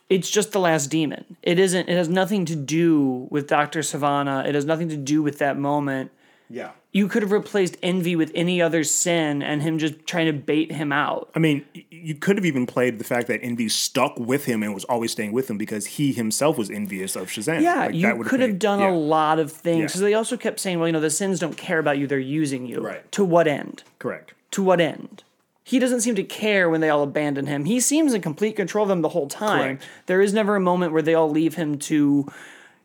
it's 0.09 0.29
just 0.29 0.51
the 0.51 0.59
last 0.59 0.87
demon. 0.89 1.37
It 1.43 1.59
isn't. 1.59 1.87
It 1.87 1.95
has 1.95 2.09
nothing 2.09 2.45
to 2.45 2.55
do 2.55 3.27
with 3.29 3.47
Doctor 3.47 3.79
Sivana. 3.81 4.45
It 4.45 4.55
has 4.55 4.65
nothing 4.65 4.89
to 4.89 4.97
do 4.97 5.21
with 5.21 5.37
that 5.39 5.57
moment. 5.57 6.11
yeah. 6.49 6.71
You 6.91 7.07
could 7.07 7.21
have 7.21 7.31
replaced 7.31 7.77
envy 7.83 8.15
with 8.15 8.31
any 8.33 8.59
other 8.63 8.83
sin, 8.83 9.43
and 9.43 9.61
him 9.61 9.77
just 9.77 10.07
trying 10.07 10.25
to 10.25 10.33
bait 10.33 10.71
him 10.71 10.91
out. 10.91 11.29
I 11.35 11.39
mean, 11.39 11.63
you 11.91 12.15
could 12.15 12.35
have 12.35 12.45
even 12.47 12.65
played 12.65 12.97
the 12.97 13.03
fact 13.03 13.27
that 13.27 13.41
Envy 13.43 13.69
stuck 13.69 14.17
with 14.17 14.45
him 14.45 14.63
and 14.63 14.73
was 14.73 14.85
always 14.85 15.11
staying 15.11 15.31
with 15.31 15.51
him 15.51 15.59
because 15.59 15.85
he 15.85 16.11
himself 16.13 16.57
was 16.57 16.71
envious 16.71 17.15
of 17.15 17.27
Shazam. 17.27 17.61
Yeah, 17.61 17.75
Like, 17.85 17.93
you 17.93 18.23
could 18.23 18.39
have 18.39 18.57
done 18.57 18.79
yeah, 18.79 18.89
a 18.89 18.91
lot 18.91 19.37
of 19.37 19.51
things 19.51 19.77
Yeah. 19.81 19.85
because 19.85 20.01
they 20.01 20.15
also 20.15 20.35
kept 20.35 20.59
saying, 20.59 20.79
"Well, 20.79 20.87
you 20.87 20.91
know, 20.93 20.99
the 20.99 21.11
sins 21.11 21.37
don't 21.39 21.55
care 21.57 21.77
about 21.77 21.99
you; 21.99 22.07
they're 22.07 22.17
using 22.17 22.65
you." 22.65 22.79
Right. 22.81 23.11
To 23.11 23.23
what 23.23 23.47
end? 23.47 23.83
Correct. 23.99 24.33
To 24.49 24.63
what 24.63 24.81
end? 24.81 25.21
He 25.69 25.77
doesn't 25.77 26.01
seem 26.01 26.15
to 26.15 26.23
care 26.23 26.67
when 26.67 26.81
they 26.81 26.89
all 26.89 27.03
abandon 27.03 27.45
him. 27.45 27.65
He 27.65 27.79
seems 27.79 28.15
in 28.15 28.23
complete 28.23 28.55
control 28.55 28.81
of 28.85 28.89
them 28.89 29.03
the 29.03 29.09
whole 29.09 29.27
time. 29.27 29.77
Correct. 29.77 29.83
There 30.07 30.19
is 30.19 30.33
never 30.33 30.55
a 30.55 30.59
moment 30.59 30.93
where 30.93 31.03
they 31.03 31.13
all 31.13 31.29
leave 31.29 31.53
him 31.53 31.77
to, 31.89 32.27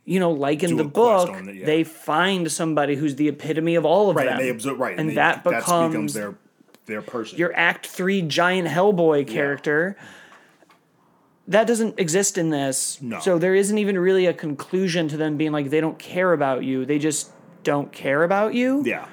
you 0.04 0.20
know, 0.20 0.30
like 0.30 0.62
in 0.62 0.68
Do 0.70 0.76
the 0.76 0.84
book, 0.84 1.30
it, 1.30 1.54
yeah. 1.54 1.64
they 1.64 1.82
find 1.82 2.52
somebody 2.52 2.94
who's 2.94 3.16
the 3.16 3.28
epitome 3.28 3.76
of 3.76 3.86
all 3.86 4.10
of 4.10 4.16
Right. 4.16 4.26
them. 4.26 4.38
And 4.38 4.60
they. 4.60 4.70
Right. 4.70 4.98
and 4.98 5.08
they, 5.08 5.14
that 5.14 5.42
becomes 5.42 5.92
becomes 5.94 6.12
their 6.12 6.34
their 6.84 7.00
person. 7.00 7.38
your 7.38 7.56
Act 7.56 7.86
Three 7.86 8.20
giant 8.20 8.68
Hellboy 8.68 9.26
character. 9.26 9.96
That 11.48 11.66
doesn't 11.66 11.98
exist 11.98 12.36
in 12.36 12.50
this. 12.50 13.00
No. 13.00 13.18
So 13.20 13.38
there 13.38 13.54
isn't 13.54 13.78
even 13.78 13.98
really 13.98 14.26
a 14.26 14.34
conclusion 14.34 15.08
to 15.08 15.16
them 15.16 15.38
being 15.38 15.52
like 15.52 15.70
they 15.70 15.80
don't 15.80 15.98
care 15.98 16.34
about 16.34 16.64
you. 16.64 16.84
They 16.84 16.98
just 16.98 17.30
don't 17.62 17.90
care 17.92 18.24
about 18.24 18.52
you. 18.52 18.82
yeah. 18.84 19.06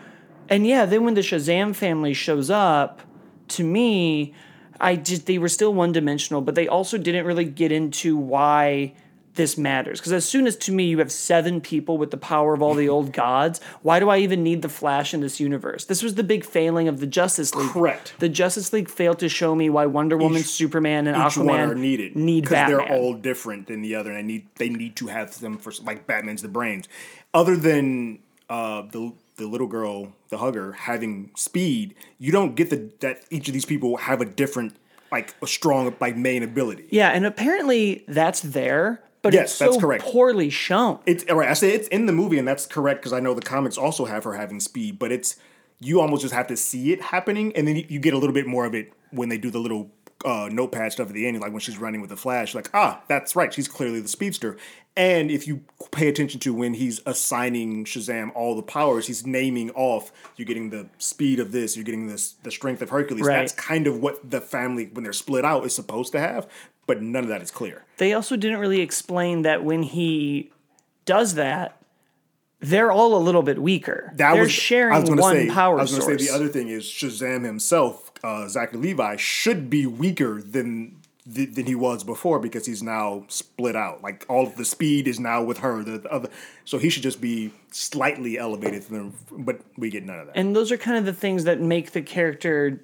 And 0.49 0.67
yeah, 0.67 0.85
then 0.85 1.05
when 1.05 1.13
the 1.13 1.21
Shazam 1.21 1.73
family 1.73 2.13
shows 2.13 2.49
up, 2.49 3.01
to 3.49 3.63
me, 3.63 4.33
I 4.79 4.95
just 4.95 5.25
they 5.25 5.37
were 5.37 5.49
still 5.49 5.73
one 5.73 5.91
dimensional, 5.91 6.41
but 6.41 6.55
they 6.55 6.67
also 6.67 6.97
didn't 6.97 7.25
really 7.25 7.45
get 7.45 7.71
into 7.71 8.17
why 8.17 8.93
this 9.35 9.57
matters. 9.57 9.99
Because 9.99 10.13
as 10.13 10.25
soon 10.27 10.47
as 10.47 10.55
to 10.57 10.71
me 10.71 10.85
you 10.85 10.99
have 10.99 11.11
seven 11.11 11.61
people 11.61 11.97
with 11.97 12.11
the 12.11 12.17
power 12.17 12.53
of 12.53 12.61
all 12.61 12.73
the 12.73 12.89
old 12.89 13.13
gods, 13.13 13.61
why 13.81 13.99
do 13.99 14.09
I 14.09 14.17
even 14.17 14.43
need 14.43 14.61
the 14.61 14.69
Flash 14.69 15.13
in 15.13 15.21
this 15.21 15.39
universe? 15.39 15.85
This 15.85 16.03
was 16.03 16.15
the 16.15 16.23
big 16.23 16.43
failing 16.43 16.87
of 16.87 16.99
the 16.99 17.07
Justice 17.07 17.55
League. 17.55 17.69
Correct. 17.69 18.13
The 18.19 18.29
Justice 18.29 18.73
League 18.73 18.89
failed 18.89 19.19
to 19.19 19.29
show 19.29 19.55
me 19.55 19.69
why 19.69 19.85
Wonder 19.85 20.17
Woman, 20.17 20.43
Superman, 20.43 21.07
and 21.07 21.15
Each 21.15 21.35
Aquaman 21.35 21.45
one 21.45 21.59
are 21.59 21.75
needed 21.75 22.15
need 22.15 22.43
because 22.43 22.67
they're 22.67 22.91
all 22.91 23.13
different 23.13 23.67
than 23.67 23.81
the 23.81 23.95
other, 23.95 24.11
and 24.11 24.29
they 24.29 24.33
need 24.33 24.47
they 24.55 24.69
need 24.69 24.95
to 24.97 25.07
have 25.07 25.39
them 25.39 25.57
for 25.57 25.71
like 25.83 26.07
Batman's 26.07 26.41
the 26.41 26.47
brains. 26.47 26.87
Other 27.33 27.55
than 27.55 28.19
uh, 28.49 28.81
the 28.81 29.13
the 29.41 29.47
little 29.47 29.67
girl, 29.67 30.13
the 30.29 30.37
hugger, 30.37 30.71
having 30.73 31.31
speed, 31.35 31.95
you 32.19 32.31
don't 32.31 32.55
get 32.55 32.69
the 32.69 32.91
that 33.01 33.23
each 33.29 33.47
of 33.47 33.53
these 33.53 33.65
people 33.65 33.97
have 33.97 34.21
a 34.21 34.25
different 34.25 34.75
like 35.11 35.35
a 35.41 35.47
strong 35.47 35.93
like 35.99 36.15
main 36.15 36.41
ability. 36.43 36.87
yeah, 36.89 37.09
and 37.09 37.25
apparently 37.25 38.05
that's 38.07 38.39
there, 38.41 39.01
but 39.21 39.33
Yes, 39.33 39.45
it's 39.49 39.53
so 39.55 39.65
that's 39.71 39.77
correct. 39.81 40.03
poorly 40.03 40.49
shown. 40.49 40.99
It's 41.05 41.25
right. 41.29 41.49
I 41.49 41.53
say 41.53 41.71
it's 41.73 41.87
in 41.89 42.05
the 42.05 42.13
movie, 42.13 42.37
and 42.39 42.47
that's 42.47 42.65
correct 42.65 43.01
because 43.01 43.11
I 43.13 43.19
know 43.19 43.33
the 43.33 43.41
comics 43.41 43.77
also 43.77 44.05
have 44.05 44.23
her 44.23 44.33
having 44.35 44.59
speed, 44.61 44.97
but 44.99 45.11
it's 45.11 45.35
you 45.79 45.99
almost 45.99 46.21
just 46.21 46.33
have 46.33 46.47
to 46.47 46.55
see 46.55 46.93
it 46.93 47.01
happening, 47.01 47.51
and 47.55 47.67
then 47.67 47.75
you- 47.75 47.85
you 47.89 47.99
get 47.99 48.13
a 48.13 48.17
little 48.17 48.33
bit 48.33 48.45
more 48.47 48.65
of 48.65 48.73
it 48.75 48.93
when 49.11 49.29
they 49.29 49.37
do 49.37 49.49
the 49.49 49.59
little 49.59 49.89
uh, 50.23 50.47
notepad 50.51 50.91
stuff 50.91 51.07
at 51.07 51.13
the 51.15 51.25
end, 51.27 51.39
like 51.39 51.51
when 51.51 51.59
she's 51.59 51.79
running 51.79 51.99
with 51.99 52.11
the 52.11 52.15
Flash. 52.15 52.53
Like, 52.53 52.69
ah, 52.75 53.01
that's 53.07 53.35
right, 53.35 53.51
she's 53.51 53.67
clearly 53.67 53.99
the 54.01 54.07
speedster. 54.07 54.55
And 54.97 55.31
if 55.31 55.47
you 55.47 55.63
pay 55.91 56.09
attention 56.09 56.39
to 56.41 56.53
when 56.53 56.73
he's 56.73 56.99
assigning 57.05 57.85
Shazam 57.85 58.31
all 58.35 58.55
the 58.55 58.61
powers, 58.61 59.07
he's 59.07 59.25
naming 59.25 59.71
off. 59.71 60.11
You're 60.35 60.45
getting 60.45 60.69
the 60.69 60.89
speed 60.97 61.39
of 61.39 61.53
this. 61.53 61.77
You're 61.77 61.85
getting 61.85 62.07
this 62.07 62.33
the 62.43 62.51
strength 62.51 62.81
of 62.81 62.89
Hercules. 62.89 63.25
Right. 63.25 63.37
That's 63.37 63.53
kind 63.53 63.87
of 63.87 64.01
what 64.01 64.29
the 64.29 64.41
family, 64.41 64.89
when 64.91 65.03
they're 65.03 65.13
split 65.13 65.45
out, 65.45 65.65
is 65.65 65.73
supposed 65.73 66.11
to 66.11 66.19
have. 66.19 66.47
But 66.87 67.01
none 67.01 67.23
of 67.23 67.29
that 67.29 67.41
is 67.41 67.51
clear. 67.51 67.85
they 67.97 68.13
also 68.13 68.35
didn't 68.35 68.59
really 68.59 68.81
explain 68.81 69.43
that 69.43 69.63
when 69.63 69.83
he 69.83 70.51
does 71.05 71.35
that, 71.35 71.81
they're 72.59 72.91
all 72.91 73.15
a 73.15 73.19
little 73.19 73.43
bit 73.43 73.59
weaker. 73.61 74.11
that 74.17 74.33
they're 74.33 74.43
was 74.43 74.51
sharing 74.51 74.95
I 74.95 74.99
was 74.99 75.09
one 75.09 75.35
say, 75.35 75.49
power 75.49 75.79
I 75.79 75.81
was 75.83 75.97
going 75.97 76.17
to 76.17 76.23
say 76.23 76.29
the 76.29 76.35
other 76.35 76.47
thing 76.47 76.67
is 76.67 76.83
Shazam 76.83 77.45
himself, 77.45 78.11
uh, 78.23 78.47
Zachary 78.47 78.79
Levi, 78.79 79.15
should 79.15 79.69
be 79.69 79.85
weaker 79.85 80.41
than 80.41 81.00
th- 81.33 81.53
than 81.53 81.65
he 81.65 81.75
was 81.75 82.03
before 82.03 82.39
because 82.39 82.65
he's 82.65 82.83
now 82.83 83.25
split 83.27 83.75
out. 83.75 84.01
Like 84.01 84.25
all 84.29 84.45
of 84.47 84.55
the 84.55 84.65
speed 84.65 85.07
is 85.07 85.19
now 85.19 85.43
with 85.43 85.59
her. 85.59 85.83
The, 85.83 85.99
the 85.99 86.11
other, 86.11 86.29
so 86.65 86.77
he 86.77 86.89
should 86.89 87.03
just 87.03 87.21
be 87.21 87.51
slightly 87.71 88.37
elevated. 88.37 88.85
But 89.31 89.61
we 89.77 89.89
get 89.89 90.03
none 90.05 90.19
of 90.19 90.27
that. 90.27 90.37
and 90.37 90.55
those 90.55 90.71
are 90.71 90.77
kind 90.77 90.97
of 90.97 91.05
the 91.05 91.13
things 91.13 91.43
that 91.45 91.59
make 91.59 91.91
the 91.91 92.01
character 92.01 92.83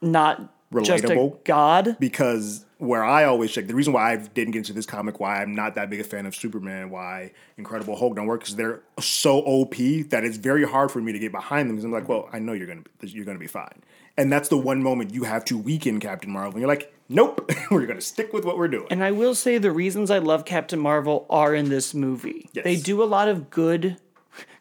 not 0.00 0.52
just 0.82 1.04
a 1.04 1.08
Relatable. 1.08 1.44
god. 1.44 1.96
because 2.00 2.64
where 2.78 3.04
I 3.04 3.24
always 3.24 3.52
check 3.52 3.68
the 3.68 3.74
reason 3.76 3.92
why 3.92 4.12
I 4.12 4.16
didn't 4.16 4.52
get 4.52 4.58
into 4.58 4.72
this 4.72 4.86
comic, 4.86 5.20
why 5.20 5.40
I'm 5.40 5.54
not 5.54 5.76
that 5.76 5.88
big 5.88 6.00
a 6.00 6.04
fan 6.04 6.26
of 6.26 6.34
Superman, 6.34 6.90
why 6.90 7.32
Incredible 7.56 7.94
Hulk 7.94 8.16
don't 8.16 8.26
work, 8.26 8.40
because 8.40 8.56
they're 8.56 8.80
so 8.98 9.38
OP 9.38 9.76
that 10.08 10.24
it's 10.24 10.36
very 10.36 10.64
hard 10.64 10.90
for 10.90 11.00
me 11.00 11.12
to 11.12 11.18
get 11.18 11.30
behind 11.30 11.68
them. 11.68 11.76
Because 11.76 11.84
I'm 11.84 11.92
like, 11.92 12.04
mm-hmm. 12.04 12.12
well, 12.12 12.28
I 12.32 12.40
know 12.40 12.54
you're 12.54 12.66
gonna 12.66 12.82
be, 13.00 13.08
you're 13.08 13.24
gonna 13.24 13.38
be 13.38 13.46
fine, 13.46 13.82
and 14.16 14.32
that's 14.32 14.48
the 14.48 14.56
one 14.56 14.82
moment 14.82 15.14
you 15.14 15.22
have 15.22 15.44
to 15.46 15.58
weaken 15.58 16.00
Captain 16.00 16.30
Marvel. 16.30 16.54
And 16.54 16.60
you're 16.60 16.68
like, 16.68 16.92
nope, 17.12 17.50
we're 17.70 17.86
gonna 17.86 18.00
stick 18.00 18.32
with 18.32 18.44
what 18.44 18.58
we're 18.58 18.68
doing. 18.68 18.86
And 18.90 19.04
I 19.04 19.10
will 19.10 19.34
say 19.34 19.58
the 19.58 19.72
reasons 19.72 20.10
I 20.10 20.18
love 20.18 20.44
Captain 20.44 20.78
Marvel 20.80 21.26
are 21.30 21.54
in 21.54 21.68
this 21.68 21.94
movie. 21.94 22.48
Yes. 22.52 22.64
They 22.64 22.76
do 22.76 23.02
a 23.02 23.04
lot 23.04 23.28
of 23.28 23.50
good 23.50 23.96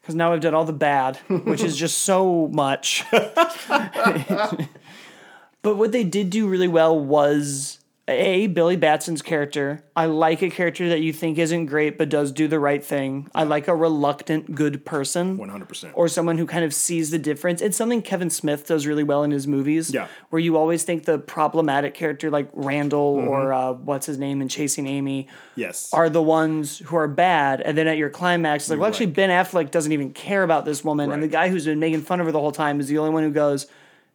because 0.01 0.15
now 0.15 0.33
I've 0.33 0.41
done 0.41 0.53
all 0.53 0.65
the 0.65 0.73
bad, 0.73 1.17
which 1.27 1.61
is 1.61 1.77
just 1.77 1.99
so 1.99 2.47
much. 2.47 3.03
but 3.11 4.67
what 5.61 5.91
they 5.91 6.03
did 6.03 6.29
do 6.29 6.47
really 6.47 6.67
well 6.67 6.97
was 6.99 7.79
a 8.07 8.47
Billy 8.47 8.75
Batson's 8.75 9.21
character. 9.21 9.83
I 9.95 10.05
like 10.07 10.41
a 10.41 10.49
character 10.49 10.89
that 10.89 11.01
you 11.01 11.13
think 11.13 11.37
isn't 11.37 11.67
great 11.67 11.97
but 11.97 12.09
does 12.09 12.31
do 12.31 12.47
the 12.47 12.59
right 12.59 12.83
thing. 12.83 13.29
I 13.33 13.43
like 13.43 13.67
a 13.67 13.75
reluctant 13.75 14.53
good 14.55 14.83
person. 14.85 15.37
100%. 15.37 15.91
Or 15.93 16.07
someone 16.07 16.37
who 16.37 16.45
kind 16.45 16.65
of 16.65 16.73
sees 16.73 17.11
the 17.11 17.19
difference. 17.19 17.61
It's 17.61 17.77
something 17.77 18.01
Kevin 18.01 18.29
Smith 18.29 18.65
does 18.67 18.85
really 18.87 19.03
well 19.03 19.23
in 19.23 19.31
his 19.31 19.47
movies. 19.47 19.93
Yeah. 19.93 20.07
Where 20.29 20.39
you 20.39 20.57
always 20.57 20.83
think 20.83 21.05
the 21.05 21.19
problematic 21.19 21.93
character 21.93 22.29
like 22.29 22.49
Randall 22.53 23.01
Mm-hmm. 23.17 23.27
or 23.27 23.53
uh, 23.53 23.73
what's 23.73 24.05
his 24.05 24.17
name 24.17 24.41
in 24.41 24.47
Chasing 24.47 24.87
Amy 24.87 25.27
yes, 25.55 25.93
are 25.93 26.09
the 26.09 26.21
ones 26.21 26.79
who 26.79 26.95
are 26.95 27.07
bad, 27.07 27.61
and 27.61 27.77
then 27.77 27.87
at 27.87 27.97
your 27.97 28.09
climax, 28.09 28.63
it's 28.63 28.69
like, 28.69 28.79
well, 28.79 28.87
actually, 28.89 29.07
Ben 29.07 29.29
Affleck 29.29 29.71
doesn't 29.71 29.91
even 29.91 30.11
care 30.13 30.43
about 30.43 30.65
this 30.65 30.83
woman, 30.83 31.11
and 31.11 31.21
the 31.21 31.27
guy 31.27 31.49
who's 31.49 31.65
been 31.65 31.79
making 31.79 32.01
fun 32.01 32.19
of 32.19 32.25
her 32.25 32.31
the 32.31 32.39
whole 32.39 32.51
time 32.51 32.79
is 32.79 32.87
the 32.87 32.97
only 32.97 33.11
one 33.11 33.23
who 33.23 33.31
goes, 33.31 33.67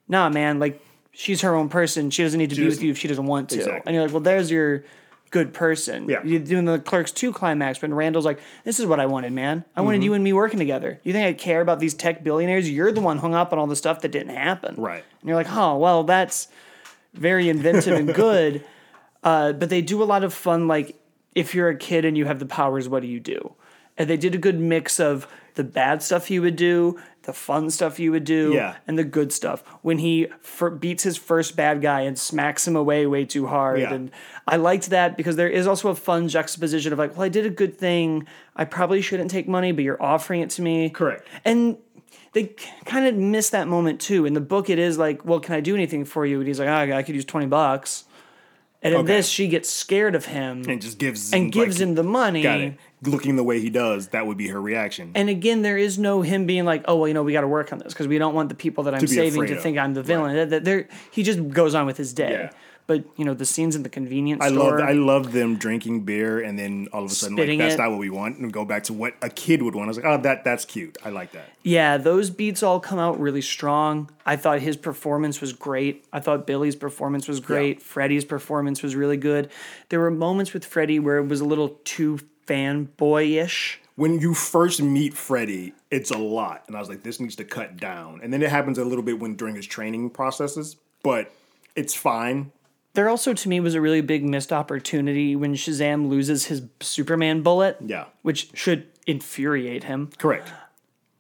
"Nah, 0.09 0.29
man, 0.29 0.59
like 0.59 0.81
she's 1.17 1.41
her 1.41 1.55
own 1.55 1.69
person. 1.69 2.11
She 2.11 2.23
doesn't 2.23 2.39
need 2.39 2.51
to 2.51 2.57
be 2.57 2.67
with 2.67 2.83
you 2.83 2.91
if 2.91 2.99
she 2.99 3.09
doesn't 3.09 3.27
want 3.27 3.49
to." 3.51 3.57
Exactly. 3.57 3.83
And 3.87 3.95
you're 3.95 4.05
like, 4.05 4.13
well, 4.13 4.23
there's 4.23 4.51
your 4.51 4.85
good 5.31 5.53
person. 5.53 6.09
Yeah. 6.09 6.23
You're 6.23 6.39
doing 6.41 6.67
the 6.67 6.79
Clerks 6.79 7.11
2 7.11 7.33
climax, 7.33 7.81
but 7.81 7.91
Randall's 7.91 8.25
like, 8.25 8.39
this 8.65 8.79
is 8.79 8.87
what 8.87 9.01
I 9.01 9.07
wanted, 9.07 9.33
man. 9.33 9.65
I 9.75 9.81
Mm-hmm. 9.81 9.87
wanted 9.87 10.05
you 10.05 10.15
and 10.15 10.23
me 10.23 10.33
working 10.33 10.59
together. 10.61 11.01
You 11.03 11.13
think 11.13 11.27
I 11.27 11.33
care 11.33 11.61
about 11.61 11.81
these 11.81 11.95
tech 11.95 12.23
billionaires? 12.23 12.71
You're 12.71 12.93
the 12.93 13.01
one 13.01 13.19
hung 13.19 13.35
up 13.35 13.53
on 13.53 13.59
all 13.59 13.67
the 13.67 13.75
stuff 13.77 14.03
that 14.03 14.13
didn't 14.13 14.37
happen. 14.37 14.77
Right. 14.77 15.03
And 15.21 15.29
you're 15.29 15.37
like, 15.37 15.51
oh, 15.51 15.77
well, 15.79 16.05
that's 16.05 16.47
very 17.13 17.49
inventive 17.49 17.95
and 17.99 18.15
good. 18.15 18.65
Uh, 19.25 19.53
but 19.53 19.71
they 19.71 19.83
do 19.83 20.01
a 20.01 20.05
lot 20.05 20.23
of 20.23 20.33
fun, 20.33 20.69
like, 20.69 20.95
if 21.35 21.53
you're 21.53 21.69
a 21.69 21.77
kid 21.77 22.05
and 22.05 22.17
you 22.17 22.27
have 22.27 22.39
the 22.39 22.47
powers, 22.47 22.89
what 22.89 23.03
do 23.03 23.09
you 23.09 23.19
do? 23.19 23.55
And 23.99 24.09
they 24.09 24.17
did 24.17 24.37
a 24.37 24.39
good 24.39 24.61
mix 24.61 25.01
of 25.01 25.27
the 25.55 25.65
bad 25.65 26.01
stuff 26.01 26.29
he 26.29 26.39
would 26.39 26.55
do, 26.55 26.97
the 27.27 27.33
fun 27.33 27.69
stuff 27.71 27.99
you 28.01 28.11
would 28.13 28.25
do, 28.25 28.53
Yeah. 28.55 28.77
and 28.87 28.99
the 28.99 29.05
good 29.05 29.33
stuff. 29.33 29.63
When 29.83 29.99
he 29.99 30.29
beats 30.81 31.03
his 31.03 31.17
first 31.19 31.55
bad 31.57 31.83
guy 31.83 32.01
and 32.03 32.19
smacks 32.19 32.67
him 32.67 32.75
away 32.77 33.07
way 33.07 33.25
too 33.25 33.47
hard. 33.47 33.81
Yeah. 33.81 33.93
And 33.93 34.11
I 34.47 34.57
liked 34.57 34.91
that 34.91 35.17
because 35.17 35.37
there 35.37 35.49
is 35.51 35.67
also 35.67 35.89
a 35.91 35.95
fun 35.95 36.29
juxtaposition 36.29 36.93
of 36.93 36.99
like, 36.99 37.13
well, 37.13 37.23
I 37.25 37.29
did 37.29 37.45
a 37.45 37.51
good 37.51 37.77
thing. 37.77 38.27
I 38.57 38.65
probably 38.65 39.03
shouldn't 39.03 39.31
take 39.31 39.47
money, 39.47 39.73
but 39.73 39.85
you're 39.85 40.03
offering 40.03 40.41
it 40.41 40.51
to 40.51 40.63
me. 40.63 40.89
Correct. 40.91 41.27
And 41.45 41.77
they 42.33 42.55
kind 42.85 43.07
of 43.07 43.15
miss 43.15 43.51
that 43.51 43.69
moment 43.69 44.01
too. 44.01 44.25
In 44.27 44.35
the 44.35 44.41
book, 44.41 44.71
it 44.71 44.79
is 44.79 44.99
like, 44.99 45.25
well, 45.25 45.41
can 45.41 45.55
I 45.55 45.61
do 45.61 45.75
anything 45.75 46.05
for 46.05 46.25
you? 46.25 46.39
And 46.39 46.47
he's 46.47 46.59
like, 46.59 46.69
oh, 46.69 46.97
I 46.97 47.03
could 47.03 47.15
use 47.15 47.25
20 47.25 47.47
bucks. 47.47 48.05
And 48.83 48.95
in 48.95 49.01
Okay. 49.01 49.17
this, 49.17 49.27
she 49.29 49.49
gets 49.49 49.69
scared 49.71 50.15
of 50.15 50.27
him 50.27 50.63
and 50.69 50.81
just 50.81 50.99
gives 50.99 51.33
and 51.33 51.51
gives 51.51 51.81
like, 51.81 51.89
him 51.89 51.95
the 51.97 52.03
money. 52.05 52.77
Looking 53.03 53.37
the 53.37 53.45
way 53.45 53.61
he 53.61 53.69
does, 53.69 54.09
that 54.09 54.27
would 54.27 54.39
be 54.39 54.49
her 54.49 54.61
reaction. 54.61 55.13
And 55.15 55.29
again, 55.29 55.63
there 55.63 55.77
is 55.77 55.99
no 55.99 56.23
him 56.23 56.47
being 56.47 56.65
like, 56.65 56.85
oh, 56.89 56.97
well, 56.97 57.09
you 57.09 57.15
know, 57.15 57.23
we 57.23 57.33
got 57.33 57.43
to 57.43 57.49
work 57.49 57.73
on 57.73 57.79
this 57.79 57.93
because 57.93 58.09
we 58.09 58.17
don't 58.19 58.35
want 58.35 58.49
the 58.49 58.55
people 58.55 58.85
that 58.85 58.95
I'm 58.95 59.01
be 59.03 59.07
saving 59.07 59.47
to 59.47 59.57
of. 59.57 59.63
think 59.63 59.77
I'm 59.77 59.93
the 59.95 60.03
villain. 60.03 60.49
That- 60.49 60.65
that 60.65 60.89
He 61.11 61.23
just 61.23 61.47
goes 61.51 61.75
on 61.75 61.85
with 61.87 61.99
his 61.99 62.13
day. 62.15 62.31
Yeah. 62.31 62.51
But, 62.87 63.05
you 63.17 63.25
know, 63.25 63.35
the 63.35 63.45
scenes 63.45 63.75
in 63.75 63.83
the 63.83 63.89
convenience 63.89 64.41
I 64.45 64.49
store. 64.49 64.79
love 64.79 64.89
I 64.89 64.93
love 64.93 65.33
them 65.33 65.57
drinking 65.57 66.03
beer 66.05 66.41
and 66.41 66.57
then 66.57 66.87
all 66.93 67.05
of 67.05 67.11
a 67.11 67.15
sudden 67.15 67.37
like 67.37 67.59
that's 67.59 67.75
it. 67.75 67.79
not 67.79 67.91
what 67.91 67.99
we 67.99 68.11
want 68.11 68.39
and 68.39 68.53
go 68.53 68.65
back 68.65 68.85
to 68.85 68.93
what 68.93 69.15
a 69.21 69.29
kid 69.29 69.61
would 69.61 69.75
want. 69.75 69.89
I 69.89 69.91
was 69.91 69.97
like, 69.97 70.07
oh, 70.07 70.19
that 70.23 70.45
that's 70.45 70.65
cute. 70.65 70.97
I 71.05 71.11
like 71.11 71.33
that. 71.33 71.49
Yeah, 71.65 71.97
those 71.97 72.31
beats 72.31 72.63
all 72.63 72.79
come 72.79 73.01
out 73.01 73.19
really 73.19 73.43
strong. 73.43 74.09
I 74.25 74.37
thought 74.37 74.61
his 74.61 74.77
performance 74.77 75.41
was 75.41 75.53
great. 75.53 76.05
I 76.13 76.21
thought 76.21 76.47
Billy's 76.47 76.77
performance 76.77 77.27
was 77.27 77.41
great. 77.41 77.83
Freddie's 77.83 78.25
performance 78.25 78.85
was 78.85 78.95
really 78.95 79.17
good. 79.17 79.51
There 79.89 79.99
were 79.99 80.13
moments 80.13 80.53
with 80.53 80.65
Freddie 80.65 81.01
where 81.01 81.19
it 81.19 81.27
was 81.27 81.41
a 81.41 81.45
little 81.45 81.81
too 81.83 82.21
fanboyish. 82.47 83.77
When 83.97 84.21
you 84.21 84.35
first 84.35 84.83
meet 84.83 85.15
Freddy, 85.15 85.73
it's 85.91 86.11
a 86.11 86.19
lot, 86.19 86.65
and 86.67 86.77
I 86.77 86.81
was 86.81 86.89
like, 86.89 87.03
this 87.03 87.19
needs 87.19 87.37
to 87.37 87.45
cut 87.45 87.79
down. 87.79 88.21
And 88.23 88.33
then 88.33 88.43
it 88.43 88.51
happens 88.51 88.77
a 88.79 88.85
little 88.85 89.03
bit 89.03 89.19
when 89.19 89.37
during 89.37 89.57
his 89.57 89.67
training 89.67 90.11
processes, 90.11 90.77
but 91.03 91.33
it's 91.75 91.95
fine. 91.95 92.53
There 92.93 93.09
also, 93.09 93.33
to 93.35 93.49
me, 93.49 93.61
was 93.61 93.75
a 93.75 93.81
really 93.81 94.01
big 94.01 94.25
missed 94.25 94.53
opportunity 94.53 95.35
when 95.37 95.55
Shazam 95.55 96.09
loses 96.09 96.47
his 96.47 96.63
Superman 96.81 97.43
bullet. 97.43 97.77
Yeah. 97.81 98.07
Which 98.23 98.51
should 98.55 98.87
infuriate 99.07 99.85
him. 99.85 100.11
Correct. 100.19 100.51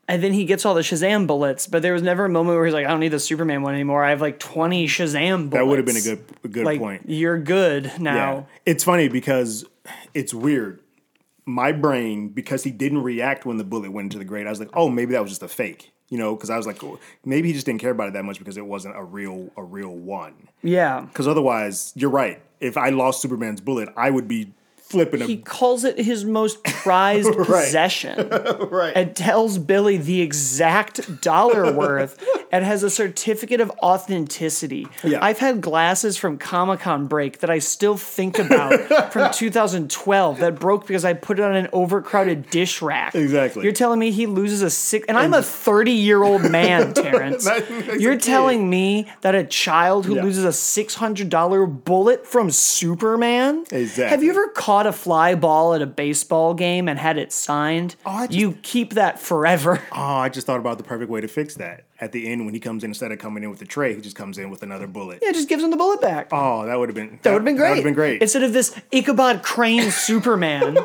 And 0.08 0.22
then 0.22 0.32
he 0.32 0.44
gets 0.44 0.64
all 0.64 0.74
the 0.74 0.82
Shazam 0.82 1.26
bullets, 1.26 1.66
but 1.66 1.82
there 1.82 1.92
was 1.92 2.02
never 2.02 2.24
a 2.26 2.28
moment 2.28 2.56
where 2.56 2.64
he's 2.64 2.72
like, 2.74 2.86
I 2.86 2.90
don't 2.90 3.00
need 3.00 3.08
the 3.08 3.18
Superman 3.18 3.62
one 3.62 3.74
anymore. 3.74 4.04
I 4.04 4.10
have 4.10 4.20
like 4.20 4.38
20 4.38 4.86
Shazam 4.86 5.50
bullets. 5.50 5.52
That 5.52 5.66
would 5.66 5.78
have 5.78 5.86
been 5.86 5.96
a 5.96 6.00
good 6.00 6.24
a 6.44 6.48
good 6.48 6.64
like, 6.64 6.78
point. 6.78 7.02
You're 7.08 7.38
good 7.38 7.86
Yeah. 7.86 7.98
now. 7.98 8.46
It's 8.64 8.84
funny 8.84 9.08
because 9.08 9.64
it's 10.14 10.32
weird. 10.32 10.80
My 11.46 11.72
brain, 11.72 12.28
because 12.28 12.64
he 12.64 12.70
didn't 12.72 13.02
react 13.02 13.46
when 13.46 13.56
the 13.56 13.64
bullet 13.64 13.92
went 13.92 14.06
into 14.06 14.18
the 14.18 14.24
grate, 14.24 14.46
I 14.46 14.50
was 14.50 14.58
like, 14.58 14.70
oh, 14.74 14.88
maybe 14.88 15.12
that 15.12 15.22
was 15.22 15.30
just 15.30 15.42
a 15.42 15.48
fake. 15.48 15.92
You 16.08 16.18
know, 16.18 16.36
because 16.36 16.50
I 16.50 16.56
was 16.56 16.66
like, 16.66 16.82
oh, 16.84 17.00
maybe 17.24 17.48
he 17.48 17.54
just 17.54 17.66
didn't 17.66 17.80
care 17.80 17.90
about 17.90 18.08
it 18.08 18.12
that 18.12 18.24
much 18.24 18.38
because 18.38 18.56
it 18.56 18.64
wasn't 18.66 18.96
a 18.96 19.02
real 19.02 19.50
a 19.56 19.62
real 19.62 19.94
one. 19.94 20.48
Yeah. 20.62 21.00
Because 21.00 21.26
otherwise, 21.26 21.92
you're 21.96 22.10
right. 22.10 22.40
If 22.60 22.76
I 22.76 22.90
lost 22.90 23.20
Superman's 23.20 23.60
bullet, 23.60 23.88
I 23.96 24.10
would 24.10 24.28
be 24.28 24.54
flipping 24.88 25.20
He 25.26 25.36
calls 25.38 25.84
it 25.84 25.98
his 25.98 26.24
most 26.24 26.62
prized 26.62 27.32
possession. 27.36 28.28
right. 28.70 28.92
and 28.94 29.16
tells 29.16 29.58
Billy 29.58 29.96
the 29.96 30.20
exact 30.20 31.20
dollar 31.20 31.72
worth 31.76 32.22
and 32.52 32.64
has 32.64 32.82
a 32.82 32.90
certificate 32.90 33.60
of 33.60 33.70
authenticity. 33.82 34.86
Yeah. 35.02 35.18
I've 35.24 35.38
had 35.38 35.60
glasses 35.60 36.16
from 36.16 36.38
Comic 36.38 36.80
Con 36.80 37.06
break 37.06 37.40
that 37.40 37.50
I 37.50 37.58
still 37.58 37.96
think 37.96 38.38
about 38.38 39.12
from 39.12 39.32
2012 39.32 40.38
that 40.38 40.58
broke 40.60 40.86
because 40.86 41.04
I 41.04 41.14
put 41.14 41.38
it 41.38 41.42
on 41.42 41.56
an 41.56 41.68
overcrowded 41.72 42.50
dish 42.50 42.80
rack. 42.82 43.14
Exactly. 43.14 43.64
You're 43.64 43.72
telling 43.72 43.98
me 43.98 44.10
he 44.10 44.26
loses 44.26 44.62
a 44.62 44.70
six, 44.70 45.04
and 45.08 45.16
I'm 45.18 45.34
a 45.34 45.42
30 45.42 45.92
year 45.92 46.22
old 46.22 46.42
man, 46.50 46.94
Terrence. 46.94 47.44
That 47.44 47.98
You're 48.00 48.18
telling 48.18 48.68
me 48.68 49.10
that 49.22 49.34
a 49.34 49.44
child 49.44 50.06
who 50.06 50.16
Yeah. 50.16 50.22
loses 50.22 50.44
a 50.44 50.52
$600 50.52 51.66
bullet 51.84 52.26
from 52.26 52.50
Superman? 52.50 53.64
Exactly. 53.70 54.04
Have 54.10 54.22
you 54.22 54.30
ever 54.30 54.48
caught 54.48 54.75
a 54.84 54.92
fly 54.92 55.34
ball 55.34 55.72
at 55.72 55.80
a 55.80 55.86
baseball 55.86 56.52
game 56.52 56.86
and 56.88 56.98
had 56.98 57.16
it 57.16 57.32
signed? 57.32 57.96
Oh, 58.04 58.26
just- 58.26 58.32
you 58.38 58.58
keep 58.62 58.92
that 58.94 59.18
forever. 59.18 59.80
Oh, 59.92 60.16
I 60.16 60.28
just 60.28 60.46
thought 60.46 60.60
about 60.60 60.76
the 60.76 60.84
perfect 60.84 61.10
way 61.10 61.22
to 61.22 61.28
fix 61.28 61.54
that. 61.54 61.84
At 62.00 62.12
the 62.12 62.28
end, 62.30 62.44
when 62.44 62.52
he 62.52 62.60
comes 62.60 62.84
in, 62.84 62.90
instead 62.90 63.12
of 63.12 63.18
coming 63.18 63.42
in 63.42 63.48
with 63.48 63.62
a 63.62 63.64
tray, 63.64 63.94
he 63.94 64.00
just 64.02 64.16
comes 64.16 64.36
in 64.36 64.50
with 64.50 64.62
another 64.62 64.86
bullet. 64.86 65.20
Yeah, 65.22 65.32
just 65.32 65.48
gives 65.48 65.62
him 65.64 65.70
the 65.70 65.78
bullet 65.78 66.02
back. 66.02 66.28
Oh, 66.32 66.66
that 66.66 66.78
would 66.78 66.90
have 66.90 66.94
been 66.96 67.18
that 67.22 67.30
would 67.32 67.38
have 67.38 67.44
been 67.46 67.56
great. 67.56 67.68
That 67.68 67.70
would 67.70 67.76
have 67.78 67.84
been 67.84 67.94
great. 67.94 68.20
Instead 68.20 68.42
of 68.42 68.52
this 68.52 68.78
Ichabod 68.92 69.42
Crane 69.42 69.90
Superman. 69.90 70.76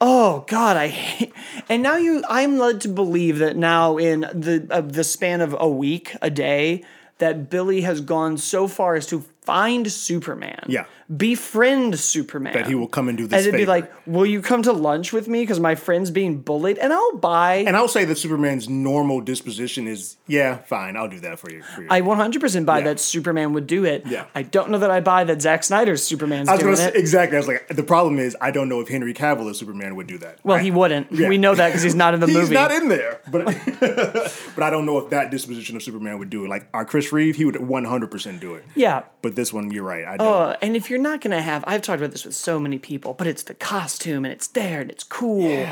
oh 0.00 0.44
God, 0.48 0.76
I 0.76 0.88
hate. 0.88 1.32
And 1.68 1.82
now 1.82 1.96
you, 1.96 2.22
I'm 2.28 2.58
led 2.58 2.80
to 2.82 2.88
believe 2.88 3.38
that 3.38 3.56
now 3.56 3.96
in 3.96 4.20
the 4.20 4.66
uh, 4.70 4.80
the 4.82 5.04
span 5.04 5.40
of 5.40 5.56
a 5.58 5.68
week, 5.68 6.14
a 6.22 6.30
day, 6.30 6.84
that 7.18 7.50
Billy 7.50 7.80
has 7.80 8.00
gone 8.00 8.36
so 8.38 8.68
far 8.68 8.94
as 8.94 9.06
to 9.08 9.24
find 9.42 9.90
Superman. 9.90 10.64
Yeah. 10.68 10.84
Befriend 11.14 11.98
Superman. 11.98 12.52
that 12.54 12.66
he 12.66 12.74
will 12.74 12.88
come 12.88 13.08
and 13.08 13.16
do 13.16 13.26
this. 13.26 13.38
And 13.38 13.46
it'd 13.48 13.58
be 13.60 13.66
like, 13.66 13.90
"Will 14.06 14.26
you 14.26 14.40
come 14.42 14.62
to 14.62 14.72
lunch 14.72 15.12
with 15.12 15.28
me? 15.28 15.42
Because 15.42 15.60
my 15.60 15.74
friend's 15.74 16.10
being 16.10 16.38
bullied, 16.40 16.78
and 16.78 16.92
I'll 16.92 17.16
buy." 17.16 17.56
and 17.66 17.76
I'll 17.76 17.88
say 17.88 18.04
that 18.04 18.16
Superman's 18.18 18.68
normal 18.68 19.20
disposition 19.20 19.86
is, 19.86 20.16
yeah, 20.26 20.56
fine, 20.58 20.96
I'll 20.96 21.08
do 21.08 21.20
that 21.20 21.38
for 21.38 21.50
you. 21.50 21.62
For 21.62 21.82
you. 21.82 21.88
I 21.90 22.00
100% 22.00 22.64
buy 22.66 22.78
Yeah. 22.78 22.84
that 22.86 23.00
Superman 23.00 23.52
would 23.52 23.66
do 23.66 23.84
it. 23.84 24.04
Yeah. 24.06 24.24
I 24.34 24.42
don't 24.42 24.70
know 24.70 24.78
that 24.78 24.90
I 24.90 25.00
buy 25.00 25.24
that 25.24 25.40
Zack 25.42 25.62
Snyder's 25.64 26.02
Superman's 26.02 26.48
I 26.48 26.52
was 26.52 26.60
doing 26.60 26.74
gonna 26.74 26.84
say 26.84 26.88
it. 26.90 26.96
exactly. 26.96 27.36
I 27.36 27.40
was 27.40 27.48
like, 27.48 27.68
the 27.68 27.82
problem 27.82 28.18
is, 28.18 28.36
I 28.40 28.50
don't 28.50 28.68
know 28.68 28.80
if 28.80 28.88
Henry 28.88 29.14
Cavill 29.14 29.48
as 29.50 29.58
Superman 29.58 29.96
would 29.96 30.06
do 30.06 30.18
that. 30.18 30.38
Well, 30.44 30.56
I- 30.58 30.62
he 30.62 30.70
wouldn't. 30.70 31.12
Yeah. 31.12 31.28
We 31.28 31.38
know 31.38 31.54
that 31.54 31.68
because 31.68 31.82
he's 31.82 31.94
not 31.94 32.14
in 32.14 32.20
the 32.20 32.26
He's 32.36 32.36
movie. 32.36 32.54
not 32.54 32.70
in 32.72 32.88
there, 32.88 33.20
but 33.30 33.44
but 33.80 34.62
I 34.62 34.70
don't 34.70 34.86
know 34.86 34.98
if 34.98 35.10
that 35.10 35.30
disposition 35.30 35.76
of 35.76 35.82
Superman 35.82 36.18
would 36.18 36.30
do 36.30 36.44
it. 36.44 36.48
Like 36.48 36.68
our 36.74 36.84
Chris 36.84 37.12
Reeve, 37.12 37.36
he 37.36 37.44
would 37.44 37.56
100 37.60 38.10
percent 38.10 38.40
do 38.40 38.54
it. 38.54 38.64
yeah. 38.74 39.02
But 39.22 39.34
this 39.36 39.52
one, 39.52 39.70
you're 39.70 39.82
right. 39.84 40.04
I 40.04 40.16
don't. 40.16 40.26
Uh, 40.26 40.56
and 40.62 40.76
if 40.76 40.88
you're 40.90 40.95
not 41.02 41.20
going 41.20 41.36
to 41.36 41.42
have, 41.42 41.64
I've 41.66 41.82
talked 41.82 42.00
about 42.00 42.12
this 42.12 42.24
with 42.24 42.34
so 42.34 42.58
many 42.58 42.78
people, 42.78 43.14
but 43.14 43.26
it's 43.26 43.42
the 43.42 43.54
costume 43.54 44.24
and 44.24 44.32
it's 44.32 44.46
there 44.46 44.80
and 44.80 44.90
it's 44.90 45.04
cool. 45.04 45.66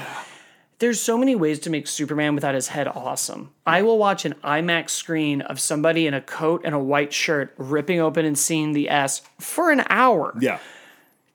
There's 0.81 1.01
so 1.01 1.17
many 1.17 1.35
ways 1.37 1.61
to 1.61 1.71
make 1.71 1.87
Superman 1.87 2.35
without 2.35 2.55
his 2.55 2.69
head 2.69 2.89
awesome. 2.89 3.51
I 3.65 3.83
will 3.83 3.97
watch 3.97 4.25
an 4.25 4.35
IMAX 4.43 4.91
screen 4.91 5.41
of 5.43 5.61
somebody 5.61 6.07
in 6.07 6.15
a 6.15 6.21
coat 6.21 6.63
and 6.65 6.75
a 6.75 6.79
white 6.79 7.13
shirt 7.13 7.55
ripping 7.57 8.01
open 8.01 8.25
and 8.25 8.37
seeing 8.39 8.73
the 8.73 8.91
S 8.91 9.23
for 9.39 9.71
an 9.71 9.85
hour. 9.89 10.35
yeah, 10.41 10.59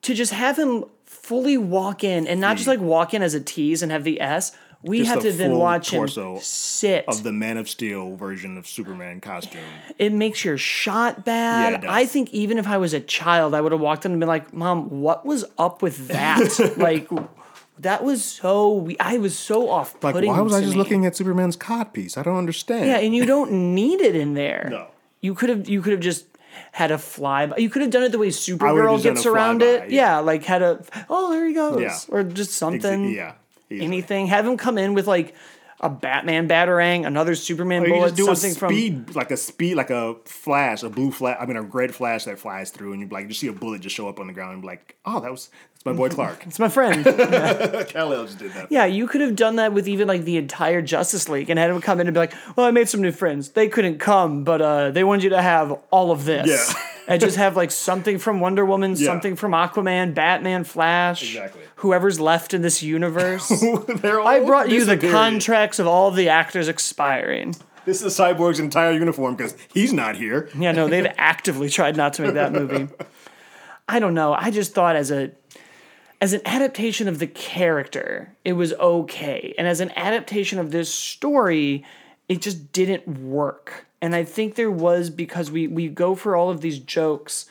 To 0.02 0.14
just 0.14 0.32
have 0.32 0.58
him 0.58 0.84
fully 1.06 1.56
walk 1.56 2.04
in 2.04 2.26
and 2.26 2.40
not 2.40 2.56
just 2.58 2.68
like 2.68 2.80
walk 2.80 3.14
in 3.14 3.22
as 3.22 3.34
a 3.34 3.40
tease 3.40 3.82
and 3.82 3.90
have 3.90 4.04
the 4.04 4.20
S. 4.20 4.52
We 4.82 4.98
Just 5.00 5.10
have 5.10 5.18
a 5.18 5.22
to 5.30 5.32
then 5.36 5.56
watch 5.58 5.90
him 5.90 6.08
sit. 6.40 7.04
of 7.06 7.22
the 7.22 7.32
Man 7.32 7.58
of 7.58 7.68
Steel 7.68 8.16
version 8.16 8.56
of 8.56 8.66
Superman 8.66 9.20
costume. 9.20 9.60
it 9.98 10.10
makes 10.12 10.42
your 10.44 10.56
shot 10.56 11.22
bad. 11.24 11.82
Yeah. 11.82 11.92
I 11.92 12.06
think 12.06 12.30
even 12.32 12.56
if 12.56 12.66
I 12.66 12.78
was 12.78 12.94
a 12.94 13.00
child, 13.00 13.54
I 13.54 13.60
would 13.60 13.72
have 13.72 13.80
walked 13.80 14.06
in 14.06 14.12
and 14.12 14.20
been 14.20 14.28
like, 14.28 14.54
"Mom, 14.54 14.88
what 15.02 15.26
was 15.26 15.44
up 15.58 15.82
with 15.82 16.08
that? 16.08 16.74
like, 16.78 17.08
that 17.80 18.02
was 18.04 18.24
so. 18.24 18.72
We, 18.72 18.98
I 18.98 19.18
was 19.18 19.38
so 19.38 19.68
off 19.68 20.02
Like, 20.02 20.14
putting. 20.14 20.30
why 20.30 20.40
was 20.40 20.54
I 20.54 20.60
just 20.60 20.72
me. 20.72 20.78
looking 20.78 21.04
at 21.04 21.14
Superman's 21.14 21.56
cod 21.56 21.92
piece? 21.92 22.16
I 22.16 22.22
don't 22.22 22.36
understand. 22.38 22.86
Yeah, 22.86 22.98
and 22.98 23.14
you 23.14 23.26
don't 23.26 23.74
need 23.74 24.00
it 24.00 24.16
in 24.16 24.32
there. 24.34 24.68
No. 24.70 24.86
you 25.20 25.34
could 25.34 25.50
have. 25.50 25.68
You 25.68 25.82
could 25.82 25.92
have 25.92 26.00
just 26.00 26.24
had 26.72 26.90
a 26.90 26.96
fly. 26.98 27.52
You 27.58 27.68
could 27.68 27.82
have 27.82 27.90
done 27.90 28.02
it 28.04 28.12
the 28.12 28.18
way 28.18 28.28
Supergirl 28.28 29.02
gets 29.02 29.26
around 29.26 29.62
it. 29.62 29.90
yeah. 29.90 30.16
Yeah. 30.16 30.18
like 30.20 30.44
had 30.44 30.62
a. 30.62 30.82
Oh, 31.10 31.30
there 31.30 31.46
he 31.46 31.52
goes. 31.52 31.80
Yeah. 31.82 31.98
Or 32.08 32.22
just 32.22 32.52
something. 32.52 33.10
yeah, 33.12 33.34
easily. 33.70 33.86
Anything. 33.86 34.26
Have 34.26 34.46
him 34.46 34.56
come 34.56 34.78
in 34.78 34.94
with 34.94 35.06
like 35.06 35.34
a 35.80 35.88
Batman 35.88 36.46
batarang, 36.46 37.06
another 37.06 37.34
Superman 37.34 37.82
Or 37.82 37.86
you 37.86 37.94
bullet, 37.94 38.08
just 38.08 38.16
do 38.16 38.30
a 38.30 38.36
something 38.36 38.58
from. 38.58 38.72
speed, 38.74 39.14
like 39.14 39.30
a 39.30 39.36
speed, 39.36 39.76
like 39.76 39.90
a 39.90 40.16
flash, 40.26 40.82
a 40.82 40.90
blue 40.90 41.10
flash. 41.10 41.38
I 41.40 41.46
mean, 41.46 41.56
a 41.56 41.62
red 41.62 41.94
flash 41.94 42.24
that 42.24 42.38
flies 42.38 42.70
through, 42.70 42.92
and 42.92 43.00
you 43.00 43.08
like 43.08 43.28
you 43.28 43.34
see 43.34 43.46
a 43.46 43.52
bullet 43.52 43.80
just 43.80 43.96
show 43.96 44.08
up 44.08 44.20
on 44.20 44.26
the 44.26 44.32
ground, 44.34 44.52
and 44.52 44.62
be 44.62 44.68
like, 44.68 44.96
"Oh, 45.06 45.20
that 45.20 45.30
was 45.30 45.48
that's 45.84 45.86
my 45.86 45.92
boy 45.92 46.08
Clark." 46.08 46.44
It's 46.46 46.58
my 46.58 46.68
friend. 46.68 47.04
Kal-El 47.88 48.24
just 48.26 48.38
did 48.38 48.52
that. 48.52 48.70
Yeah, 48.70 48.84
you 48.84 49.06
could 49.06 49.20
have 49.20 49.34
done 49.36 49.56
that 49.56 49.72
with 49.72 49.88
even 49.88 50.08
like 50.08 50.24
the 50.24 50.36
entire 50.36 50.82
Justice 50.82 51.28
League 51.28 51.48
and 51.50 51.58
had 51.58 51.70
him 51.70 51.80
come 51.80 52.00
in 52.00 52.06
and 52.06 52.14
be 52.14 52.20
like, 52.20 52.34
"Well, 52.56 52.66
I 52.66 52.70
made 52.70 52.88
some 52.88 53.00
new 53.00 53.12
friends. 53.12 53.50
They 53.50 53.68
couldn't 53.68 53.98
come, 53.98 54.44
but 54.44 54.60
uh, 54.60 54.90
they 54.90 55.04
wanted 55.04 55.24
you 55.24 55.30
to 55.30 55.42
have 55.42 55.72
all 55.90 56.10
of 56.10 56.24
this." 56.24 56.48
Yeah. 56.48 56.82
and 57.08 57.20
just 57.20 57.36
have 57.38 57.56
like 57.56 57.70
something 57.70 58.18
from 58.18 58.40
Wonder 58.40 58.64
Woman, 58.64 58.92
Yeah. 58.96 59.06
something 59.06 59.34
from 59.36 59.52
Aquaman, 59.52 60.14
Batman, 60.14 60.62
Flash, 60.64 61.22
Exactly. 61.22 61.62
whoever's 61.76 62.20
left 62.20 62.54
in 62.54 62.62
this 62.62 62.82
universe. 62.82 63.50
All 63.50 64.26
I 64.28 64.40
brought 64.44 64.68
you 64.70 64.84
the 64.84 64.96
contracts 64.98 65.78
of 65.80 65.86
all 65.88 66.10
the 66.12 66.28
actors 66.28 66.68
expiring. 66.68 67.56
This 67.86 68.02
is 68.02 68.16
Cyborg's 68.16 68.60
entire 68.60 68.92
uniform 68.92 69.34
because 69.34 69.56
he's 69.72 69.92
not 69.92 70.14
here. 70.16 70.50
Yeah, 70.56 70.70
no, 70.72 70.86
they've 70.86 71.10
actively 71.16 71.68
tried 71.70 71.96
not 71.96 72.12
to 72.14 72.22
make 72.22 72.34
that 72.34 72.52
movie. 72.52 72.88
I 73.88 73.98
don't 73.98 74.14
know. 74.14 74.32
I 74.34 74.50
just 74.52 74.72
thought 74.74 74.94
as 74.94 75.10
a 75.10 75.32
as 76.20 76.32
an 76.32 76.42
adaptation 76.44 77.08
of 77.08 77.18
the 77.18 77.26
character, 77.26 78.34
it 78.44 78.52
was 78.52 78.72
okay. 78.74 79.54
And 79.56 79.66
as 79.66 79.80
an 79.80 79.92
adaptation 79.96 80.58
of 80.58 80.70
this 80.70 80.92
story, 80.92 81.84
it 82.28 82.42
just 82.42 82.72
didn't 82.72 83.08
work. 83.08 83.86
And 84.02 84.14
I 84.14 84.24
think 84.24 84.54
there 84.54 84.70
was 84.70 85.10
because 85.10 85.50
we 85.50 85.66
we 85.66 85.88
go 85.88 86.14
for 86.14 86.36
all 86.36 86.50
of 86.50 86.60
these 86.60 86.78
jokes 86.78 87.46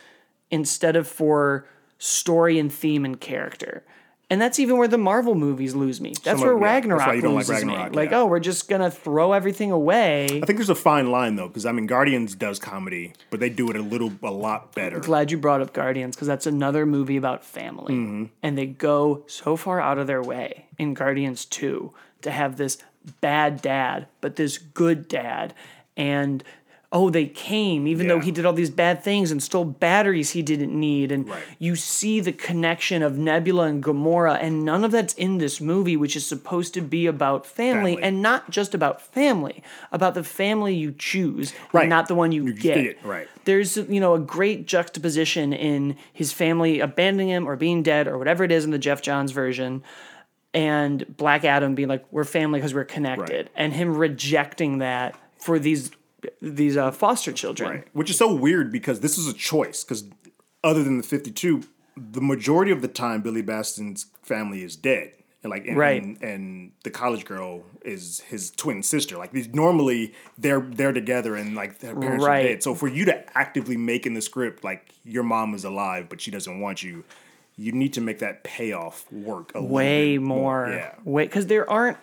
instead 0.52 0.96
of 0.96 1.08
for 1.08 1.68
story 1.98 2.58
and 2.58 2.72
theme 2.72 3.06
and 3.06 3.20
character. 3.20 3.84
And 4.32 4.40
that's 4.40 4.60
even 4.60 4.78
where 4.78 4.88
the 4.88 4.98
Marvel 5.00 5.34
movies 5.34 5.74
lose 5.74 6.00
me. 6.00 6.14
That's 6.24 6.40
Some 6.40 6.42
where 6.42 6.56
of- 6.56 6.62
yeah, 6.62 6.80
that's 6.80 6.86
why 6.88 6.92
Ragnarok 6.98 7.16
you 7.16 7.22
don't 7.22 7.34
like 7.36 7.48
loses 7.48 7.64
Ragnarok, 7.64 7.92
me. 7.92 7.96
Like, 7.98 8.12
yeah. 8.12 8.20
oh, 8.20 8.26
we're 8.28 8.40
just 8.40 8.70
gonna 8.70 8.92
throw 8.92 9.34
everything 9.34 9.72
away. 9.72 10.26
I 10.26 10.46
think 10.46 10.58
there's 10.60 10.70
a 10.70 10.76
fine 10.76 11.10
line 11.10 11.36
though, 11.36 11.48
because 11.48 11.66
I 11.66 11.72
mean, 11.72 11.88
Guardians 11.88 12.36
does 12.36 12.60
comedy, 12.60 13.14
but 13.32 13.40
they 13.40 13.50
do 13.50 13.70
it 13.72 13.76
a 13.76 13.82
little, 13.82 14.12
a 14.22 14.30
lot 14.32 14.76
better. 14.76 15.00
Glad 15.00 15.32
you 15.32 15.38
brought 15.40 15.62
up 15.62 15.74
Guardians 15.74 16.16
because 16.16 16.28
that's 16.28 16.46
another 16.46 16.86
movie 16.86 17.18
about 17.18 17.44
family, 17.44 17.94
Mm-hmm. 17.96 18.26
and 18.44 18.56
they 18.58 18.68
go 18.68 19.24
so 19.28 19.56
far 19.56 19.82
out 19.82 19.98
of 19.98 20.06
their 20.06 20.22
way 20.22 20.68
in 20.78 20.94
Guardians 20.94 21.44
Two 21.46 21.94
to 22.22 22.30
have 22.30 22.58
this 22.58 22.78
bad 23.22 23.62
dad, 23.64 24.08
but 24.22 24.36
this 24.36 24.58
good 24.60 25.08
dad, 25.08 25.56
and 25.98 26.44
oh, 26.92 27.12
they 27.12 27.28
came 27.28 27.86
even 27.88 28.08
though 28.08 28.20
he 28.20 28.32
did 28.32 28.48
all 28.48 28.54
these 28.54 28.72
bad 28.72 29.04
things 29.04 29.30
and 29.30 29.44
stole 29.44 29.64
batteries 29.64 30.32
he 30.32 30.42
didn't 30.42 30.74
need, 30.78 31.12
and 31.12 31.30
Right. 31.30 31.44
you 31.60 31.76
see 31.76 32.20
the 32.20 32.32
connection 32.32 33.04
of 33.04 33.16
Nebula 33.16 33.66
and 33.68 33.84
Gamora, 33.84 34.40
and 34.42 34.66
none 34.66 34.84
of 34.84 34.90
that's 34.92 35.14
in 35.14 35.38
this 35.38 35.62
movie, 35.62 35.96
which 35.96 36.16
is 36.16 36.26
supposed 36.26 36.74
to 36.74 36.82
be 36.82 37.06
about 37.06 37.46
family, 37.46 37.92
Family. 37.94 38.04
and 38.04 38.24
not 38.24 38.50
just 38.50 38.74
about 38.74 39.02
family, 39.04 39.62
about 39.92 40.16
the 40.16 40.24
family 40.24 40.74
you 40.74 40.92
choose, 40.92 41.54
Right. 41.72 41.84
and 41.84 41.90
not 41.92 42.08
the 42.08 42.16
one 42.16 42.32
you, 42.32 42.46
You 42.46 42.54
get. 42.54 42.76
get, 42.84 43.06
right. 43.06 43.28
There's 43.46 43.78
you 43.78 44.00
know 44.00 44.16
a 44.16 44.20
great 44.20 44.66
juxtaposition 44.66 45.54
in 45.54 45.96
his 46.12 46.34
family 46.34 46.80
abandoning 46.80 47.30
him 47.30 47.48
or 47.48 47.56
being 47.56 47.84
dead 47.84 48.08
or 48.08 48.18
whatever 48.18 48.44
it 48.44 48.52
is 48.52 48.66
in 48.66 48.72
the 48.72 48.80
Geoff 48.80 49.04
Johns 49.04 49.32
version. 49.32 49.84
And 50.52 51.06
Black 51.16 51.46
Adam 51.46 51.76
being 51.76 51.88
like, 51.90 52.04
"We're 52.10 52.24
family 52.24 52.60
because 52.60 52.74
we're 52.74 52.84
connected," 52.84 53.46
Right. 53.46 53.52
and 53.56 53.74
him 53.74 53.96
rejecting 53.96 54.80
that 54.80 55.16
for 55.38 55.60
these 55.60 55.92
these 56.42 56.78
uh, 56.78 56.92
foster 56.92 57.32
children. 57.32 57.70
Right. 57.70 57.88
Which 57.94 58.10
is 58.10 58.18
so 58.18 58.34
weird 58.34 58.72
because 58.72 59.00
this 59.00 59.18
is 59.18 59.28
a 59.28 59.34
choice. 59.34 59.84
Because 59.84 60.06
other 60.64 60.84
than 60.84 60.98
the 60.98 61.04
52, 61.04 61.64
the 61.96 62.22
majority 62.22 62.72
of 62.72 62.82
the 62.82 62.88
time, 62.88 63.22
Billy 63.22 63.42
Batson's 63.42 64.08
family 64.24 64.64
is 64.64 64.76
dead. 64.76 65.14
And 65.42 65.52
like, 65.52 65.66
and, 65.68 65.78
Right. 65.78 66.04
and, 66.04 66.22
and 66.22 66.72
the 66.84 66.90
college 66.90 67.24
girl 67.24 67.64
is 67.86 68.20
his 68.22 68.52
twin 68.52 68.84
sister. 68.84 69.18
Like 69.18 69.32
these, 69.32 69.48
normally 69.54 70.14
they're 70.38 70.60
they're 70.60 70.92
together 70.92 71.36
and 71.38 71.56
like 71.56 71.80
their 71.80 71.96
parents 71.96 72.26
Right. 72.26 72.46
are 72.46 72.48
dead. 72.50 72.64
So 72.64 72.76
for 72.76 72.90
you 72.90 73.06
to 73.06 73.38
actively 73.38 73.78
make 73.78 74.06
in 74.06 74.16
the 74.16 74.22
script 74.22 74.66
like 74.66 74.94
your 75.06 75.24
mom 75.24 75.54
is 75.54 75.64
alive 75.64 76.08
but 76.10 76.20
she 76.20 76.30
doesn't 76.30 76.60
want 76.60 76.84
you, 76.84 77.06
you 77.56 77.72
need 77.72 77.94
to 77.94 78.02
make 78.02 78.20
that 78.20 78.44
payoff 78.44 79.10
work 79.14 79.54
a 79.56 79.60
little 79.60 79.74
way 79.74 80.18
bit 80.18 80.24
more. 80.26 80.68
Yeah. 80.72 80.96
Way 81.06 81.24
because 81.24 81.48
there 81.48 81.70
aren't 81.70 81.98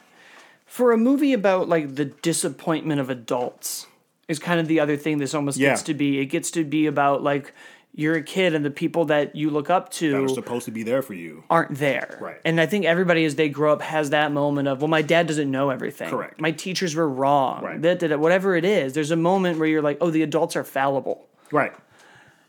for 0.64 0.92
a 0.92 0.96
movie 0.96 1.34
about 1.34 1.68
like 1.68 1.94
the 1.94 2.06
disappointment 2.06 3.00
of 3.02 3.10
adults 3.10 3.86
is 4.28 4.38
kind 4.38 4.58
of 4.60 4.68
the 4.68 4.80
other 4.80 4.96
thing 4.96 5.18
this 5.18 5.34
almost 5.34 5.58
Yeah. 5.58 5.70
gets 5.70 5.82
to 5.84 5.94
be. 5.94 6.18
It 6.20 6.26
gets 6.26 6.50
to 6.52 6.64
be 6.64 6.86
about 6.86 7.22
like 7.22 7.52
you're 7.98 8.14
a 8.16 8.22
kid 8.22 8.54
and 8.54 8.62
the 8.62 8.70
people 8.70 9.06
that 9.06 9.34
you 9.34 9.48
look 9.48 9.70
up 9.70 9.88
to 9.90 10.10
They're 10.12 10.28
supposed 10.28 10.66
to 10.66 10.70
be 10.70 10.82
there 10.82 11.00
for 11.00 11.14
you. 11.14 11.44
aren't 11.48 11.76
there. 11.78 12.18
Right. 12.20 12.36
And 12.44 12.60
I 12.60 12.66
think 12.66 12.84
everybody 12.84 13.24
as 13.24 13.36
they 13.36 13.48
grow 13.48 13.72
up 13.72 13.80
has 13.80 14.10
that 14.10 14.32
moment 14.32 14.68
of, 14.68 14.82
well, 14.82 14.88
my 14.88 15.00
dad 15.00 15.26
doesn't 15.26 15.50
know 15.50 15.70
everything. 15.70 16.10
Correct. 16.10 16.38
My 16.38 16.50
teachers 16.50 16.94
were 16.94 17.08
wrong. 17.08 17.64
Right. 17.64 17.80
That, 17.80 18.00
that, 18.00 18.20
whatever 18.20 18.54
it 18.54 18.66
is, 18.66 18.92
there's 18.92 19.12
a 19.12 19.16
moment 19.16 19.58
where 19.58 19.66
you're 19.66 19.80
like, 19.80 19.96
oh, 20.02 20.10
the 20.10 20.20
adults 20.22 20.56
are 20.56 20.64
fallible. 20.64 21.26
Right. 21.50 21.72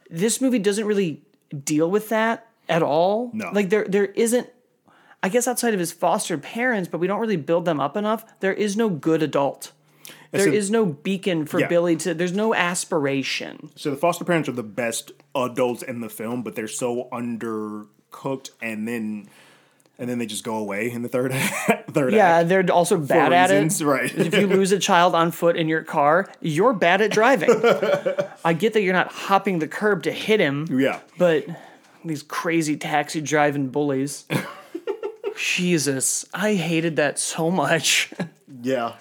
This 0.10 0.42
movie 0.42 0.60
doesn't 0.60 0.86
really 0.86 1.22
deal 1.64 1.90
with 1.90 2.10
that 2.10 2.48
at 2.68 2.84
all. 2.84 3.32
No. 3.34 3.50
Like 3.54 3.70
there 3.70 3.86
there 3.88 4.06
isn't 4.06 4.50
I 5.24 5.30
guess 5.30 5.48
outside 5.48 5.74
of 5.74 5.80
his 5.80 5.92
foster 5.94 6.38
parents, 6.38 6.90
but 6.90 7.00
we 7.00 7.08
don't 7.08 7.20
really 7.22 7.38
build 7.38 7.64
them 7.66 7.80
up 7.80 7.96
enough. 7.98 8.26
There 8.42 8.54
is 8.54 8.76
no 8.78 8.90
good 8.90 9.24
adult. 9.24 9.72
There 10.32 10.46
so- 10.46 10.52
is 10.52 10.70
no 10.70 10.86
beacon 10.86 11.46
for 11.46 11.60
Yeah. 11.60 11.68
Billy 11.68 11.96
to 11.98 12.14
there's 12.14 12.34
no 12.34 12.54
aspiration. 12.54 13.70
So 13.76 13.90
the 13.92 13.98
foster 13.98 14.26
parents 14.26 14.50
are 14.50 14.54
the 14.54 14.64
best 14.64 15.12
adults 15.36 15.84
in 15.84 16.02
the 16.02 16.10
film, 16.10 16.44
but 16.44 16.56
they're 16.56 16.68
so 16.68 17.08
undercooked, 17.12 18.50
and 18.62 18.88
then 18.88 19.30
and 20.00 20.08
then 20.08 20.20
they 20.20 20.28
just 20.28 20.44
go 20.44 20.56
away 20.58 20.92
in 20.92 21.02
the 21.02 21.10
third 21.10 21.34
third 21.92 22.14
Yeah, 22.14 22.38
act. 22.40 22.50
they're 22.50 22.70
also 22.72 22.98
bad 22.98 23.34
at 23.34 23.50
reasons, 23.50 23.82
it. 23.82 23.86
right. 23.86 24.16
if 24.16 24.34
you 24.36 24.46
lose 24.60 24.72
a 24.72 24.78
child 24.80 25.16
on 25.16 25.32
foot 25.32 25.56
in 25.58 25.68
your 25.68 25.82
car, 25.84 26.30
you're 26.40 26.74
bad 26.74 27.02
at 27.02 27.10
driving. 27.10 27.50
I 28.46 28.54
get 28.54 28.74
that 28.74 28.82
you're 28.82 28.94
not 28.94 29.12
hopping 29.12 29.58
the 29.60 29.68
curb 29.68 30.04
to 30.04 30.12
hit 30.12 30.40
him, 30.40 30.68
Yeah. 30.70 31.00
but 31.18 31.46
these 32.06 32.22
crazy 32.22 32.78
taxi 32.78 33.22
driving 33.22 33.70
bullies. 33.70 34.26
Jesus, 35.36 36.26
I 36.34 36.54
hated 36.56 36.96
that 36.98 37.20
so 37.20 37.50
much. 37.52 38.12
Yeah. 38.62 38.94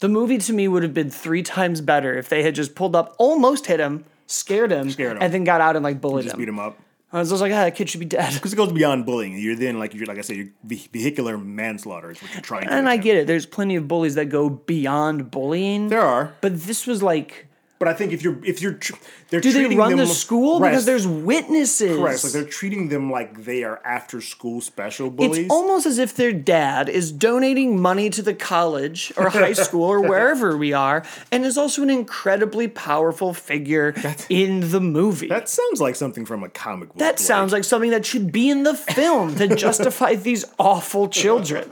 The 0.00 0.08
movie 0.08 0.38
to 0.38 0.52
me 0.52 0.68
would 0.68 0.82
have 0.82 0.94
been 0.94 1.10
three 1.10 1.42
times 1.42 1.80
better 1.80 2.16
if 2.18 2.28
they 2.28 2.42
had 2.42 2.54
just 2.54 2.74
pulled 2.74 2.94
up, 2.96 3.14
almost 3.18 3.66
hit 3.66 3.80
him, 3.80 4.04
scared 4.26 4.70
him, 4.72 4.90
Scared 4.90 5.16
him. 5.16 5.22
and 5.22 5.32
then 5.32 5.44
got 5.44 5.60
out 5.60 5.76
and 5.76 5.84
like 5.84 6.00
bullied 6.00 6.24
Just 6.24 6.34
him. 6.34 6.40
beat 6.40 6.48
him 6.48 6.58
up. 6.58 6.78
I 7.12 7.20
was 7.20 7.30
just 7.30 7.40
like, 7.40 7.52
ah, 7.52 7.62
that 7.64 7.76
kid 7.76 7.88
should 7.88 8.00
be 8.00 8.06
dead. 8.06 8.34
Because 8.34 8.52
it 8.52 8.56
goes 8.56 8.72
beyond 8.72 9.06
bullying. 9.06 9.38
You're 9.38 9.54
then 9.54 9.78
like 9.78 9.94
you're 9.94 10.04
like 10.06 10.18
I 10.18 10.22
said, 10.22 10.36
you're 10.36 10.48
ve- 10.64 10.88
vehicular 10.92 11.38
manslaughter 11.38 12.10
is 12.10 12.20
what 12.20 12.32
you're 12.32 12.42
trying 12.42 12.64
to 12.64 12.72
And 12.72 12.88
I 12.88 12.94
attempt. 12.94 13.04
get 13.04 13.16
it. 13.18 13.26
There's 13.28 13.46
plenty 13.46 13.76
of 13.76 13.86
bullies 13.86 14.16
that 14.16 14.26
go 14.30 14.50
beyond 14.50 15.30
bullying. 15.30 15.88
There 15.90 16.00
are. 16.02 16.34
but 16.40 16.60
this 16.62 16.88
was 16.88 17.04
like 17.04 17.46
But 17.80 17.88
I 17.88 17.92
think 17.94 18.12
if 18.12 18.22
you're 18.22 18.42
if 18.44 18.62
you're 18.62 18.74
tr- 18.74 18.94
they're 19.28 19.40
Do 19.40 19.52
they 19.52 19.74
run 19.74 19.90
them, 19.90 19.98
the 19.98 20.06
school? 20.06 20.60
Right, 20.60 20.70
Because 20.70 20.84
there's 20.86 21.06
witnesses. 21.08 21.98
Correct. 21.98 22.22
like 22.22 22.32
they're 22.32 22.44
treating 22.44 22.88
them 22.88 23.10
like 23.10 23.44
they 23.44 23.64
are 23.64 23.80
after 23.84 24.20
school 24.20 24.60
special 24.60 25.10
bullies. 25.10 25.38
It's 25.38 25.50
almost 25.52 25.84
as 25.84 25.98
if 25.98 26.14
their 26.14 26.32
dad 26.32 26.88
is 26.88 27.10
donating 27.10 27.80
money 27.82 28.10
to 28.10 28.22
the 28.22 28.32
college 28.32 29.12
or 29.16 29.28
high 29.28 29.52
school 29.66 29.82
or 29.84 30.00
wherever 30.00 30.56
we 30.56 30.72
are, 30.72 31.04
and 31.32 31.44
is 31.44 31.58
also 31.58 31.82
an 31.82 31.90
incredibly 31.90 32.68
powerful 32.68 33.34
figure 33.34 33.90
That's, 33.92 34.24
in 34.30 34.70
the 34.70 34.80
movie. 34.80 35.26
that 35.28 35.48
sounds 35.48 35.80
like 35.80 35.96
something 35.96 36.24
from 36.24 36.44
a 36.44 36.48
comic 36.48 36.90
book. 36.90 36.98
that 36.98 37.18
sounds 37.18 37.52
like 37.52 37.64
something 37.64 37.90
that 37.90 38.06
should 38.06 38.30
be 38.30 38.48
in 38.50 38.62
the 38.62 38.74
film 38.74 39.34
to 39.34 39.48
justify 39.56 40.14
these 40.14 40.44
awful 40.60 41.08
children. 41.08 41.68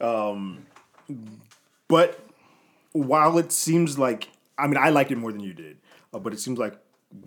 Um, 0.00 0.66
but 1.86 2.18
while 2.92 3.36
it 3.38 3.52
seems 3.52 3.98
like, 3.98 4.28
I 4.60 4.66
mean, 4.66 4.76
I 4.76 4.90
liked 4.90 5.10
it 5.10 5.16
more 5.16 5.32
than 5.32 5.40
you 5.40 5.54
did, 5.54 5.78
uh, 6.12 6.18
but 6.18 6.32
it 6.32 6.40
seems 6.40 6.58
like 6.58 6.78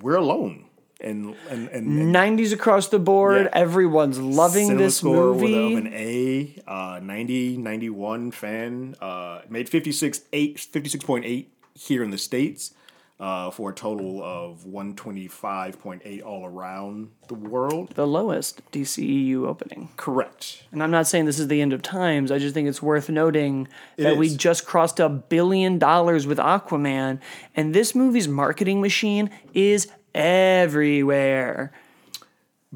we're 0.02 0.16
alone. 0.16 0.66
And 1.02 1.36
and 1.50 1.68
and, 1.70 2.16
and 2.16 2.40
90s 2.40 2.54
across 2.54 2.88
the 2.88 3.00
board. 3.00 3.50
Yeah. 3.52 3.60
Everyone's 3.60 4.20
loving 4.20 4.68
cinema 4.68 4.84
this 4.84 4.98
score 4.98 5.34
movie. 5.34 5.76
with 5.76 5.86
an 5.86 5.94
A, 5.94 6.62
uh, 6.66 7.00
90, 7.04 7.58
91 7.58 8.32
fan. 8.32 8.96
Uh, 9.02 9.42
made 9.50 9.68
56, 9.68 10.22
8, 10.32 10.56
56.8 10.56 11.46
here 11.74 12.04
in 12.04 12.12
the 12.12 12.18
States 12.18 12.74
uh, 13.20 13.52
for 13.52 13.70
a 13.70 13.74
total 13.74 14.24
of 14.24 14.66
125.8 14.66 16.26
all 16.26 16.46
around 16.46 17.12
the 17.28 17.36
world. 17.36 17.92
the 17.96 18.08
lowest 18.08 18.70
DCEU 18.72 19.48
opening. 19.48 19.90
Correct. 19.98 20.64
And 20.72 20.82
I'm 20.84 20.92
not 20.92 21.08
saying 21.08 21.26
this 21.26 21.40
is 21.40 21.48
the 21.48 21.62
end 21.62 21.74
of 21.74 21.82
times. 21.82 22.32
I 22.32 22.40
just 22.40 22.54
think 22.54 22.68
it's 22.68 22.82
worth 22.82 23.10
noting 23.10 23.68
that 23.98 24.18
we 24.18 24.36
just 24.36 24.66
crossed 24.66 25.00
a 25.00 25.08
billion 25.10 25.80
dollars 25.80 26.28
with 26.28 26.38
Aquaman, 26.38 27.20
and 27.56 27.74
this 27.74 27.96
movie's 27.96 28.28
marketing 28.28 28.82
machine 28.82 29.30
is 29.54 29.88
everywhere. 30.14 31.72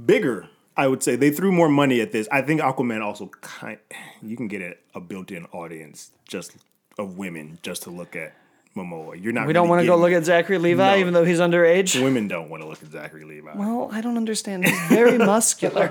Bigger, 0.05 0.47
I 0.75 0.87
would 0.87 1.01
say. 1.01 1.15
They 1.15 1.31
threw 1.31 1.51
more 1.51 1.69
money 1.69 1.99
at 2.01 2.11
this. 2.11 2.27
I 2.31 2.41
think 2.41 2.61
Aquaman 2.61 3.01
also 3.03 3.27
kind 3.41 3.79
you 4.21 4.37
can 4.37 4.47
get 4.47 4.61
a, 4.61 4.75
a 4.95 5.01
built-in 5.01 5.45
audience 5.47 6.11
just 6.27 6.55
of 6.97 7.17
women 7.17 7.59
just 7.63 7.83
to 7.83 7.89
look 7.89 8.15
at 8.15 8.35
Momoa. 8.77 9.21
You're 9.21 9.33
not 9.33 9.47
We 9.47 9.53
don't 9.53 9.63
really 9.63 9.69
want 9.69 9.81
to 9.81 9.87
go 9.87 9.95
look 9.97 10.11
at 10.13 10.23
Zachary 10.25 10.57
Levi, 10.57 10.93
No. 10.95 10.97
even 10.99 11.13
though 11.13 11.25
he's 11.25 11.39
underage. 11.39 12.01
women 12.01 12.27
don't 12.27 12.49
want 12.49 12.61
to 12.63 12.69
look 12.69 12.81
at 12.83 12.91
Zachary 12.91 13.23
Levi. 13.25 13.53
Well, 13.55 13.89
I 13.91 14.01
don't 14.01 14.17
understand. 14.17 14.65
He's 14.67 14.79
very 14.87 15.17
muscular. 15.33 15.89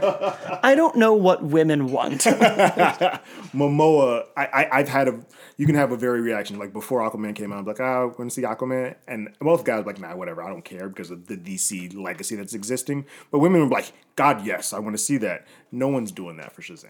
I 0.62 0.74
don't 0.74 0.96
know 0.96 1.14
what 1.14 1.42
women 1.42 1.90
want. 1.92 2.20
Momoa, 3.54 4.24
I, 4.36 4.46
I 4.46 4.78
I've 4.78 4.88
had 4.88 5.08
a 5.08 5.20
you 5.56 5.66
can 5.66 5.74
have 5.74 5.90
a 5.92 5.96
very 5.96 6.20
reaction 6.20 6.58
like 6.58 6.72
before 6.72 7.00
Aquaman 7.08 7.34
came 7.34 7.52
out. 7.52 7.60
I'm 7.60 7.64
like, 7.64 7.80
ah, 7.80 7.84
oh, 8.00 8.02
I 8.02 8.04
want 8.06 8.18
to 8.18 8.30
see 8.30 8.42
Aquaman, 8.42 8.94
and 9.08 9.30
both 9.40 9.64
guys 9.64 9.84
were 9.84 9.92
like, 9.92 10.00
nah, 10.00 10.14
whatever, 10.14 10.42
I 10.42 10.48
don't 10.48 10.64
care 10.64 10.88
because 10.88 11.10
of 11.10 11.26
the 11.26 11.36
DC 11.36 11.96
legacy 11.96 12.36
that's 12.36 12.54
existing. 12.54 13.06
But 13.30 13.38
women 13.38 13.60
were 13.62 13.68
like, 13.68 13.92
God, 14.16 14.44
yes, 14.44 14.72
I 14.72 14.78
want 14.78 14.94
to 14.96 15.02
see 15.02 15.16
that. 15.18 15.46
No 15.72 15.88
one's 15.88 16.12
doing 16.12 16.36
that 16.36 16.52
for 16.52 16.62
Shazam, 16.62 16.88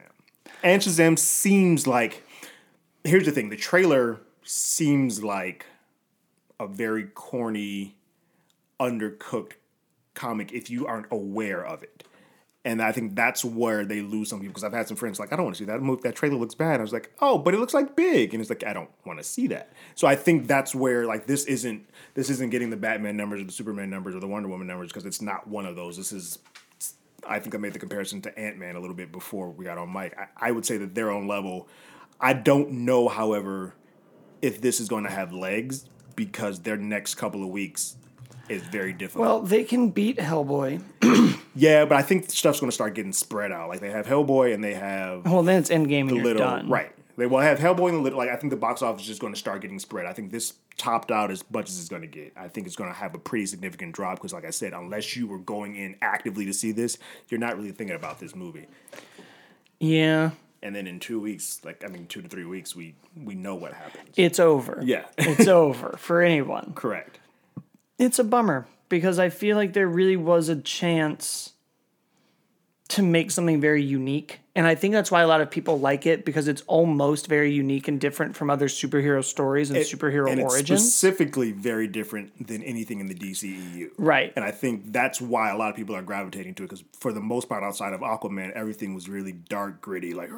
and 0.63 0.83
Shazam 0.83 1.19
seems 1.19 1.87
like. 1.87 2.23
Here's 3.05 3.25
the 3.25 3.31
thing: 3.33 3.51
the 3.51 3.57
trailer 3.57 4.21
seems 4.43 5.23
like 5.23 5.65
a 6.59 6.67
very 6.67 7.05
corny, 7.05 7.97
undercooked 8.81 9.53
comic 10.15 10.53
if 10.53 10.71
you 10.71 10.87
aren't 10.87 11.07
aware 11.11 11.65
of 11.65 11.83
it. 11.83 12.05
And 12.65 12.83
I 12.83 12.91
think 12.91 13.15
that's 13.15 13.45
where 13.45 13.85
they 13.85 14.01
lose 14.01 14.29
some 14.29 14.41
people 14.41 14.51
because 14.51 14.65
I've 14.65 14.73
had 14.73 14.89
some 14.89 14.97
friends 14.97 15.21
like, 15.21 15.33
I 15.33 15.37
don't 15.37 15.45
want 15.45 15.55
to 15.55 15.59
see 15.61 15.67
that 15.67 15.81
movie. 15.81 16.01
That 16.03 16.17
trailer 16.17 16.35
looks 16.35 16.57
bad. 16.57 16.81
I 16.81 16.83
was 16.83 16.93
like, 16.93 17.13
oh, 17.21 17.39
but 17.39 17.55
it 17.55 17.61
looks 17.61 17.75
like 17.75 17.95
big, 17.95 18.35
and 18.35 18.41
it's 18.41 18.51
like 18.51 18.65
I 18.65 18.73
don't 18.73 18.91
want 19.05 19.21
to 19.21 19.25
see 19.25 19.47
that. 19.49 19.73
So 19.95 20.09
I 20.09 20.17
think 20.17 20.49
that's 20.49 20.75
where 20.75 21.07
like 21.07 21.27
this 21.27 21.45
isn't 21.45 21.89
this 22.15 22.29
isn't 22.29 22.51
getting 22.51 22.71
the 22.71 22.77
Batman 22.77 23.17
numbers 23.17 23.41
or 23.41 23.45
the 23.45 23.53
Superman 23.53 23.89
numbers 23.89 24.17
or 24.17 24.21
the 24.21 24.27
Wonder 24.27 24.49
Woman 24.49 24.67
numbers 24.67 24.89
because 24.89 25.07
it's 25.07 25.23
not 25.23 25.47
one 25.47 25.65
of 25.65 25.77
those. 25.77 25.97
This 25.97 26.11
is 26.11 26.41
I 27.25 27.39
think 27.39 27.55
I 27.55 27.59
made 27.59 27.73
the 27.73 27.79
comparison 27.79 28.21
to 28.23 28.37
Ant 28.37 28.59
Man 28.59 28.75
a 28.75 28.81
little 28.81 28.97
bit 28.97 29.13
before 29.13 29.51
we 29.51 29.65
got 29.65 29.79
on 29.79 29.93
mic. 29.93 30.19
I, 30.19 30.49
I 30.49 30.51
would 30.51 30.67
say 30.67 30.77
that 30.79 30.93
they're 30.93 31.13
on 31.13 31.29
level. 31.29 31.69
I 32.21 32.33
don't 32.33 32.71
know, 32.73 33.09
however, 33.09 33.75
if 34.43 34.61
this 34.61 34.81
is 34.81 34.89
going 34.89 35.05
to 35.05 35.11
have 35.11 35.33
legs 35.33 35.85
because 36.17 36.61
their 36.61 36.77
next 36.77 37.15
couple 37.15 37.43
of 37.43 37.51
weeks 37.51 37.97
is 38.49 38.63
very 38.63 38.93
difficult. 38.93 39.27
well, 39.27 39.41
they 39.41 39.65
can 39.65 39.91
beat 39.91 40.19
Hellboy. 40.19 40.83
Yeah, 41.59 41.87
but 41.87 41.97
I 41.97 42.03
think 42.03 42.29
stuff's 42.31 42.61
going 42.61 42.69
to 42.71 42.75
start 42.75 42.93
getting 42.95 43.15
spread 43.15 43.51
out. 43.51 43.71
Like 43.71 43.81
they 43.81 43.91
have 43.91 44.05
Hellboy 44.07 44.53
and 44.53 44.63
they 44.63 44.75
have 44.75 45.25
Well, 45.25 45.43
then 45.43 45.59
it's 45.61 45.71
Endgame 45.71 46.01
and 46.03 46.11
you're 46.11 46.23
little 46.23 46.43
done. 46.43 46.69
right. 46.69 46.93
They 47.17 47.25
will 47.25 47.39
have 47.39 47.59
Hellboy 47.59 47.89
and 47.89 47.97
the 47.97 48.03
little. 48.03 48.19
Like 48.19 48.29
I 48.29 48.37
think 48.37 48.51
the 48.51 48.59
box 48.59 48.83
office 48.83 49.01
is 49.01 49.09
just 49.09 49.23
going 49.23 49.33
to 49.33 49.39
start 49.39 49.63
getting 49.63 49.79
spread. 49.79 50.05
I 50.05 50.13
think 50.13 50.31
this 50.31 50.53
topped 50.77 51.11
out 51.11 51.31
as 51.31 51.43
much 51.51 51.71
as 51.71 51.79
it's 51.79 51.89
going 51.89 52.03
to 52.03 52.09
get. 52.09 52.35
I 52.37 52.49
think 52.49 52.67
it's 52.67 52.77
going 52.77 52.91
to 52.91 52.95
have 52.99 53.15
a 53.15 53.19
pretty 53.19 53.47
significant 53.47 53.95
drop 53.95 54.19
because, 54.19 54.35
like 54.35 54.45
I 54.45 54.51
said, 54.51 54.75
unless 54.75 55.17
you 55.17 55.27
were 55.27 55.39
going 55.39 55.77
in 55.77 55.97
actively 56.03 56.45
to 56.45 56.53
see 56.53 56.73
this, 56.73 56.99
you're 57.31 57.41
not 57.41 57.57
really 57.57 57.73
thinking 57.73 57.97
about 57.97 58.21
this 58.21 58.35
movie. 58.37 58.67
Yeah, 59.81 60.33
And 60.67 60.75
then 60.75 60.89
in 60.89 60.99
two 60.99 61.21
weeks, 61.21 61.61
like 61.65 61.85
I 61.85 61.87
mean, 61.87 62.07
two 62.09 62.21
to 62.23 62.29
three 62.29 62.45
weeks, 62.45 62.75
we 62.75 62.97
we 63.17 63.37
know 63.37 63.55
what 63.55 63.73
happens. 63.73 64.09
it's 64.17 64.41
over. 64.41 64.81
Yeah, 64.83 65.05
it's 65.17 65.47
over 65.47 65.95
for 65.97 66.23
anyone. 66.23 66.73
correct. 66.75 67.21
It's 68.01 68.19
a 68.19 68.25
bummer 68.25 68.67
because 68.89 69.21
I 69.21 69.29
feel 69.29 69.57
like 69.57 69.75
there 69.75 69.87
really 69.87 70.17
was 70.17 70.49
a 70.49 70.57
chance 70.57 71.53
to 72.89 73.03
make 73.03 73.31
something 73.31 73.61
very 73.61 73.83
unique. 73.83 74.41
And 74.55 74.67
I 74.67 74.75
think 74.75 74.95
that's 74.95 75.11
why 75.11 75.21
a 75.21 75.27
lot 75.27 75.41
of 75.41 75.51
people 75.51 75.79
like 75.81 76.07
it 76.07 76.25
because 76.25 76.49
it's 76.49 76.63
almost 76.63 77.27
very 77.27 77.53
unique 77.53 77.89
and 77.89 78.01
different 78.01 78.37
from 78.37 78.49
other 78.49 78.69
superhero 78.69 79.23
stories 79.23 79.71
and 79.71 79.81
superhero 79.81 80.31
and 80.31 80.41
it's 80.41 80.55
origins. 80.55 80.81
specifically 80.81 81.53
very 81.53 81.89
different 81.89 82.47
than 82.47 82.63
anything 82.63 83.01
in 83.01 83.07
the 83.07 83.15
DCEU. 83.15 83.91
Right. 83.99 84.33
And 84.35 84.45
I 84.45 84.53
think 84.53 84.93
that's 84.93 85.21
why 85.21 85.51
a 85.51 85.57
lot 85.57 85.69
of 85.69 85.77
people 85.77 85.95
are 85.95 86.03
gravitating 86.03 86.55
to 86.55 86.63
it 86.63 86.71
because 86.71 86.85
for 86.99 87.13
the 87.13 87.21
most 87.21 87.49
part, 87.49 87.65
outside 87.65 87.93
of 87.93 88.01
Aquaman, 88.01 88.53
everything 88.53 88.95
was 88.95 89.09
really 89.09 89.33
dark, 89.33 89.83
gritty. 89.83 90.15
Like 90.15 90.31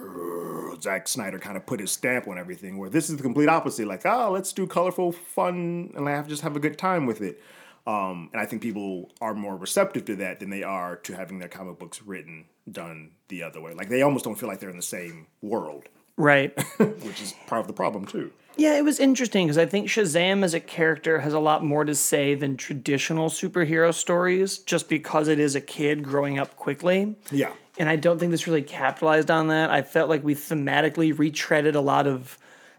Zack 0.80 1.06
Snyder 1.06 1.38
kind 1.38 1.56
of 1.56 1.66
put 1.66 1.78
his 1.78 1.92
stamp 1.92 2.26
on 2.26 2.38
everything. 2.38 2.78
Where 2.78 2.90
this 2.90 3.10
is 3.10 3.18
the 3.18 3.22
complete 3.22 3.48
opposite. 3.48 3.86
Like, 3.86 4.04
oh, 4.04 4.30
let's 4.32 4.52
do 4.52 4.66
colorful, 4.66 5.12
fun, 5.12 5.92
and 5.94 6.08
have 6.08 6.28
just 6.28 6.42
have 6.42 6.56
a 6.56 6.60
good 6.60 6.78
time 6.78 7.06
with 7.06 7.20
it. 7.20 7.40
Um, 7.88 8.28
and 8.34 8.42
I 8.42 8.44
think 8.44 8.60
people 8.60 9.10
are 9.22 9.32
more 9.32 9.56
receptive 9.56 10.04
to 10.04 10.16
that 10.16 10.40
than 10.40 10.50
they 10.50 10.62
are 10.62 10.96
to 10.96 11.16
having 11.16 11.38
their 11.38 11.48
comic 11.48 11.78
books 11.78 12.02
written 12.02 12.44
done 12.70 13.12
the 13.28 13.42
other 13.42 13.62
way. 13.62 13.72
Like 13.72 13.88
they 13.88 14.02
almost 14.02 14.26
don't 14.26 14.34
feel 14.34 14.46
like 14.46 14.60
they're 14.60 14.68
in 14.68 14.76
the 14.76 14.82
same 14.82 15.26
world, 15.40 15.88
right. 16.18 16.52
which 16.78 17.22
is 17.22 17.34
part 17.46 17.62
of 17.62 17.66
the 17.66 17.72
problem 17.72 18.04
too. 18.04 18.30
Yeah, 18.58 18.76
it 18.76 18.84
was 18.84 19.00
interesting 19.00 19.46
because 19.46 19.56
I 19.56 19.64
think 19.64 19.88
Shazam 19.88 20.44
as 20.44 20.52
a 20.52 20.60
character 20.60 21.20
has 21.20 21.32
a 21.32 21.38
lot 21.38 21.64
more 21.64 21.84
to 21.86 21.94
say 21.94 22.34
than 22.34 22.58
traditional 22.58 23.30
superhero 23.30 23.94
stories 23.94 24.58
just 24.58 24.90
because 24.90 25.28
it 25.28 25.38
is 25.38 25.54
a 25.54 25.60
kid 25.60 26.02
growing 26.02 26.38
up 26.38 26.56
quickly. 26.56 27.16
Yeah. 27.30 27.52
And 27.78 27.88
I 27.88 27.96
don't 27.96 28.18
think 28.18 28.32
this 28.32 28.46
really 28.46 28.62
capitalized 28.62 29.30
on 29.30 29.48
that. 29.48 29.70
I 29.70 29.80
felt 29.80 30.10
like 30.10 30.22
we 30.22 30.34
thematically 30.34 31.14
retreaded 31.14 31.74
a 31.74 31.80
lot 31.80 32.06
of 32.06 32.36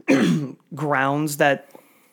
grounds 0.76 1.38
that 1.38 1.69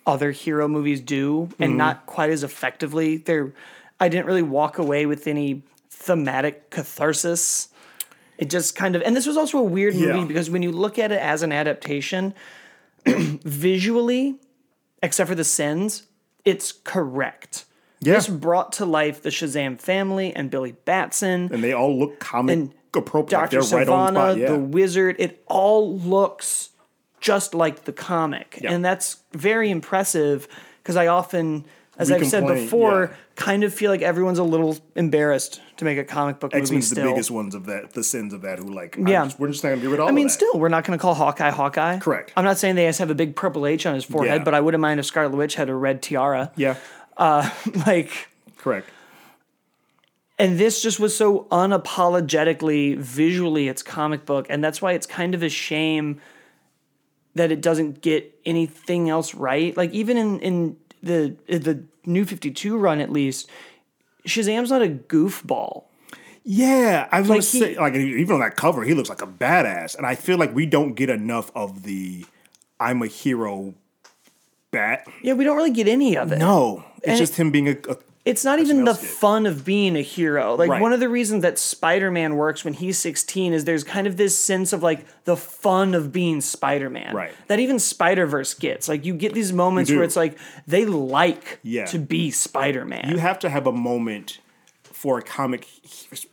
other 0.07 0.31
hero 0.31 0.69
movies 0.69 1.01
do 1.01 1.49
and 1.59 1.71
mm-hmm. 1.71 1.79
not 1.79 2.07
quite 2.07 2.31
as 2.31 2.45
effectively. 2.45 3.19
There 3.19 3.53
I 3.99 4.09
didn't 4.09 4.27
really 4.27 4.43
walk 4.43 4.79
away 4.79 5.07
with 5.07 5.27
any 5.27 5.63
thematic 5.91 6.71
catharsis. 6.71 7.69
It 8.39 8.51
just 8.51 8.77
kind 8.77 8.95
of 8.95 9.03
and 9.03 9.17
this 9.17 9.27
was 9.27 9.37
also 9.37 9.59
a 9.59 9.65
weird 9.65 9.95
movie 9.95 10.25
because 10.25 10.51
when 10.51 10.63
you 10.63 10.71
look 10.73 10.99
at 10.99 11.13
it 11.13 11.21
as 11.21 11.43
an 11.43 11.53
adaptation, 11.53 12.35
visually, 13.07 14.37
except 15.03 15.29
for 15.29 15.35
the 15.35 15.45
sins, 15.45 16.05
it's 16.45 16.73
correct. 16.73 17.65
Yeah. 18.01 18.15
This 18.15 18.29
brought 18.29 18.73
to 18.75 18.85
life 18.85 19.23
the 19.23 19.31
Shazam 19.31 19.81
family 19.81 20.35
and 20.37 20.51
Billy 20.51 20.73
Batson, 20.73 21.49
and 21.53 21.65
they 21.65 21.73
all 21.73 21.99
look 21.99 22.21
comic 22.21 22.53
And 22.53 22.75
appropriate. 22.95 23.51
Dr. 23.51 23.63
They're 23.63 23.79
right 23.79 23.89
on 23.89 24.15
Sivana, 24.15 24.15
spot. 24.15 24.39
Yeah. 24.39 24.53
the 24.53 24.59
wizard. 24.59 25.17
It 25.19 25.43
all 25.47 25.99
looks 25.99 26.71
just 27.21 27.55
like 27.55 27.85
the 27.85 27.93
comic. 27.93 28.59
Yeah. 28.63 28.73
And 28.73 28.85
that's 28.85 29.19
very 29.33 29.71
impressive 29.71 30.47
because 30.83 30.97
I 30.97 31.07
often, 31.09 31.65
as 31.99 32.11
We 32.11 32.17
I've 32.17 32.27
said 32.27 32.47
before, 32.47 33.11
yeah. 33.11 33.17
kind 33.37 33.65
of 33.65 33.73
feel 33.75 33.91
like 33.91 34.03
everyone's 34.03 34.39
a 34.39 34.45
little 34.45 34.79
embarrassed 34.95 35.61
to 35.79 35.85
make 35.85 35.99
a 35.99 36.05
comic 36.05 36.41
book 36.41 36.55
X 36.55 36.71
movie 36.71 36.75
Men's 36.77 36.91
the 36.91 37.03
biggest 37.03 37.31
ones 37.31 37.55
of 37.55 37.67
that, 37.67 37.93
the 37.95 38.05
sins 38.05 38.33
of 38.33 38.43
that. 38.43 38.59
Who 38.59 38.73
like, 38.73 38.97
Yeah. 38.97 39.25
just, 39.25 39.39
we're 39.41 39.49
just 39.49 39.65
not 39.65 39.71
gonna 39.71 39.83
rid 39.89 39.95
of 39.95 40.01
all 40.01 40.09
I 40.09 40.13
mean, 40.13 40.29
still, 40.29 40.59
we're 40.59 40.69
not 40.69 40.85
going 40.85 40.99
to 40.99 41.03
call 41.03 41.15
Hawkeye 41.15 41.51
Hawkeye. 41.51 41.99
Correct. 41.99 42.33
I'm 42.37 42.45
not 42.45 42.59
saying 42.59 42.77
they 42.77 42.85
have 42.85 43.11
a 43.11 43.15
big 43.15 43.35
purple 43.35 43.67
H 43.67 43.87
on 43.87 43.95
his 43.95 44.05
forehead, 44.05 44.41
Yeah. 44.41 44.45
but 44.45 44.55
I 44.55 44.61
wouldn't 44.61 44.81
mind 44.81 45.01
if 45.01 45.07
Scarlet 45.07 45.37
Witch 45.37 45.55
had 45.57 45.69
a 45.69 45.75
red 45.75 46.03
tiara. 46.03 46.53
yeah, 46.57 46.77
Uh, 47.17 47.51
like, 47.87 48.29
correct. 48.59 48.89
and 50.39 50.59
this 50.59 50.83
just 50.83 51.01
was 51.01 51.17
so 51.17 51.45
unapologetically 51.51 52.97
visually 52.99 53.69
it's 53.69 53.83
comic 53.83 54.25
book 54.27 54.47
and 54.51 54.63
that's 54.63 54.81
why 54.83 54.93
it's 54.93 55.07
kind 55.07 55.35
of 55.35 55.43
a 55.43 55.49
shame 55.49 56.21
that 57.37 57.53
it 57.53 57.61
doesn't 57.61 58.01
get 58.03 58.35
anything 58.45 59.09
else 59.09 59.35
right. 59.35 59.77
Like 59.77 59.93
even 59.93 60.17
in 60.17 60.41
in 60.41 60.77
the 61.03 61.37
the 61.49 61.85
new 62.05 62.25
52 62.25 62.77
run 62.77 63.01
at 63.01 63.11
least 63.13 63.49
shazam's 64.27 64.71
not 64.71 64.83
a 64.83 64.89
goofball. 64.89 65.85
Yeah, 66.49 67.09
I 67.11 67.21
was 67.21 67.29
Like 67.29 67.41
gonna 67.41 67.51
he- 67.51 67.75
say, 67.75 67.77
like 67.81 67.95
even 67.95 68.35
on 68.35 68.41
that 68.41 68.57
cover, 68.57 68.85
he 68.85 68.95
looks 68.95 69.09
like 69.09 69.23
a 69.23 69.27
badass, 69.27 69.97
and 69.97 70.07
I 70.07 70.15
feel 70.15 70.39
like 70.39 70.55
we 70.55 70.65
don't 70.67 70.95
get 70.95 71.11
enough 71.11 71.51
of 71.57 71.83
the 71.83 72.25
"I'm 72.79 73.03
a 73.03 73.07
hero" 73.09 73.75
bat. 74.71 75.07
yeah 75.23 75.33
we 75.35 75.45
don't 75.45 75.57
really 75.57 75.73
get 75.73 75.89
any 75.89 76.17
of 76.17 76.33
it. 76.33 76.39
No, 76.39 76.85
it's 76.99 77.07
And 77.09 77.19
just 77.19 77.37
him 77.37 77.51
being 77.51 77.69
a, 77.69 77.77
a 77.91 77.97
it's 78.27 78.45
not 78.45 78.59
even 78.59 78.85
the 78.85 78.93
did. 78.93 79.01
fun 79.01 79.47
of 79.47 79.65
being 79.65 79.97
a 79.97 80.03
hero. 80.03 80.55
Like 80.57 80.69
Right. 80.69 80.83
one 80.83 80.93
of 80.93 81.01
the 81.01 81.09
reasons 81.09 81.43
that 81.43 81.59
Spider-Man 81.59 82.37
works 82.37 82.65
when 82.65 82.75
he's 82.75 82.99
16 82.99 83.53
is 83.55 83.65
there's 83.65 83.85
kind 83.85 84.07
of 84.07 84.17
this 84.19 84.37
sense 84.39 84.73
of 84.75 84.83
like 84.83 85.07
the 85.25 85.37
fun 85.37 85.95
of 85.95 86.13
being 86.13 86.41
Spider-Man. 86.41 87.15
Right. 87.15 87.33
That 87.47 87.61
even 87.61 87.79
Spider-Verse 87.79 88.53
gets. 88.55 88.89
Like 88.89 89.05
you 89.07 89.15
get 89.15 89.33
these 89.33 89.53
moments 89.53 89.91
where 89.91 90.03
it's 90.03 90.17
like 90.17 90.37
they 90.67 90.85
like 90.85 91.61
Yeah. 91.63 91.87
to 91.87 91.99
be 91.99 92.31
Spider-Man. 92.31 93.09
you 93.09 93.19
have 93.19 93.39
to 93.39 93.49
have 93.49 93.67
a 93.67 93.73
moment 93.73 94.41
for 94.83 95.19
a 95.19 95.23
comic 95.23 95.65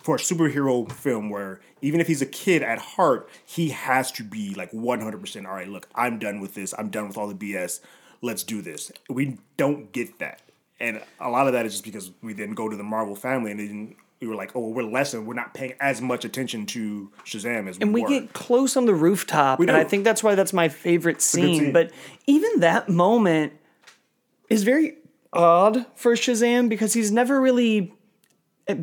for 0.02 0.16
a 0.16 0.20
superhero 0.20 0.90
film 0.92 1.30
where 1.30 1.60
even 1.82 2.00
if 2.00 2.08
he's 2.08 2.22
a 2.22 2.26
kid 2.26 2.64
at 2.64 2.80
heart 2.80 3.30
he 3.46 3.70
has 3.70 4.10
to 4.14 4.24
be 4.24 4.54
like 4.56 4.72
100% 4.72 5.46
all 5.46 5.54
right 5.54 5.68
look 5.68 5.88
i'm 5.96 6.18
done 6.18 6.40
with 6.40 6.54
this 6.56 6.74
i'm 6.78 6.90
done 6.90 7.08
with 7.10 7.18
all 7.18 7.28
the 7.28 7.36
bs 7.36 7.82
let's 8.22 8.42
do 8.42 8.62
this 8.62 8.90
we 9.10 9.38
don't 9.58 9.92
get 9.92 10.18
that 10.20 10.42
and 10.80 11.02
a 11.20 11.30
lot 11.30 11.48
of 11.48 11.54
that 11.54 11.66
is 11.66 11.74
just 11.74 11.84
because 11.84 12.12
we 12.22 12.34
then 12.34 12.52
go 12.54 12.68
to 12.70 12.76
the 12.76 12.84
marvel 12.84 13.16
family 13.16 13.52
and 13.52 13.60
then 13.60 13.96
we 14.20 14.28
were 14.28 14.36
like 14.36 14.56
oh 14.56 14.70
we're 14.70 14.84
less 14.84 15.14
and 15.14 15.28
we're 15.28 15.34
not 15.34 15.54
paying 15.54 15.74
as 15.80 16.02
much 16.02 16.24
attention 16.26 16.66
to 16.66 17.12
shazam 17.26 17.68
as 17.68 17.78
and 17.78 17.94
we 17.94 18.04
get 18.06 18.34
close 18.34 18.78
on 18.78 18.86
the 18.86 18.94
rooftop, 18.96 19.60
and. 19.60 19.72
I 19.72 19.84
think 19.84 20.04
that's 20.04 20.24
why 20.24 20.36
that's 20.36 20.54
my 20.54 20.70
favorite 20.70 21.22
scene. 21.22 21.60
scene. 21.60 21.74
But 21.74 21.92
even 22.26 22.60
that 22.62 22.90
moment 22.90 23.54
is 24.50 24.64
very 24.64 24.96
odd 25.34 25.86
for 25.96 26.14
Shazam 26.14 26.70
because 26.70 26.94
he's 26.94 27.12
never 27.12 27.42
really 27.42 27.94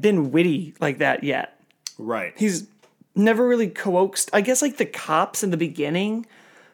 been 0.01 0.31
witty 0.31 0.75
like 0.81 0.99
that 0.99 1.25
yet. 1.25 1.59
right 1.97 2.35
he's 2.37 2.67
never 3.15 3.47
really 3.47 3.69
coaxed 3.69 4.31
i 4.33 4.41
guess 4.41 4.61
like 4.63 4.77
the 4.77 4.85
cops 4.87 5.43
in 5.43 5.51
the 5.51 5.57
beginning 5.57 6.27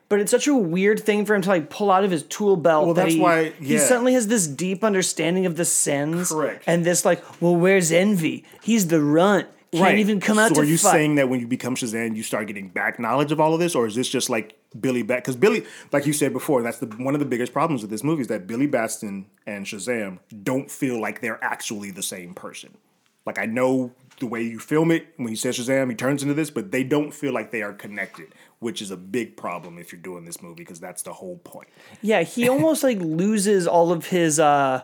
but 0.08 0.20
it's 0.20 0.30
such 0.30 0.46
a 0.46 0.54
weird 0.54 1.00
thing 1.00 1.24
for 1.24 1.34
him 1.34 1.42
to 1.42 1.48
like 1.48 1.70
pull 1.70 1.90
out 1.90 2.04
of 2.04 2.10
his 2.10 2.22
tool 2.24 2.56
belt 2.56 2.84
Well, 2.86 2.94
that 2.94 3.02
that's 3.02 3.14
he, 3.14 3.20
why- 3.20 3.50
he 3.60 3.78
suddenly 3.78 4.14
has 4.14 4.28
this 4.28 4.46
deep 4.46 4.84
understanding 4.84 5.46
of 5.46 5.56
the 5.56 5.64
sins 5.64 6.30
Correct. 6.30 6.64
and 6.66 6.84
this 6.84 7.04
like 7.04 7.22
well 7.40 7.56
where's 7.56 7.90
envy 7.92 8.44
he's 8.62 8.88
the 8.88 9.00
runt 9.02 9.48
can't 9.72 9.98
even 9.98 10.20
come 10.20 10.38
out 10.38 10.54
so 10.54 10.62
are 10.62 10.64
you 10.64 10.78
fight 10.78 10.92
saying 10.92 11.16
that 11.16 11.28
when 11.28 11.38
you 11.40 11.46
become 11.46 11.74
Shazam, 11.74 12.16
you 12.16 12.22
start 12.22 12.46
getting 12.46 12.68
back 12.68 12.98
knowledge 12.98 13.30
of 13.30 13.40
all 13.40 13.52
of 13.52 13.60
this, 13.60 13.74
or 13.74 13.86
is 13.86 13.94
this 13.94 14.08
just 14.08 14.30
like 14.30 14.56
Billy 14.80 15.02
Bat? 15.02 15.18
Because 15.18 15.36
Billy, 15.36 15.64
like 15.92 16.06
you 16.06 16.14
said 16.14 16.32
before, 16.32 16.62
that's 16.62 16.78
the 16.78 16.86
one 16.86 17.14
of 17.14 17.18
the 17.20 17.26
biggest 17.26 17.52
problems 17.52 17.82
with 17.82 17.90
this 17.90 18.02
movie 18.02 18.22
is 18.22 18.28
that 18.28 18.46
Billy 18.46 18.66
Batson 18.66 19.26
and 19.46 19.66
Shazam 19.66 20.20
don't 20.42 20.70
feel 20.70 20.98
like 20.98 21.20
they're 21.20 21.42
actually 21.44 21.90
the 21.90 22.02
same 22.02 22.32
person. 22.32 22.78
Like 23.26 23.38
I 23.38 23.44
know 23.44 23.92
the 24.20 24.26
way 24.26 24.42
you 24.42 24.58
film 24.58 24.90
it 24.90 25.06
when 25.16 25.28
he 25.28 25.36
says 25.36 25.58
Shazam, 25.58 25.88
he 25.90 25.94
turns 25.94 26.22
into 26.22 26.34
this, 26.34 26.50
but 26.50 26.72
they 26.72 26.82
don't 26.84 27.12
feel 27.12 27.32
like 27.32 27.50
they 27.50 27.62
are 27.62 27.72
connected, 27.72 28.28
which 28.60 28.80
is 28.80 28.90
a 28.90 28.96
big 28.96 29.36
problem 29.36 29.78
if 29.78 29.92
you're 29.92 30.00
doing 30.00 30.24
this 30.24 30.40
movie 30.42 30.62
because 30.62 30.80
that's 30.80 31.02
the 31.02 31.12
whole 31.12 31.36
point. 31.38 31.68
yeah 32.02 32.22
he 32.22 32.48
almost 32.54 32.82
like 32.82 32.98
loses 33.00 33.66
all 33.66 33.92
of 33.92 34.06
his 34.06 34.38
uh 34.40 34.82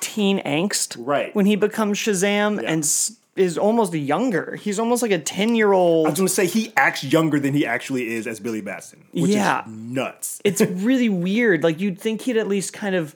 teen 0.00 0.40
angst 0.44 0.96
Right. 0.98 1.34
when 1.34 1.44
he 1.46 1.56
becomes 1.56 1.98
shazam 1.98 2.58
and 2.58 2.82
s- 2.84 3.16
is 3.36 3.58
almost 3.58 3.92
younger 3.92 4.56
he's 4.56 4.78
almost 4.78 5.02
like 5.02 5.10
a 5.12 5.18
10 5.18 5.54
year 5.54 5.72
old 5.72 6.06
I 6.06 6.10
was 6.10 6.18
gonna 6.18 6.28
say 6.30 6.46
he 6.46 6.72
acts 6.76 7.04
younger 7.04 7.38
than 7.38 7.52
he 7.54 7.66
actually 7.66 8.14
is 8.14 8.26
as 8.26 8.40
Billy 8.40 8.60
Batson, 8.62 9.04
which 9.12 9.30
Yeah. 9.30 9.64
is 9.66 9.70
nuts. 9.72 10.40
it's 10.44 10.60
really 10.88 11.08
weird. 11.10 11.62
Like 11.62 11.80
you'd 11.80 11.98
think 12.00 12.22
he'd 12.22 12.36
at 12.38 12.48
least 12.48 12.72
kind 12.72 12.94
of 12.94 13.14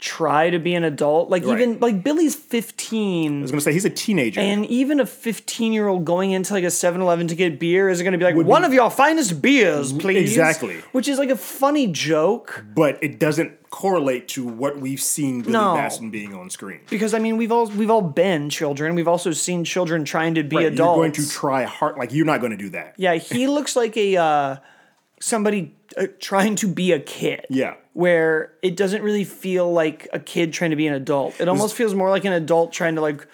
try 0.00 0.48
to 0.50 0.58
be 0.58 0.74
an 0.74 0.82
adult. 0.84 1.28
Like 1.30 1.44
Right. 1.44 1.60
even 1.60 1.78
like 1.80 2.02
Billy's 2.02 2.34
15. 2.34 3.38
I 3.38 3.42
was 3.42 3.50
gonna 3.50 3.60
say 3.60 3.72
he's 3.72 3.84
a 3.84 3.90
teenager. 3.90 4.40
and 4.40 4.64
even 4.66 4.98
a 5.00 5.06
15 5.06 5.72
year 5.72 5.88
old 5.88 6.04
going 6.04 6.30
into 6.32 6.54
like 6.54 6.64
a 6.64 6.68
7-Eleven 6.68 7.28
to 7.28 7.34
get 7.34 7.58
beer 7.60 7.88
is 7.88 8.00
going 8.02 8.12
to 8.12 8.18
be 8.18 8.24
like 8.24 8.34
one 8.36 8.64
of 8.64 8.72
your 8.72 8.90
finest 8.90 9.42
beers, 9.42 9.92
please. 9.92 10.30
Exactly. 10.30 10.76
Which 10.92 11.06
is 11.08 11.18
like 11.18 11.30
a 11.30 11.36
funny 11.36 11.86
joke 11.86 12.64
but 12.74 12.98
it 13.02 13.18
doesn't 13.18 13.58
correlate 13.70 14.26
to 14.28 14.44
what 14.46 14.78
we've 14.80 15.00
seen 15.00 15.42
Billy 15.42 15.52
No. 15.52 15.74
Batson 15.74 16.10
being 16.10 16.34
on 16.34 16.50
screen. 16.50 16.80
because 16.88 17.14
I 17.14 17.18
mean 17.18 17.36
we've 17.36 17.52
all 17.52 17.66
we've 17.66 17.90
all 17.90 18.02
been 18.02 18.48
children. 18.50 18.94
We've 18.94 19.06
also 19.08 19.32
seen 19.32 19.64
children 19.64 20.04
trying 20.04 20.34
to 20.34 20.42
be 20.42 20.56
Right, 20.56 20.66
adults. 20.66 20.96
You're 20.96 21.02
going 21.04 21.12
to 21.12 21.28
try 21.28 21.62
hard, 21.64 21.96
like 21.98 22.12
you're 22.12 22.26
not 22.26 22.40
going 22.40 22.52
to 22.52 22.56
do 22.56 22.70
that. 22.70 22.94
Yeah, 22.96 23.14
he 23.16 23.46
looks 23.46 23.76
like 23.76 23.96
a 23.96 24.16
uh, 24.16 24.56
somebody 25.20 25.74
uh, 25.96 26.06
trying 26.18 26.56
to 26.56 26.66
be 26.68 26.92
a 26.92 27.00
kid. 27.00 27.46
Yeah. 27.48 27.74
Where 27.92 28.52
it 28.62 28.76
doesn't 28.76 29.02
really 29.02 29.24
feel 29.24 29.70
like 29.72 30.08
a 30.12 30.18
kid 30.20 30.52
trying 30.52 30.70
to 30.70 30.76
be 30.76 30.86
an 30.86 30.94
adult. 30.94 31.40
It 31.40 31.48
almost 31.48 31.74
feels 31.76 31.94
more 31.94 32.10
like 32.10 32.24
an 32.24 32.32
adult 32.32 32.72
trying 32.72 32.94
to 32.96 33.00
like 33.00 33.26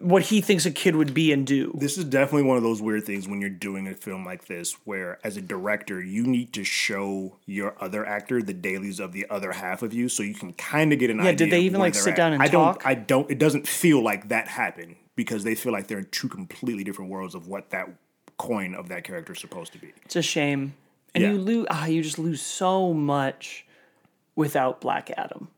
what 0.00 0.22
he 0.22 0.40
thinks 0.40 0.66
a 0.66 0.70
kid 0.72 0.96
would 0.96 1.14
be 1.14 1.32
and 1.32 1.46
do. 1.46 1.72
This 1.78 1.96
is 1.96 2.04
definitely 2.04 2.42
one 2.42 2.56
of 2.56 2.62
those 2.64 2.82
weird 2.82 3.04
things 3.04 3.28
when 3.28 3.40
you're 3.40 3.48
doing 3.48 3.86
a 3.86 3.94
film 3.94 4.24
like 4.24 4.46
this, 4.46 4.72
where 4.84 5.18
as 5.24 5.36
a 5.36 5.40
director, 5.40 6.02
you 6.02 6.24
need 6.24 6.52
to 6.54 6.64
show 6.64 7.36
your 7.46 7.74
other 7.80 8.04
actor 8.04 8.42
the 8.42 8.52
dailies 8.52 8.98
of 9.00 9.12
the 9.12 9.24
other 9.30 9.52
half 9.52 9.82
of 9.82 9.94
you, 9.94 10.08
so 10.08 10.22
you 10.24 10.34
can 10.34 10.52
kind 10.54 10.92
of 10.92 10.98
get 10.98 11.10
an 11.10 11.18
Yeah, 11.18 11.22
idea. 11.22 11.30
Yeah, 11.32 11.36
did 11.36 11.50
they 11.50 11.60
even, 11.64 11.80
like, 11.80 11.94
sit 11.94 12.10
at. 12.10 12.16
down 12.16 12.32
and 12.32 12.42
I 12.42 12.48
talk? 12.48 12.82
don't. 12.82 12.86
I 12.86 12.94
don't. 12.94 13.30
It 13.30 13.38
doesn't 13.38 13.68
feel 13.68 14.02
like 14.02 14.28
that 14.28 14.48
happened 14.48 14.96
because 15.14 15.44
they 15.44 15.54
feel 15.54 15.72
like 15.72 15.86
they're 15.86 15.98
in 16.00 16.08
two 16.10 16.28
completely 16.28 16.82
different 16.82 17.10
worlds 17.10 17.34
of 17.36 17.46
what 17.46 17.70
that 17.70 17.88
coin 18.36 18.74
of 18.74 18.88
that 18.88 19.04
character 19.04 19.32
is 19.32 19.38
supposed 19.38 19.72
to 19.74 19.78
be. 19.78 19.92
It's 20.04 20.16
a 20.16 20.22
shame. 20.22 20.74
And 21.14 21.22
Yeah. 21.22 21.30
you 21.32 21.38
lose 21.38 21.66
ah, 21.70 21.86
you 21.86 22.02
just 22.02 22.18
lose 22.18 22.42
so 22.42 22.92
much 22.92 23.66
without 24.36 24.80
Black 24.80 25.10
Adam. 25.16 25.48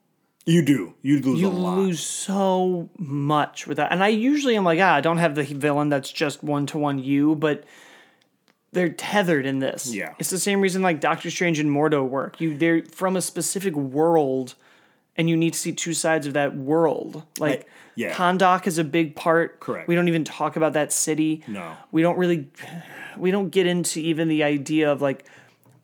You 0.44 0.62
do. 0.62 0.94
You 1.02 1.20
lose 1.20 1.40
You 1.40 1.48
a 1.48 1.50
lot. 1.50 1.78
lose 1.78 2.00
so 2.00 2.88
much 2.98 3.66
without 3.66 3.90
and 3.90 4.02
I 4.04 4.08
usually 4.08 4.56
am 4.56 4.64
like, 4.64 4.78
ah, 4.80 4.94
I 4.94 5.00
don't 5.00 5.18
have 5.18 5.34
the 5.34 5.42
villain 5.42 5.88
that's 5.88 6.10
just 6.12 6.42
one 6.44 6.66
to 6.66 6.78
one 6.78 6.98
you, 6.98 7.34
but 7.34 7.64
they're 8.72 8.88
tethered 8.90 9.46
in 9.46 9.58
this. 9.60 9.92
Yeah. 9.92 10.14
It's 10.18 10.30
the 10.30 10.38
same 10.38 10.60
reason 10.60 10.82
like 10.82 11.00
Doctor 11.00 11.30
Strange 11.30 11.58
and 11.58 11.70
Mordo 11.70 12.06
work. 12.06 12.40
You 12.40 12.56
they're 12.56 12.82
from 12.84 13.16
a 13.16 13.22
specific 13.22 13.74
world 13.74 14.54
and 15.16 15.30
you 15.30 15.36
need 15.36 15.54
to 15.54 15.58
see 15.58 15.72
two 15.72 15.94
sides 15.94 16.26
of 16.26 16.34
that 16.34 16.54
world. 16.54 17.22
Like 17.38 17.66
yeah. 17.94 18.12
Kahndaq 18.12 18.66
is 18.66 18.76
a 18.76 18.84
big 18.84 19.16
part. 19.16 19.60
Correct. 19.60 19.88
We 19.88 19.94
don't 19.94 20.08
even 20.08 20.24
talk 20.24 20.56
about 20.56 20.74
that 20.74 20.92
city. 20.92 21.42
No. 21.48 21.72
We 21.90 22.02
don't 22.02 22.18
really 22.18 22.48
we 23.16 23.30
don't 23.30 23.48
get 23.48 23.66
into 23.66 23.98
even 24.00 24.28
the 24.28 24.44
idea 24.44 24.92
of 24.92 25.00
like 25.00 25.24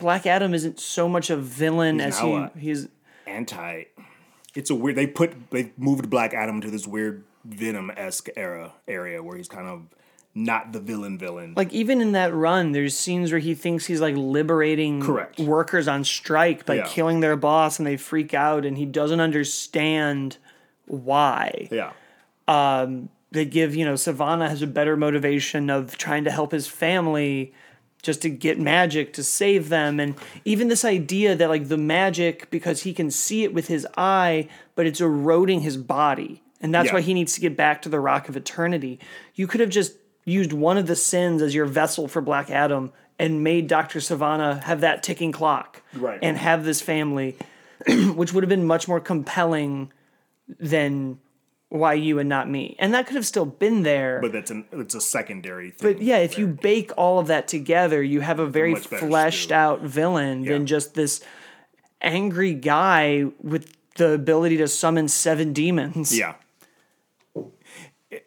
Black 0.02 0.26
Adam 0.26 0.52
isn't 0.52 0.80
so 0.80 1.08
much 1.08 1.30
a 1.30 1.36
villain 1.36 2.00
as 2.00 2.18
he 2.18 2.32
a- 2.32 2.50
he's 2.58 2.88
anti. 3.26 3.84
It's 4.54 4.68
a 4.68 4.74
weird. 4.74 4.96
They 4.96 5.06
put 5.06 5.32
they 5.50 5.72
moved 5.78 6.10
Black 6.10 6.34
Adam 6.34 6.60
to 6.60 6.70
this 6.70 6.86
weird 6.86 7.22
Venom 7.44 7.90
esque 7.96 8.28
era 8.36 8.72
area 8.88 9.22
where 9.22 9.36
he's 9.36 9.48
kind 9.48 9.68
of 9.68 9.82
not 10.34 10.72
the 10.72 10.80
villain 10.80 11.18
villain. 11.18 11.52
like 11.56 11.70
even 11.74 12.00
in 12.00 12.12
that 12.12 12.32
run 12.32 12.72
there's 12.72 12.96
scenes 12.98 13.30
where 13.30 13.38
he 13.38 13.54
thinks 13.54 13.84
he's 13.84 14.00
like 14.00 14.14
liberating 14.16 15.00
Correct. 15.02 15.38
workers 15.38 15.86
on 15.86 16.04
strike 16.04 16.64
by 16.64 16.76
Yeah. 16.76 16.86
killing 16.86 17.20
their 17.20 17.36
boss 17.36 17.78
and 17.78 17.86
they 17.86 17.98
freak 17.98 18.32
out 18.32 18.64
and 18.64 18.78
he 18.78 18.86
doesn't 18.86 19.20
understand 19.20 20.38
why. 20.86 21.68
yeah, 21.70 21.92
Um, 22.48 23.10
they 23.30 23.44
give 23.44 23.74
you 23.76 23.84
know 23.84 23.92
sivana 23.94 24.48
has 24.48 24.62
a 24.62 24.66
better 24.66 24.96
motivation 24.96 25.68
of 25.68 25.98
trying 25.98 26.24
to 26.24 26.30
help 26.30 26.52
his 26.52 26.66
family 26.66 27.52
just 28.02 28.20
to 28.22 28.28
get 28.28 28.58
magic 28.58 29.12
to 29.14 29.22
save 29.22 29.68
them 29.68 30.00
and 30.00 30.14
even 30.44 30.68
this 30.68 30.84
idea 30.84 31.34
that 31.36 31.48
like 31.48 31.68
the 31.68 31.78
magic 31.78 32.50
because 32.50 32.82
he 32.82 32.92
can 32.92 33.10
see 33.10 33.44
it 33.44 33.54
with 33.54 33.68
his 33.68 33.86
eye 33.96 34.48
but 34.74 34.86
it's 34.86 35.00
eroding 35.00 35.60
his 35.60 35.76
body 35.76 36.42
and 36.60 36.74
that's 36.74 36.88
Yeah. 36.88 36.94
why 36.94 37.00
he 37.00 37.14
needs 37.14 37.32
to 37.34 37.40
get 37.40 37.56
back 37.56 37.80
to 37.82 37.88
the 37.88 38.00
rock 38.00 38.28
of 38.28 38.36
eternity 38.36 38.98
you 39.34 39.46
could 39.46 39.60
have 39.60 39.70
just 39.70 39.92
used 40.24 40.52
one 40.52 40.76
of 40.78 40.86
the 40.86 40.96
sins 40.96 41.42
as 41.42 41.54
your 41.54 41.66
vessel 41.66 42.08
for 42.08 42.20
black 42.20 42.50
adam 42.50 42.92
and 43.18 43.42
made 43.44 43.68
dr 43.68 43.98
sivana 44.00 44.62
have 44.64 44.80
that 44.80 45.02
ticking 45.02 45.32
clock 45.32 45.82
Right. 45.94 46.18
and 46.22 46.36
have 46.36 46.64
this 46.64 46.80
family 46.80 47.36
which 48.14 48.32
would 48.32 48.42
have 48.42 48.48
been 48.48 48.66
much 48.66 48.88
more 48.88 49.00
compelling 49.00 49.92
than 50.58 51.18
why 51.72 51.94
you 51.94 52.18
and 52.18 52.28
not 52.28 52.50
me. 52.50 52.76
And 52.78 52.92
that 52.92 53.06
could 53.06 53.16
have 53.16 53.24
still 53.24 53.46
been 53.46 53.82
there. 53.82 54.18
but 54.20 54.30
that's 54.30 54.50
an 54.50 54.66
it's 54.72 54.94
a 54.94 55.00
secondary 55.00 55.70
thing. 55.70 55.94
But 55.94 56.02
yeah, 56.02 56.18
if 56.18 56.36
you 56.38 56.46
bake 56.46 56.90
all 56.98 57.18
of 57.18 57.28
that 57.28 57.48
together, 57.48 58.02
you 58.02 58.20
have 58.20 58.38
a 58.38 58.46
very 58.46 58.74
fleshed 58.74 59.44
stew. 59.44 59.54
out 59.54 59.80
villain 59.80 60.44
Yeah. 60.44 60.52
than 60.52 60.66
just 60.66 60.92
this 60.94 61.22
angry 62.02 62.52
guy 62.52 63.24
with 63.40 63.74
the 63.96 64.10
ability 64.10 64.58
to 64.58 64.68
summon 64.68 65.08
seven 65.08 65.54
demons. 65.54 66.16
yeah. 66.16 66.34
It, 68.10 68.26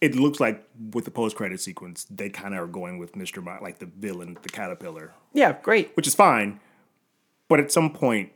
it 0.00 0.14
looks 0.16 0.40
like 0.40 0.66
with 0.92 1.04
the 1.04 1.10
post 1.12 1.36
credit 1.36 1.60
sequence, 1.60 2.06
they 2.10 2.28
kind 2.28 2.54
of 2.54 2.60
are 2.62 2.66
going 2.66 2.98
with 2.98 3.14
Mi- 3.14 3.24
like 3.62 3.78
the 3.78 3.86
villain, 3.86 4.36
the 4.42 4.48
caterpillar, 4.48 5.12
Yeah, 5.32 5.52
great. 5.62 5.92
which 5.96 6.08
is 6.08 6.14
fine. 6.16 6.58
But 7.48 7.60
at 7.60 7.70
some 7.70 7.92
point, 7.92 8.32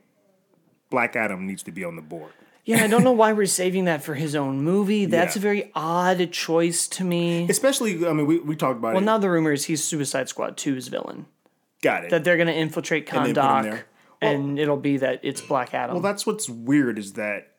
Black 0.91 1.17
Adam 1.17 1.45
needs 1.47 1.63
to 1.65 1.73
be 1.73 1.83
on 1.85 1.97
the 1.97 2.03
board. 2.03 2.33
Yeah, 2.69 2.85
I 2.85 2.87
don't 2.87 3.03
know 3.03 3.13
why 3.13 3.33
we're 3.33 3.47
saving 3.47 3.87
that 3.87 4.03
for 4.03 4.15
his 4.15 4.35
own 4.35 4.63
movie. 4.63 5.07
That's 5.07 5.37
Yeah. 5.37 5.41
a 5.41 5.43
very 5.43 5.71
odd 5.75 6.31
choice 6.33 6.87
to 6.89 7.05
me. 7.05 7.47
Especially, 7.49 8.07
I 8.07 8.13
mean, 8.13 8.27
we, 8.27 8.39
we 8.41 8.57
talked 8.57 8.79
about 8.79 8.93
well, 8.93 9.03
it. 9.03 9.07
now 9.07 9.17
the 9.17 9.31
rumor 9.31 9.53
is 9.53 9.65
he's 9.65 9.83
Suicide 9.83 10.29
Squad 10.29 10.57
2's 10.59 10.89
villain. 10.89 11.27
Got 11.83 12.05
it. 12.05 12.11
That 12.11 12.25
they're 12.25 12.37
going 12.37 12.49
to 12.49 12.55
infiltrate 12.55 13.07
then 13.11 13.21
put 13.23 13.29
him 13.31 13.37
Kahndaq, 13.37 13.63
there. 13.63 13.87
and 14.21 14.59
it'll 14.59 14.77
be 14.77 14.99
that 14.99 15.21
it's 15.23 15.41
Black 15.41 15.73
Adam. 15.73 15.95
Well, 15.95 16.03
that's 16.03 16.27
what's 16.27 16.49
weird 16.49 16.99
is 16.99 17.15
that 17.15 17.53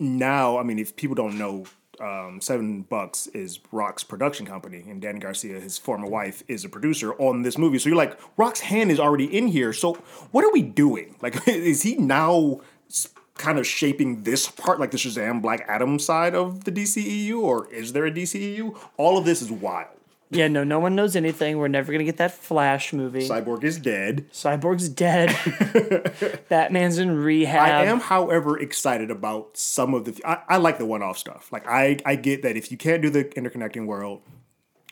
now, 0.00 0.58
I 0.58 0.62
mean, 0.64 0.78
if 0.78 0.96
people 0.96 1.14
don't 1.14 1.38
know, 1.38 1.66
um, 2.00 2.40
Seven 2.40 2.82
Bucks 2.82 3.26
is 3.28 3.60
Rock's 3.72 4.02
production 4.02 4.46
company, 4.46 4.84
and 4.88 5.00
Dany 5.02 5.20
Garcia, 5.20 5.60
his 5.60 5.78
former 5.78 6.06
wife, 6.08 6.42
is 6.48 6.64
a 6.64 6.68
producer 6.68 7.14
on 7.14 7.42
this 7.42 7.56
movie. 7.56 7.78
So 7.78 7.88
you're 7.88 7.96
like, 7.96 8.18
Rock's 8.36 8.60
hand 8.60 8.90
is 8.90 8.98
already 8.98 9.24
in 9.26 9.46
here. 9.46 9.72
So 9.72 9.94
what 10.32 10.44
are 10.44 10.50
we 10.52 10.62
doing? 10.62 11.16
Like, 11.22 11.36
is 11.48 11.82
he 11.82 11.94
now 11.96 12.60
s- 12.90 13.08
kind 13.36 13.58
of 13.58 13.66
shaping 13.66 14.22
this 14.22 14.48
part, 14.48 14.80
like 14.80 14.90
the 14.90 14.96
Shazam 14.98 15.42
Black 15.42 15.64
Adam 15.68 15.98
side 15.98 16.34
of 16.34 16.64
the 16.64 16.72
DCEU, 16.72 17.38
or 17.38 17.72
is 17.72 17.92
there 17.92 18.06
a 18.06 18.10
DCEU? 18.10 18.76
All 18.96 19.18
of 19.18 19.24
this 19.24 19.42
is 19.42 19.50
wild. 19.50 19.88
yeah, 20.30 20.48
no, 20.48 20.64
no 20.64 20.80
one 20.80 20.94
knows 20.96 21.14
anything. 21.14 21.58
We're 21.58 21.68
never 21.68 21.92
going 21.92 22.00
to 22.00 22.04
get 22.04 22.16
that 22.16 22.32
Flash 22.32 22.92
movie. 22.92 23.28
Cyborg 23.28 23.62
is 23.62 23.78
dead. 23.78 24.26
Cyborg's 24.32 24.88
dead. 24.88 25.28
Batman's 26.48 26.98
in 26.98 27.16
rehab. 27.16 27.60
I 27.62 27.84
am, 27.84 28.00
however, 28.00 28.58
excited 28.58 29.10
about 29.10 29.56
some 29.56 29.94
of 29.94 30.04
the. 30.04 30.20
I, 30.24 30.38
I 30.48 30.56
like 30.56 30.78
the 30.78 30.86
one-off 30.86 31.16
stuff. 31.18 31.52
Like 31.52 31.66
I, 31.68 31.98
I 32.04 32.16
get 32.16 32.42
that 32.42 32.56
if 32.56 32.70
you 32.72 32.76
can't 32.76 33.02
do 33.02 33.10
the 33.10 33.24
interconnecting 33.24 33.86
world, 33.86 34.22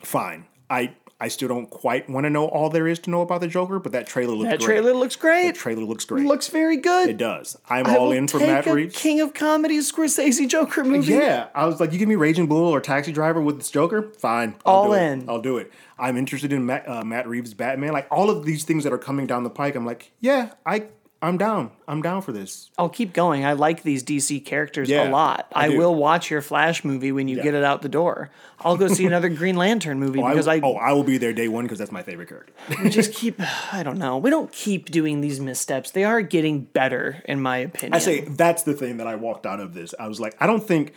fine. 0.02 0.46
I, 0.70 0.94
I 1.20 1.28
still 1.28 1.48
don't 1.48 1.70
quite 1.70 2.10
want 2.10 2.24
to 2.24 2.30
know 2.30 2.46
all 2.48 2.68
there 2.70 2.86
is 2.88 2.98
to 3.00 3.10
know 3.10 3.22
about 3.22 3.40
the 3.40 3.46
Joker, 3.48 3.78
but 3.78 3.92
that 3.92 4.06
trailer 4.06 4.34
looks 4.34 4.50
That 4.50 4.58
great. 4.58 4.66
trailer 4.66 4.92
looks 4.94 5.14
the 5.16 5.20
great. 5.20 5.54
trailer 5.54 5.84
looks 5.84 6.04
great. 6.04 6.26
looks 6.26 6.48
very 6.48 6.76
good. 6.76 7.08
it 7.08 7.16
does. 7.16 7.56
I'm 7.68 7.86
I 7.86 7.96
all 7.96 8.10
in 8.12 8.26
for 8.28 8.38
Matt 8.40 8.66
Reeves. 8.66 8.96
King 8.96 9.20
of 9.20 9.32
Comedy 9.32 9.78
Scorsese 9.78 10.48
Joker 10.48 10.82
movie. 10.84 11.12
Yeah, 11.14 11.48
I 11.54 11.66
was 11.66 11.78
like, 11.80 11.92
you 11.92 11.98
give 11.98 12.08
me 12.08 12.16
Raging 12.16 12.46
Bull 12.46 12.68
or 12.74 12.80
Taxi 12.80 13.12
Driver 13.12 13.40
with 13.40 13.56
this 13.58 13.70
Joker, 13.70 14.10
fine. 14.18 14.56
I'll 14.66 14.74
All 14.74 14.86
do 14.88 14.94
it. 14.94 15.02
in. 15.12 15.28
I'll 15.28 15.40
do 15.40 15.56
it. 15.58 15.72
I'm 15.98 16.16
interested 16.16 16.52
in 16.52 16.66
Matt, 16.66 16.88
uh, 16.88 17.04
Matt 17.04 17.28
Reeves' 17.28 17.54
Batman. 17.54 17.92
Like 17.92 18.08
all 18.10 18.28
of 18.28 18.44
these 18.44 18.64
things 18.64 18.82
that 18.84 18.92
are 18.92 18.98
coming 18.98 19.26
down 19.26 19.44
the 19.44 19.50
pike, 19.50 19.76
I'm 19.76 19.86
like, 19.86 20.10
yeah, 20.20 20.50
I, 20.66 20.88
I'm 21.24 21.38
down. 21.38 21.70
I'm 21.88 22.02
down 22.02 22.20
for 22.20 22.32
this. 22.32 22.70
I'll 22.76 22.90
keep 22.90 23.14
going. 23.14 23.46
I 23.46 23.54
like 23.54 23.82
these 23.82 24.04
DC 24.04 24.44
characters 24.44 24.90
Yeah, 24.90 25.08
a 25.08 25.10
lot. 25.10 25.46
I 25.54 25.66
I, 25.66 25.68
will 25.70 25.94
watch 25.94 26.30
your 26.30 26.42
Flash 26.42 26.84
movie 26.84 27.12
when 27.12 27.28
you 27.28 27.42
get 27.42 27.54
it 27.54 27.64
out 27.64 27.80
the 27.80 27.88
door. 27.88 28.30
I'll 28.60 28.76
go 28.76 28.88
see 28.88 29.06
another 29.06 29.30
Green 29.30 29.56
Lantern 29.56 29.98
movie 29.98 30.18
oh, 30.22 30.24
I- 30.24 30.30
because 30.32 30.46
I, 30.46 30.60
oh, 30.60 30.74
I 30.74 30.92
will 30.92 31.02
be 31.02 31.16
there 31.16 31.32
day 31.32 31.48
one 31.48 31.64
because 31.64 31.78
that's 31.78 31.90
my 31.90 32.02
favorite 32.02 32.28
character. 32.28 32.52
we 32.82 32.90
just 32.90 33.14
keep. 33.14 33.40
I 33.72 33.82
don't 33.82 33.98
know. 33.98 34.18
We 34.18 34.28
don't 34.28 34.52
keep 34.52 34.90
doing 34.90 35.22
these 35.22 35.40
missteps. 35.40 35.92
They 35.92 36.04
are 36.04 36.20
getting 36.20 36.60
better, 36.60 37.22
in 37.24 37.40
my 37.40 37.56
opinion. 37.56 37.94
I 37.94 38.00
say 38.00 38.20
that's 38.20 38.62
the 38.64 38.74
thing 38.74 38.98
that 38.98 39.06
I 39.06 39.14
walked 39.14 39.46
out 39.46 39.60
of 39.60 39.72
this. 39.72 39.94
I 39.98 40.08
was 40.08 40.20
like, 40.20 40.36
I 40.40 40.46
don't 40.46 40.62
think. 40.62 40.92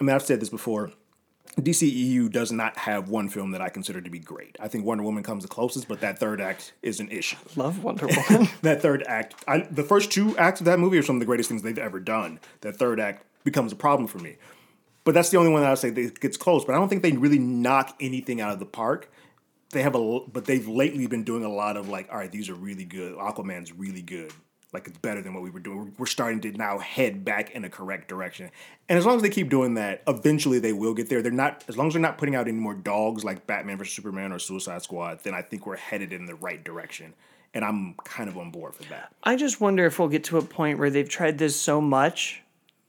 I 0.00 0.04
mean, 0.04 0.14
I've 0.14 0.22
said 0.22 0.40
this 0.40 0.48
before. 0.48 0.92
DCEU 1.60 2.30
does 2.30 2.50
not 2.50 2.78
have 2.78 3.10
one 3.10 3.28
film 3.28 3.50
that 3.50 3.60
I 3.60 3.68
consider 3.68 4.00
to 4.00 4.10
be 4.10 4.18
great. 4.18 4.56
I 4.58 4.68
think 4.68 4.86
Wonder 4.86 5.04
Woman 5.04 5.22
comes 5.22 5.42
the 5.42 5.48
closest, 5.48 5.86
but 5.86 6.00
that 6.00 6.18
third 6.18 6.40
act 6.40 6.72
is 6.82 6.98
an 6.98 7.10
issue. 7.10 7.36
love 7.56 7.84
Wonder 7.84 8.06
Woman. 8.30 8.48
That 8.62 8.80
third 8.80 9.02
act, 9.06 9.34
I, 9.46 9.66
the 9.70 9.82
first 9.82 10.10
two 10.10 10.36
acts 10.38 10.60
of 10.60 10.66
that 10.66 10.78
movie 10.78 10.96
are 10.96 11.02
some 11.02 11.16
of 11.16 11.20
the 11.20 11.26
greatest 11.26 11.50
things 11.50 11.62
they've 11.62 11.76
ever 11.76 12.00
done. 12.00 12.40
That 12.62 12.76
third 12.76 13.00
act 13.00 13.26
becomes 13.44 13.72
a 13.72 13.76
problem 13.76 14.08
for 14.08 14.18
me. 14.18 14.36
But 15.04 15.14
that's 15.14 15.30
the 15.30 15.36
only 15.36 15.50
one 15.50 15.62
that 15.62 15.70
I 15.70 15.74
say 15.74 15.90
that 15.90 16.20
gets 16.20 16.36
close. 16.36 16.64
But 16.64 16.74
I 16.74 16.78
don't 16.78 16.88
think 16.88 17.02
they 17.02 17.12
really 17.12 17.38
knock 17.38 17.96
anything 18.00 18.40
out 18.40 18.52
of 18.52 18.58
the 18.58 18.66
park. 18.66 19.10
They 19.72 19.82
have 19.82 19.94
a, 19.94 20.20
but 20.20 20.44
they've 20.44 20.66
lately 20.66 21.06
been 21.06 21.24
doing 21.24 21.44
a 21.44 21.48
lot 21.48 21.76
of 21.76 21.88
like, 21.88 22.10
all 22.10 22.18
right, 22.18 22.30
these 22.30 22.48
are 22.48 22.54
really 22.54 22.84
good. 22.84 23.16
Aquaman's 23.16 23.72
really 23.72 24.02
good. 24.02 24.32
Like 24.72 24.86
it's 24.88 24.98
better 24.98 25.20
than 25.20 25.34
what 25.34 25.42
we 25.42 25.50
were 25.50 25.60
doing. 25.60 25.94
We're- 25.98 26.06
starting 26.08 26.40
to 26.40 26.52
now 26.52 26.78
head 26.78 27.24
back 27.24 27.50
in 27.50 27.64
a 27.64 27.68
correct 27.68 28.08
direction. 28.08 28.50
And 28.88 28.98
as 28.98 29.04
long 29.04 29.16
as 29.16 29.22
they 29.22 29.30
keep 29.30 29.48
doing 29.50 29.74
that, 29.74 30.02
eventually 30.06 30.58
they 30.58 30.72
will 30.72 30.94
get 30.94 31.08
there. 31.08 31.20
They're 31.22 31.30
not 31.32 31.64
as 31.68 31.76
long 31.76 31.88
as 31.88 31.92
they're 31.94 32.02
not 32.02 32.18
putting 32.18 32.34
out 32.34 32.48
any 32.48 32.58
more 32.58 32.74
dogs 32.74 33.24
like 33.24 33.46
Batman 33.46 33.78
vs 33.78 33.94
Superman 33.94 34.32
or 34.32 34.38
Suicide 34.38 34.82
Squad. 34.82 35.20
Then 35.22 35.34
I 35.34 35.42
think 35.42 35.66
we're 35.66 35.76
headed 35.76 36.12
in 36.12 36.26
the 36.26 36.34
right 36.34 36.62
direction. 36.62 37.14
And 37.54 37.64
I'm 37.66 37.94
kind 38.04 38.30
of 38.30 38.38
on 38.38 38.50
board 38.50 38.74
for 38.74 38.84
that. 38.84 39.12
I 39.22 39.36
just 39.36 39.60
wonder 39.60 39.84
if 39.84 39.98
we'll 39.98 40.08
get 40.08 40.24
to 40.24 40.38
a 40.38 40.42
point 40.42 40.78
where 40.78 40.88
they've 40.88 41.08
tried 41.08 41.36
this 41.36 41.54
so 41.54 41.80
much 41.82 42.40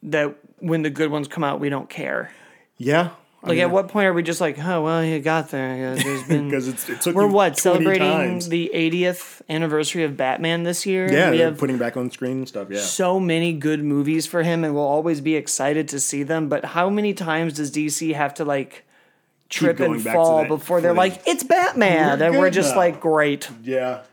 that 0.03 0.37
when 0.59 0.83
the 0.83 0.89
good 0.89 1.11
ones 1.11 1.27
come 1.27 1.43
out, 1.43 1.59
we 1.59 1.67
don't 1.69 1.89
care. 1.89 2.31
Yeah. 2.77 3.11
Like, 3.45 3.57
at 3.59 3.71
what 3.71 3.89
point 3.89 4.07
are 4.07 4.13
we 4.13 4.23
just 4.23 4.39
like, 4.39 4.57
oh, 4.57 4.81
well, 4.83 5.03
you 5.03 5.19
got 5.19 5.49
there. 5.49 5.95
There's 5.95 6.23
been. 6.27 6.49
because 6.49 6.67
it's 6.67 6.87
it 6.89 7.01
took 7.01 7.13
We're 7.15 7.27
what 7.27 7.57
celebrating 7.59 8.07
times. 8.11 8.47
the 8.49 8.71
80th 8.73 9.41
anniversary 9.49 10.03
of 10.05 10.15
Batman 10.15 10.63
this 10.63 10.85
year. 10.85 11.11
Yeah, 11.11 11.29
we 11.31 11.39
have 11.39 11.57
putting 11.57 11.77
back 11.77 11.97
on 11.97 12.09
screen 12.09 12.37
and 12.37 12.47
stuff. 12.47 12.69
Yeah. 12.71 12.79
so 12.79 13.19
many 13.19 13.51
good 13.51 13.83
movies 13.83 14.25
for 14.25 14.43
him, 14.43 14.63
and 14.63 14.73
we'll 14.73 14.83
always 14.83 15.19
be 15.19 15.35
excited 15.35 15.89
to 15.89 15.99
see 15.99 16.23
them. 16.23 16.47
But 16.47 16.63
how 16.63 16.89
many 16.89 17.13
times 17.13 17.53
does 17.53 17.69
DC 17.69 18.13
have 18.15 18.33
to 18.35 18.45
like 18.45 18.85
trip 19.49 19.79
and 19.81 20.01
fall 20.01 20.45
before 20.45 20.79
they're 20.81 20.93
like, 20.93 21.21
it's 21.27 21.43
Batman, 21.43 22.19
We're 22.19 22.25
and 22.27 22.37
we're 22.39 22.49
just 22.49 22.71
now. 22.71 22.77
like, 22.77 22.99
great. 23.01 23.49
Yeah. 23.61 24.03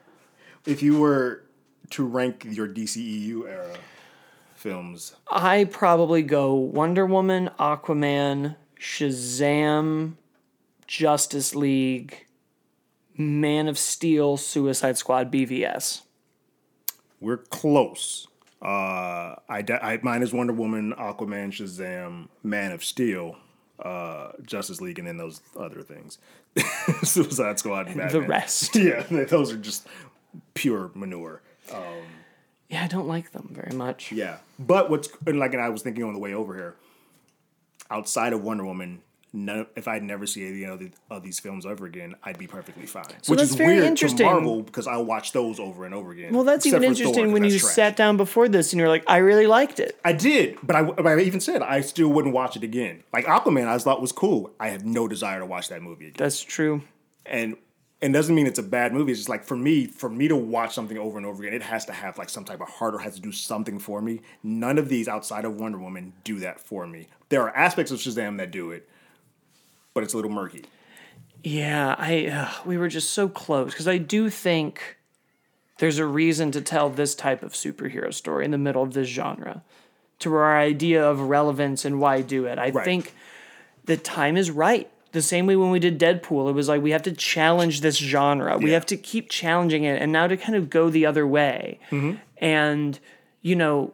If 0.67 0.83
you 0.83 0.99
were 0.99 1.45
to 1.91 2.05
rank 2.05 2.47
your 2.51 2.69
DCEU 2.69 3.49
era 3.49 3.77
films, 4.55 5.15
I 5.31 5.65
probably 5.65 6.23
go 6.23 6.55
Wonder 6.55 7.07
Woman, 7.07 7.51
Aquaman, 7.59 8.57
Shazam, 8.81 10.15
Justice 10.87 11.55
League, 11.55 12.27
Man 13.17 13.69
of 13.69 13.79
Steel, 13.79 14.37
Suicide 14.37 14.97
Squad, 14.97 15.31
BVS. 15.31 16.03
We're 17.21 17.37
close. 17.37 18.27
Uh, 18.63 19.37
I, 19.49 19.65
I 19.69 20.01
mine 20.03 20.23
is 20.23 20.33
Wonder 20.33 20.53
Woman, 20.53 20.95
Aquaman, 20.99 21.51
Shazam, 21.51 22.29
Man 22.43 22.73
of 22.73 22.83
Steel, 22.83 23.37
uh, 23.79 24.33
Justice 24.43 24.81
League, 24.81 24.99
and 24.99 25.07
then 25.07 25.19
those 25.19 25.41
other 25.59 25.83
things, 25.83 26.19
Suicide 27.03 27.59
Squad, 27.59 27.89
and 27.89 27.97
Batman. 27.97 28.23
The 28.23 28.29
rest. 28.29 28.77
Yeah, 28.81 29.03
those 29.03 29.53
are 29.53 29.57
just 29.57 29.87
pure 30.55 30.91
manure. 30.95 31.43
Yeah, 32.69 32.85
I 32.85 32.87
don't 32.87 33.09
like 33.09 33.33
them 33.33 33.51
very 33.53 33.77
much. 33.77 34.13
Yeah, 34.13 34.39
but 34.59 34.91
what's 34.91 35.09
like, 35.27 35.53
and 35.53 35.63
I 35.63 35.69
was 35.69 35.83
thinking 35.83 36.05
on 36.05 36.15
the 36.15 36.21
way 36.21 36.35
over 36.35 36.55
here, 36.55 36.77
outside 37.91 38.33
of 38.33 38.43
Wonder 38.43 38.65
Woman, 38.65 39.03
none, 39.33 39.67
if 39.77 39.89
I'd 39.89 40.03
never 40.03 40.27
see 40.27 40.47
any 40.47 40.65
of, 40.65 40.79
the, 40.79 40.91
of 41.11 41.23
these 41.23 41.39
films 41.39 41.67
ever 41.67 41.87
again, 41.87 42.15
I'd 42.23 42.39
be 42.39 42.47
perfectly 42.47 42.87
fine. 42.87 43.05
So 43.23 43.33
Which 43.33 43.39
that's 43.39 43.51
is 43.51 43.57
very 43.57 43.75
weird 43.75 43.87
interesting. 43.87 44.19
to 44.19 44.25
Marvel 44.25 44.63
because 44.63 44.87
I 44.87 44.97
watch 44.97 45.33
those 45.33 45.61
over 45.61 45.85
and 45.85 45.95
over 45.95 46.13
again. 46.13 46.33
Well, 46.33 46.45
that's 46.45 46.67
even 46.67 46.85
interesting 46.85 47.27
Thor, 47.27 47.33
when 47.33 47.45
you 47.45 47.59
trash. 47.59 47.73
sat 47.73 47.97
down 47.97 48.17
before 48.17 48.49
this 48.49 48.73
and 48.73 48.81
you're 48.81 48.89
like, 48.89 49.05
I 49.07 49.19
really 49.19 49.47
liked 49.47 49.81
it. 49.81 49.99
I 50.05 50.13
did, 50.13 50.59
but 50.63 50.77
I, 50.77 50.83
but 50.83 51.07
I 51.07 51.21
even 51.21 51.41
said 51.41 51.63
I 51.63 51.81
still 51.81 52.09
wouldn't 52.09 52.35
watch 52.35 52.57
it 52.57 52.65
again. 52.65 53.03
Like 53.13 53.27
Aquaman, 53.27 53.67
I 53.67 53.79
thought 53.79 54.01
was 54.01 54.13
cool. 54.13 54.53
I 54.59 54.69
have 54.69 54.85
no 54.85 55.09
desire 55.09 55.41
to 55.41 55.47
watch 55.47 55.69
that 55.69 55.83
movie 55.83 56.07
again. 56.07 56.17
That's 56.19 56.41
true. 56.41 56.83
And 57.27 57.57
and 58.03 58.15
doesn't 58.15 58.35
mean 58.35 58.47
it's 58.47 58.59
a 58.59 58.63
bad 58.63 58.95
movie. 58.95 59.13
It's 59.13 59.21
just 59.21 59.29
like 59.29 59.45
for 59.45 59.57
me, 59.57 59.87
for 59.87 60.09
me 60.09 60.27
to 60.29 60.37
watch 60.37 60.75
something 60.75 60.97
over 60.97 61.19
and 61.19 61.27
over 61.27 61.43
again, 61.43 61.55
it 61.55 61.63
has 61.63 61.85
to 61.85 61.93
have 61.93 62.17
like 62.17 62.31
some 62.31 62.45
type 62.45 62.61
of 62.61 62.69
heart 62.69 62.95
or 62.95 62.99
has 62.99 63.15
to 63.17 63.21
do 63.21 63.31
something 63.31 63.79
for 63.79 64.01
me. 64.01 64.23
None 64.43 64.79
of 64.79 64.89
these 64.89 65.07
outside 65.07 65.45
of 65.45 65.61
Wonder 65.61 65.79
Woman 65.79 66.15
do 66.25 66.39
that 66.39 66.61
for 66.61 66.87
me. 66.87 67.09
There 67.31 67.43
are 67.43 67.57
aspects 67.57 67.91
of 67.91 67.99
Shazam 67.99 68.37
that 68.39 68.51
do 68.51 68.71
it, 68.73 68.89
but 69.95 70.05
it's 70.05 70.13
a 70.13 70.17
little 70.17 70.31
murky. 70.31 70.65
Yeah, 71.43 71.95
I 71.99 72.27
uh, 72.27 72.51
we 72.67 72.77
were 72.77 72.89
just 72.89 73.11
so 73.11 73.29
close 73.29 73.73
because 73.73 73.89
I 73.89 73.97
do 73.99 74.29
think 74.29 74.99
there's 75.79 75.99
a 75.99 76.05
reason 76.05 76.51
to 76.53 76.61
tell 76.61 76.91
this 76.91 77.15
type 77.15 77.43
of 77.43 77.53
superhero 77.55 78.13
story 78.13 78.45
in 78.45 78.51
the 78.51 78.59
middle 78.59 78.83
of 78.83 78.93
this 78.93 79.09
genre, 79.09 79.63
to 80.19 80.35
our 80.35 80.59
idea 80.61 81.03
of 81.03 81.19
relevance 81.21 81.87
and 81.87 81.99
why 82.01 82.21
do 82.21 82.45
it. 82.45 82.59
I 82.59 82.69
Right. 82.71 82.85
think 82.85 83.15
the 83.87 83.97
time 83.97 84.37
is 84.37 84.51
right. 84.51 84.91
The 85.13 85.23
same 85.23 85.47
way 85.47 85.57
when 85.57 85.71
we 85.71 85.79
did 85.81 85.99
Deadpool, 85.99 86.51
it 86.51 86.53
was 86.53 86.69
like 86.69 86.83
we 86.83 86.91
have 86.91 87.03
to 87.05 87.13
challenge 87.13 87.81
this 87.81 87.97
genre. 87.97 88.59
We 88.59 88.71
have 88.73 88.87
to 88.87 88.97
keep 88.97 89.31
challenging 89.31 89.85
it, 89.85 90.01
and 90.03 90.13
now 90.13 90.27
to 90.27 90.37
kind 90.37 90.57
of 90.57 90.69
go 90.69 90.91
the 90.91 91.07
other 91.07 91.27
way. 91.27 91.81
Mm-hmm. 91.91 92.17
And 92.39 92.99
you 93.43 93.57
know, 93.57 93.93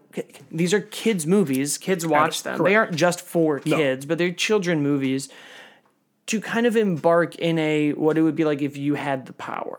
these 0.50 0.74
are 0.74 0.80
kids' 0.80 1.26
movies. 1.26 1.78
Kids 1.78 2.06
watch 2.06 2.42
them. 2.42 2.62
They 2.62 2.74
aren't 2.74 2.96
just 2.96 3.20
for 3.20 3.60
kids, 3.60 4.04
but 4.06 4.18
they're 4.18 4.32
children 4.32 4.82
movies 4.82 5.28
to 6.26 6.40
kind 6.40 6.66
of 6.66 6.76
embark 6.76 7.36
in 7.36 7.58
a 7.58 7.92
what 7.92 8.18
it 8.18 8.22
would 8.22 8.34
be 8.34 8.44
like 8.44 8.60
if 8.62 8.76
you 8.76 8.94
had 8.94 9.26
the 9.26 9.32
power. 9.32 9.78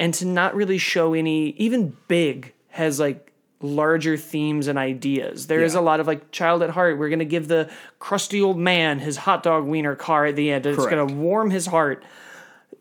And 0.00 0.12
to 0.14 0.24
not 0.26 0.54
really 0.54 0.78
show 0.78 1.14
any 1.14 1.50
even 1.50 1.96
big 2.08 2.54
has 2.70 2.98
like 2.98 3.32
larger 3.60 4.16
themes 4.16 4.66
and 4.66 4.78
ideas. 4.78 5.46
There 5.46 5.62
is 5.62 5.74
Yeah. 5.74 5.80
a 5.80 5.82
lot 5.82 6.00
of 6.00 6.06
like 6.06 6.30
child 6.30 6.62
at 6.62 6.70
heart. 6.70 6.98
We're 6.98 7.08
going 7.10 7.18
to 7.20 7.24
give 7.24 7.48
the 7.48 7.70
crusty 7.98 8.40
old 8.42 8.58
man 8.58 8.98
his 8.98 9.18
hot 9.18 9.42
dog 9.42 9.64
wiener 9.64 9.94
car 9.94 10.26
at 10.26 10.36
the 10.36 10.50
end 10.50 10.66
it's 10.66 10.78
going 10.86 11.06
to 11.06 11.14
warm 11.14 11.50
his 11.50 11.66
heart. 11.66 12.02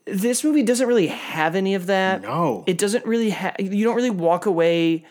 This 0.05 0.43
movie 0.43 0.63
doesn't 0.63 0.87
really 0.87 1.07
have 1.07 1.55
any 1.55 1.75
of 1.75 1.85
that. 1.87 2.21
No. 2.21 2.63
it 2.67 2.77
doesn't 2.77 3.05
really 3.05 3.29
have 3.29 3.55
you 3.59 3.83
don't 3.83 3.95
really 3.95 4.09
walk 4.09 4.45
away 4.45 5.05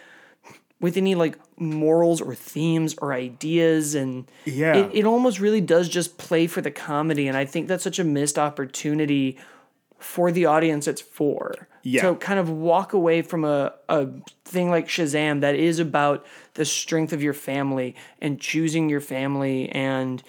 with 0.83 0.99
any 0.99 1.15
like 1.15 1.39
morals 1.59 2.21
or 2.21 2.35
themes 2.35 2.95
or 3.01 3.15
ideas 3.15 3.95
and 3.95 4.31
Yeah. 4.45 4.75
it, 4.77 4.91
it 4.93 5.05
almost 5.07 5.41
really 5.41 5.63
does 5.63 5.89
just 5.89 6.19
play 6.19 6.47
for 6.47 6.61
the 6.61 6.71
comedy 6.71 7.27
and 7.29 7.37
i 7.37 7.45
think 7.47 7.69
that's 7.69 7.85
such 7.85 7.99
a 7.99 8.05
missed 8.05 8.39
opportunity 8.39 9.39
for 9.99 10.31
the 10.33 10.45
audience 10.47 10.87
it's 10.89 11.01
for 11.01 11.69
Yeah. 11.85 12.03
to 12.03 12.17
kind 12.17 12.39
of 12.41 12.51
walk 12.51 12.93
away 12.93 13.23
from 13.23 13.45
a, 13.45 13.73
a 13.89 14.09
thing 14.45 14.69
like 14.71 14.89
shazam 14.89 15.41
that 15.41 15.55
is 15.55 15.79
about 15.79 16.27
the 16.55 16.65
strength 16.65 17.13
of 17.13 17.23
your 17.23 17.33
family 17.35 17.95
and 18.21 18.41
choosing 18.41 18.91
your 18.91 19.01
family 19.01 19.69
and 19.71 20.23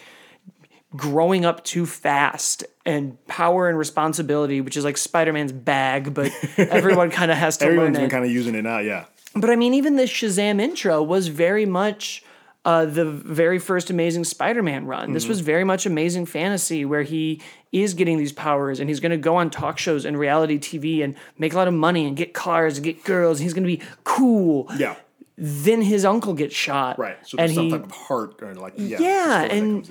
growing 0.95 1.43
up 1.43 1.63
too 1.63 1.87
fast 1.87 2.63
and 2.85 3.17
power 3.25 3.67
and 3.67 3.79
responsibility 3.79 4.61
which 4.61 4.77
is 4.77 4.83
like 4.85 4.95
spider-man's 4.97 5.51
bag 5.51 6.13
but 6.13 6.31
everyone 6.57 7.09
kind 7.09 7.31
of 7.31 7.37
has 7.37 7.57
to 7.57 7.65
learn 7.65 7.73
Everyone's 7.73 7.97
it 7.97 8.01
been 8.01 8.09
kind 8.11 8.25
of 8.25 8.29
using 8.31 8.53
it 8.53 8.61
now. 8.61 8.77
Yeah. 8.77 9.05
But 9.35 9.49
I 9.49 9.55
mean, 9.55 9.73
even 9.73 9.95
the 9.95 10.03
Shazam 10.03 10.61
intro 10.61 11.01
was 11.01 11.27
very 11.27 11.65
much 11.65 12.23
uh, 12.65 12.85
the 12.85 13.05
very 13.05 13.59
first 13.59 13.89
Amazing 13.89 14.23
Spider-Man 14.23 14.85
run. 14.85 15.11
This 15.13 15.27
was 15.27 15.41
very 15.41 15.63
much 15.63 15.85
Amazing 15.85 16.27
Fantasy, 16.27 16.85
where 16.85 17.03
he 17.03 17.41
is 17.71 17.93
getting 17.93 18.17
these 18.17 18.31
powers, 18.31 18.79
and 18.79 18.89
he's 18.89 18.99
going 18.99 19.11
to 19.11 19.17
go 19.17 19.35
on 19.35 19.49
talk 19.49 19.77
shows 19.77 20.05
and 20.05 20.17
reality 20.17 20.57
TV 20.57 21.03
and 21.03 21.15
make 21.37 21.53
a 21.53 21.57
lot 21.57 21.67
of 21.67 21.73
money 21.73 22.05
and 22.07 22.15
get 22.15 22.33
cars 22.33 22.77
and 22.77 22.85
get 22.85 23.03
girls. 23.03 23.39
And 23.39 23.43
he's 23.43 23.53
going 23.53 23.63
to 23.63 23.77
be 23.77 23.81
cool. 24.05 24.69
Yeah. 24.77 24.95
Then 25.37 25.81
his 25.81 26.05
uncle 26.05 26.33
gets 26.35 26.55
shot, 26.55 26.99
Right. 26.99 27.17
So 27.27 27.37
and 27.37 27.49
there's 27.49 27.55
some 27.55 27.65
he 27.65 27.71
type 27.71 27.83
of 27.83 27.91
heart 27.91 28.41
or 28.41 28.53
like 28.55 28.73
yeah. 28.77 28.97
Yeah, 28.99 29.27
that 29.47 29.51
and- 29.51 29.89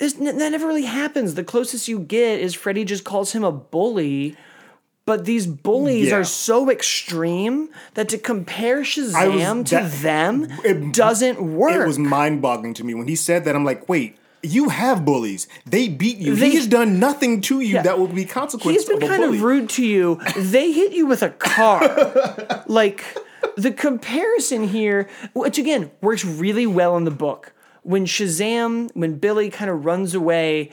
that 0.00 0.50
never 0.50 0.66
really 0.66 0.84
happens. 0.84 1.34
The 1.34 1.44
closest 1.44 1.86
you 1.86 1.98
get 1.98 2.40
is 2.40 2.54
Freddy 2.54 2.84
just 2.84 3.04
calls 3.04 3.32
him 3.32 3.44
a 3.44 3.52
bully. 3.52 4.36
But 5.10 5.24
these 5.24 5.44
bullies 5.48 6.10
Yeah. 6.10 6.18
are 6.18 6.24
so 6.24 6.70
extreme 6.70 7.70
that 7.94 8.08
to 8.10 8.16
compare 8.16 8.82
Shazam 8.82 9.64
to 9.66 9.74
that- 9.74 10.02
them 10.02 10.46
it- 10.64 10.92
doesn't 10.92 11.42
work. 11.42 11.74
It 11.74 11.84
was 11.88 11.98
mind 11.98 12.40
boggling 12.40 12.74
to 12.74 12.84
me 12.84 12.94
when 12.94 13.08
he 13.08 13.16
said 13.16 13.44
that. 13.44 13.56
I'm 13.56 13.64
like, 13.64 13.88
wait, 13.88 14.14
you 14.40 14.68
have 14.68 15.04
bullies. 15.04 15.48
They 15.68 15.88
beat 15.88 16.18
you. 16.18 16.36
They- 16.36 16.50
He's 16.50 16.68
done 16.68 17.00
nothing 17.00 17.40
to 17.40 17.58
you 17.58 17.74
Yeah. 17.74 17.82
that 17.82 17.98
would 17.98 18.14
be 18.14 18.24
consequence 18.24 18.76
He's 18.78 18.84
been 18.88 19.02
of 19.02 19.08
kind 19.08 19.20
bully. 19.24 19.38
of 19.38 19.42
rude 19.42 19.68
to 19.70 19.84
you. 19.84 20.20
They 20.36 20.70
hit 20.70 20.92
you 20.92 21.06
with 21.06 21.24
a 21.24 21.30
car. 21.30 22.62
like 22.68 23.02
the 23.56 23.72
comparison 23.72 24.68
here, 24.68 25.08
which 25.32 25.58
again 25.58 25.90
works 26.00 26.24
really 26.24 26.68
well 26.68 26.96
in 26.96 27.02
the 27.04 27.10
book. 27.10 27.52
When 27.82 28.06
Shazam, 28.06 28.90
when 28.94 29.14
Billy 29.18 29.50
kind 29.50 29.72
of 29.72 29.84
runs 29.84 30.14
away 30.14 30.70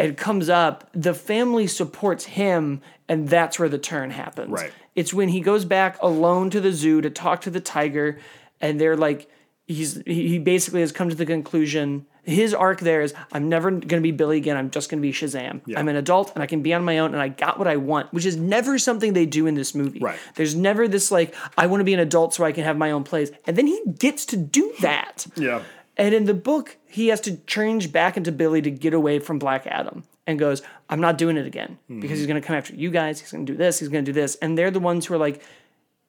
and 0.00 0.16
comes 0.16 0.48
up, 0.48 0.88
the 0.92 1.12
family 1.12 1.66
supports 1.66 2.24
him, 2.24 2.80
and 3.08 3.28
that's 3.28 3.58
where 3.58 3.68
the 3.68 3.78
turn 3.78 4.10
happens. 4.10 4.50
Right. 4.50 4.72
It's 4.94 5.12
when 5.12 5.28
he 5.28 5.40
goes 5.40 5.64
back 5.64 6.00
alone 6.02 6.50
to 6.50 6.60
the 6.60 6.72
zoo 6.72 7.00
to 7.02 7.10
talk 7.10 7.42
to 7.42 7.50
the 7.50 7.60
tiger, 7.60 8.18
and 8.60 8.80
they're 8.80 8.96
like, 8.96 9.30
he's 9.66 10.02
he 10.06 10.38
basically 10.38 10.80
has 10.80 10.90
come 10.90 11.10
to 11.10 11.14
the 11.14 11.26
conclusion. 11.26 12.06
His 12.22 12.52
arc 12.52 12.80
there 12.80 13.00
is, 13.00 13.14
I'm 13.32 13.48
never 13.48 13.70
going 13.70 13.88
to 13.88 14.00
be 14.00 14.10
Billy 14.10 14.36
again. 14.36 14.56
I'm 14.56 14.70
just 14.70 14.90
going 14.90 15.00
to 15.00 15.06
be 15.06 15.12
Shazam. 15.12 15.62
I'm 15.74 15.88
an 15.88 15.96
adult 15.96 16.32
and 16.34 16.42
I 16.42 16.46
can 16.46 16.60
be 16.60 16.74
on 16.74 16.84
my 16.84 16.98
own 16.98 17.14
and 17.14 17.22
I 17.22 17.28
got 17.28 17.58
what 17.58 17.66
I 17.66 17.76
want, 17.76 18.12
which 18.12 18.26
is 18.26 18.36
never 18.36 18.78
something 18.78 19.14
they 19.14 19.24
do 19.24 19.46
in 19.46 19.54
this 19.54 19.74
movie. 19.74 20.00
Right. 20.00 20.18
There's 20.34 20.54
never 20.54 20.86
this 20.86 21.10
like, 21.10 21.34
I 21.56 21.66
want 21.66 21.80
to 21.80 21.84
be 21.84 21.94
an 21.94 21.98
adult 21.98 22.34
so 22.34 22.44
I 22.44 22.52
can 22.52 22.64
have 22.64 22.76
my 22.76 22.90
own 22.90 23.04
place. 23.04 23.30
And 23.46 23.56
then 23.56 23.66
he 23.66 23.80
gets 23.98 24.26
to 24.26 24.36
do 24.36 24.72
that. 24.80 25.26
Yeah. 25.34 25.62
And 26.00 26.14
in 26.14 26.24
the 26.24 26.34
book, 26.34 26.78
he 26.88 27.08
has 27.08 27.20
to 27.22 27.36
change 27.46 27.92
back 27.92 28.16
into 28.16 28.32
Billy 28.32 28.62
to 28.62 28.70
get 28.70 28.94
away 28.94 29.18
from 29.18 29.38
Black 29.38 29.66
Adam 29.66 30.04
and 30.26 30.38
goes, 30.38 30.62
I'm 30.88 31.00
not 31.00 31.18
doing 31.18 31.36
it 31.36 31.46
again 31.46 31.76
because 31.88 32.10
he's 32.10 32.20
mm-hmm. 32.20 32.28
going 32.28 32.42
to 32.42 32.46
come 32.46 32.56
after 32.56 32.74
you 32.74 32.90
guys. 32.90 33.20
He's 33.20 33.30
going 33.30 33.44
to 33.44 33.52
do 33.52 33.56
this. 33.58 33.80
He's 33.80 33.90
going 33.90 34.02
to 34.02 34.10
do 34.10 34.18
this. 34.18 34.36
And 34.36 34.56
they're 34.56 34.70
the 34.70 34.80
ones 34.80 35.04
who 35.04 35.14
are 35.14 35.18
like, 35.18 35.42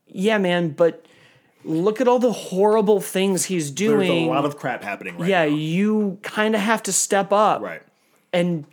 yeah, 0.07 0.37
man, 0.37 0.69
but 0.69 1.05
look 1.65 1.99
at 1.99 2.07
all 2.07 2.19
the 2.19 2.31
horrible 2.31 3.01
things 3.01 3.45
he's 3.45 3.69
doing. 3.69 4.07
There's 4.07 4.27
a 4.27 4.29
lot 4.29 4.45
of 4.45 4.55
crap 4.55 4.81
happening 4.81 5.17
right 5.17 5.29
yeah, 5.29 5.43
now. 5.43 5.53
you 5.53 6.19
kind 6.21 6.55
of 6.55 6.61
have 6.61 6.81
to 6.83 6.93
step 6.93 7.33
up. 7.33 7.61
Right. 7.61 7.81
And 8.31 8.65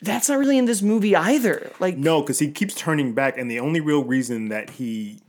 that's 0.00 0.28
not 0.28 0.38
really 0.38 0.58
in 0.58 0.64
this 0.64 0.82
movie 0.82 1.14
either. 1.14 1.70
Like, 1.78 1.96
No, 1.96 2.20
because 2.20 2.40
he 2.40 2.50
keeps 2.50 2.74
turning 2.74 3.12
back, 3.14 3.38
and 3.38 3.48
the 3.48 3.60
only 3.60 3.78
real 3.78 4.02
reason 4.02 4.48
that 4.48 4.70
he 4.70 5.20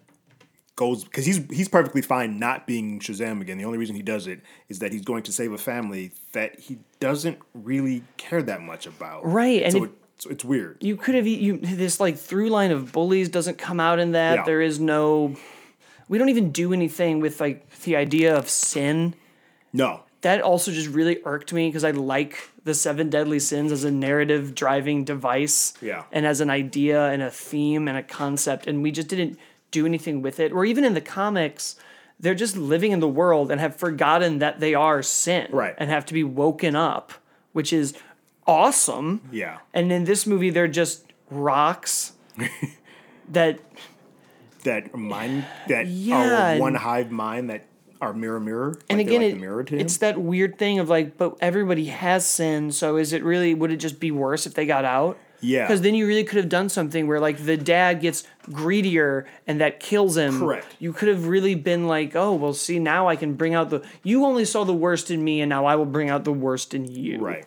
goes 0.75 1.03
because 1.03 1.25
he's 1.25 1.37
he's 1.51 1.69
perfectly 1.69 2.01
fine 2.01 2.39
not 2.39 2.65
being 2.65 2.99
Shazam 2.99 3.41
again. 3.41 3.57
The 3.57 3.65
only 3.65 3.77
reason 3.77 3.95
he 3.95 4.01
does 4.01 4.27
it 4.27 4.41
is 4.69 4.79
that 4.79 4.91
he's 4.91 5.03
going 5.03 5.23
to 5.23 5.31
save 5.31 5.51
a 5.51 5.57
family 5.57 6.11
that 6.31 6.59
he 6.59 6.79
doesn't 6.99 7.39
really 7.53 8.03
care 8.17 8.41
that 8.41 8.61
much 8.61 8.87
about. 8.87 9.25
Right, 9.25 9.61
and 9.63 9.71
so 9.71 9.83
it, 9.85 9.91
so 10.17 10.29
it's 10.29 10.43
weird. 10.45 10.77
you 10.81 10.95
could 10.97 11.15
have 11.15 11.27
you 11.27 11.57
this 11.57 11.99
like 11.99 12.17
through 12.17 12.49
line 12.49 12.71
of 12.71 12.91
bullies 12.91 13.29
doesn't 13.29 13.57
come 13.57 13.79
out 13.79 13.99
in 13.99 14.13
that. 14.13 14.35
Yeah. 14.39 14.43
There 14.45 14.61
is 14.61 14.79
no 14.79 15.35
we 16.09 16.17
don't 16.17 16.29
even 16.29 16.51
do 16.51 16.73
anything 16.73 17.19
with 17.19 17.39
like 17.39 17.69
the 17.81 17.95
idea 17.95 18.35
of 18.35 18.49
sin. 18.49 19.15
No, 19.71 20.03
That 20.21 20.41
also 20.41 20.71
just 20.71 20.89
really 20.89 21.19
irked 21.25 21.51
me 21.51 21.67
because 21.67 21.83
I 21.83 21.91
like 21.91 22.37
the 22.63 22.73
seven 22.73 23.09
deadly 23.09 23.39
sins 23.39 23.71
as 23.71 23.83
a 23.83 23.91
narrative 23.91 24.53
driving 24.53 25.03
device. 25.03 25.73
Yeah. 25.81 26.03
And 26.11 26.25
as 26.25 26.41
an 26.41 26.49
idea 26.51 27.07
and 27.09 27.21
a 27.23 27.31
theme 27.31 27.87
and 27.87 27.97
a 27.97 28.03
concept. 28.03 28.67
And 28.67 28.83
we 28.83 28.91
just 28.91 29.07
didn't 29.07 29.39
do 29.73 29.85
anything 29.85 30.21
with 30.21 30.39
it. 30.39 30.53
Or 30.53 30.63
even 30.63 30.85
in 30.85 30.93
the 30.93 31.01
comics, 31.01 31.75
they're 32.19 32.33
just 32.35 32.55
living 32.55 32.91
in 32.93 33.01
the 33.01 33.07
world 33.09 33.51
and 33.51 33.59
have 33.59 33.75
forgotten 33.75 34.39
that 34.39 34.61
they 34.61 34.73
are 34.73 35.03
sin. 35.03 35.49
Right. 35.51 35.75
And 35.77 35.89
have 35.89 36.05
to 36.05 36.13
be 36.13 36.23
woken 36.23 36.75
up, 36.77 37.11
which 37.51 37.73
is 37.73 37.93
awesome. 38.47 39.21
yeah, 39.31 39.57
And 39.73 39.91
in 39.91 40.05
this 40.05 40.25
movie, 40.25 40.49
they're 40.49 40.67
just 40.69 41.05
rocks 41.29 42.13
that 43.29 43.59
that 44.63 44.95
mind 44.95 45.45
that 45.67 45.87
Yeah, 45.87 46.55
are 46.55 46.59
one 46.59 46.75
hive 46.75 47.11
mind 47.11 47.49
that 47.49 47.65
our 48.01 48.13
mirror 48.13 48.39
mirror. 48.39 48.79
and 48.89 48.99
like 48.99 49.07
again, 49.07 49.21
like 49.21 49.33
it, 49.33 49.39
mirror 49.39 49.65
it's 49.69 49.97
that 49.97 50.19
weird 50.19 50.57
thing 50.57 50.79
of 50.79 50.89
like, 50.89 51.17
but 51.17 51.37
everybody 51.41 51.85
has 51.85 52.25
sin 52.25 52.71
So 52.71 52.97
is 52.97 53.13
it 53.13 53.23
really? 53.23 53.53
Would 53.53 53.71
it 53.71 53.77
just 53.77 53.99
be 53.99 54.11
worse 54.11 54.45
if 54.45 54.53
they 54.53 54.65
got 54.65 54.83
out? 54.85 55.17
Yeah. 55.43 55.67
Because 55.67 55.81
then 55.81 55.93
you 55.93 56.07
really 56.07 56.23
could 56.23 56.37
have 56.37 56.49
done 56.49 56.69
something 56.69 57.05
where 57.05 57.19
like 57.19 57.45
the 57.45 57.57
dad 57.57 57.99
gets 57.99 58.23
greedier 58.51 59.27
and 59.45 59.59
that 59.61 59.79
kills 59.79 60.15
him. 60.15 60.39
Correct. 60.39 60.65
You 60.79 60.93
could 60.93 61.09
have 61.09 61.27
really 61.27 61.53
been 61.53 61.87
like, 61.87 62.15
oh 62.15 62.33
well, 62.33 62.53
see 62.53 62.79
now 62.79 63.07
I 63.09 63.15
can 63.15 63.33
bring 63.33 63.53
out 63.53 63.69
the. 63.69 63.83
You 64.03 64.25
only 64.25 64.45
saw 64.45 64.63
the 64.63 64.73
worst 64.73 65.11
in 65.11 65.23
me, 65.23 65.41
and 65.41 65.49
now 65.49 65.65
I 65.65 65.75
will 65.75 65.85
bring 65.85 66.09
out 66.09 66.23
the 66.23 66.33
worst 66.33 66.73
in 66.73 66.85
you. 66.85 67.19
right. 67.19 67.45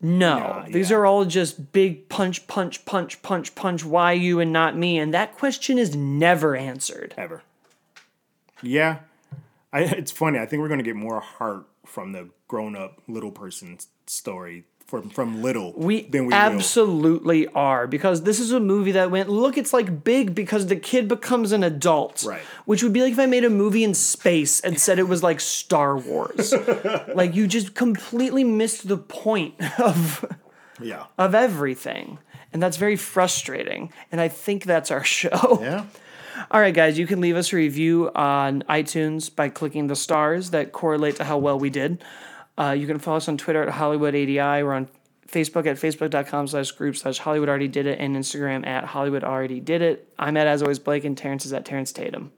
No, 0.00 0.38
Nah, 0.38 0.66
these 0.68 0.90
yeah. 0.90 0.98
are 0.98 1.06
all 1.06 1.24
just 1.24 1.72
big 1.72 2.08
punch, 2.08 2.46
punch, 2.46 2.84
punch, 2.84 3.20
punch, 3.22 3.54
punch. 3.56 3.84
Why 3.84 4.12
you 4.12 4.38
and 4.38 4.52
not 4.52 4.76
me? 4.76 4.96
And 4.96 5.12
that 5.12 5.36
question 5.36 5.76
is 5.76 5.96
never 5.96 6.54
answered. 6.54 7.14
Ever. 7.16 7.42
Yeah. 8.62 9.00
I, 9.72 9.80
it's 9.80 10.12
funny. 10.12 10.38
I 10.38 10.46
think 10.46 10.60
we're 10.60 10.68
going 10.68 10.78
to 10.78 10.84
get 10.84 10.94
more 10.94 11.18
heart 11.18 11.66
from 11.84 12.12
the 12.12 12.28
grown 12.46 12.76
up 12.76 13.02
little 13.08 13.32
person 13.32 13.78
story 14.06 14.64
from, 14.88 15.10
from 15.10 15.42
little 15.42 15.74
We, 15.76 16.00
than 16.02 16.22
we 16.22 16.28
will. 16.28 16.34
absolutely 16.40 17.46
are 17.48 17.86
because 17.86 18.22
this 18.22 18.40
is 18.40 18.52
a 18.52 18.58
movie 18.58 18.92
that 18.92 19.10
went 19.10 19.28
look 19.28 19.58
it's 19.58 19.74
like 19.74 20.02
big 20.02 20.34
because 20.34 20.66
the 20.68 20.76
kid 20.76 21.08
becomes 21.08 21.52
an 21.52 21.62
adult 21.62 22.24
Right. 22.26 22.40
which 22.64 22.82
would 22.82 22.94
be 22.94 23.02
like 23.02 23.12
if 23.12 23.18
i 23.18 23.26
made 23.26 23.44
a 23.44 23.50
movie 23.50 23.84
in 23.84 23.92
space 23.92 24.60
and 24.60 24.80
said 24.80 24.98
it 24.98 25.06
was 25.06 25.22
like 25.22 25.40
star 25.40 25.98
wars 25.98 26.54
like 27.14 27.34
you 27.34 27.46
just 27.46 27.74
completely 27.74 28.44
missed 28.44 28.88
the 28.88 28.96
point 28.96 29.54
of 29.78 30.24
Yeah. 30.80 31.04
of 31.18 31.34
everything 31.34 32.18
and 32.54 32.62
that's 32.62 32.78
very 32.78 32.96
frustrating 32.96 33.92
and 34.10 34.22
i 34.22 34.28
think 34.28 34.64
that's 34.64 34.90
our 34.90 35.04
show 35.18 35.58
Yeah. 35.60 35.84
all 36.50 36.60
right 36.62 36.72
guys 36.74 36.98
you 36.98 37.06
can 37.06 37.20
leave 37.20 37.36
us 37.36 37.52
a 37.52 37.56
review 37.56 38.10
on 38.14 38.62
itunes 38.70 39.28
by 39.34 39.50
clicking 39.50 39.88
the 39.88 39.96
stars 39.96 40.48
that 40.50 40.72
correlate 40.72 41.16
to 41.16 41.24
how 41.24 41.36
well 41.36 41.58
we 41.58 41.68
did 41.68 42.02
uh, 42.58 42.72
you 42.72 42.86
can 42.86 42.98
follow 42.98 43.16
us 43.16 43.28
on 43.28 43.38
twitter 43.38 43.62
at 43.62 43.70
hollywood 43.70 44.14
ADI. 44.14 44.62
we're 44.62 44.74
on 44.74 44.88
facebook 45.26 45.66
at 45.66 45.76
facebook.com 45.76 46.46
slash 46.48 46.70
group 46.72 46.96
slash 46.96 47.18
hollywood 47.18 47.48
already 47.48 47.68
did 47.68 47.86
it 47.86 47.98
and 47.98 48.16
instagram 48.16 48.66
at 48.66 48.84
hollywood 48.84 49.24
already 49.24 49.60
did 49.60 49.80
it. 49.80 50.12
I'm 50.18 50.36
at 50.36 50.46
as 50.46 50.62
always 50.62 50.78
blake 50.78 51.04
and 51.04 51.16
terrence 51.16 51.46
is 51.46 51.52
at 51.52 51.64
terrence 51.64 51.92
tatum. 51.92 52.32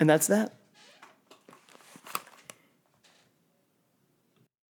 And 0.00 0.08
that's 0.10 0.26
that 0.26 0.55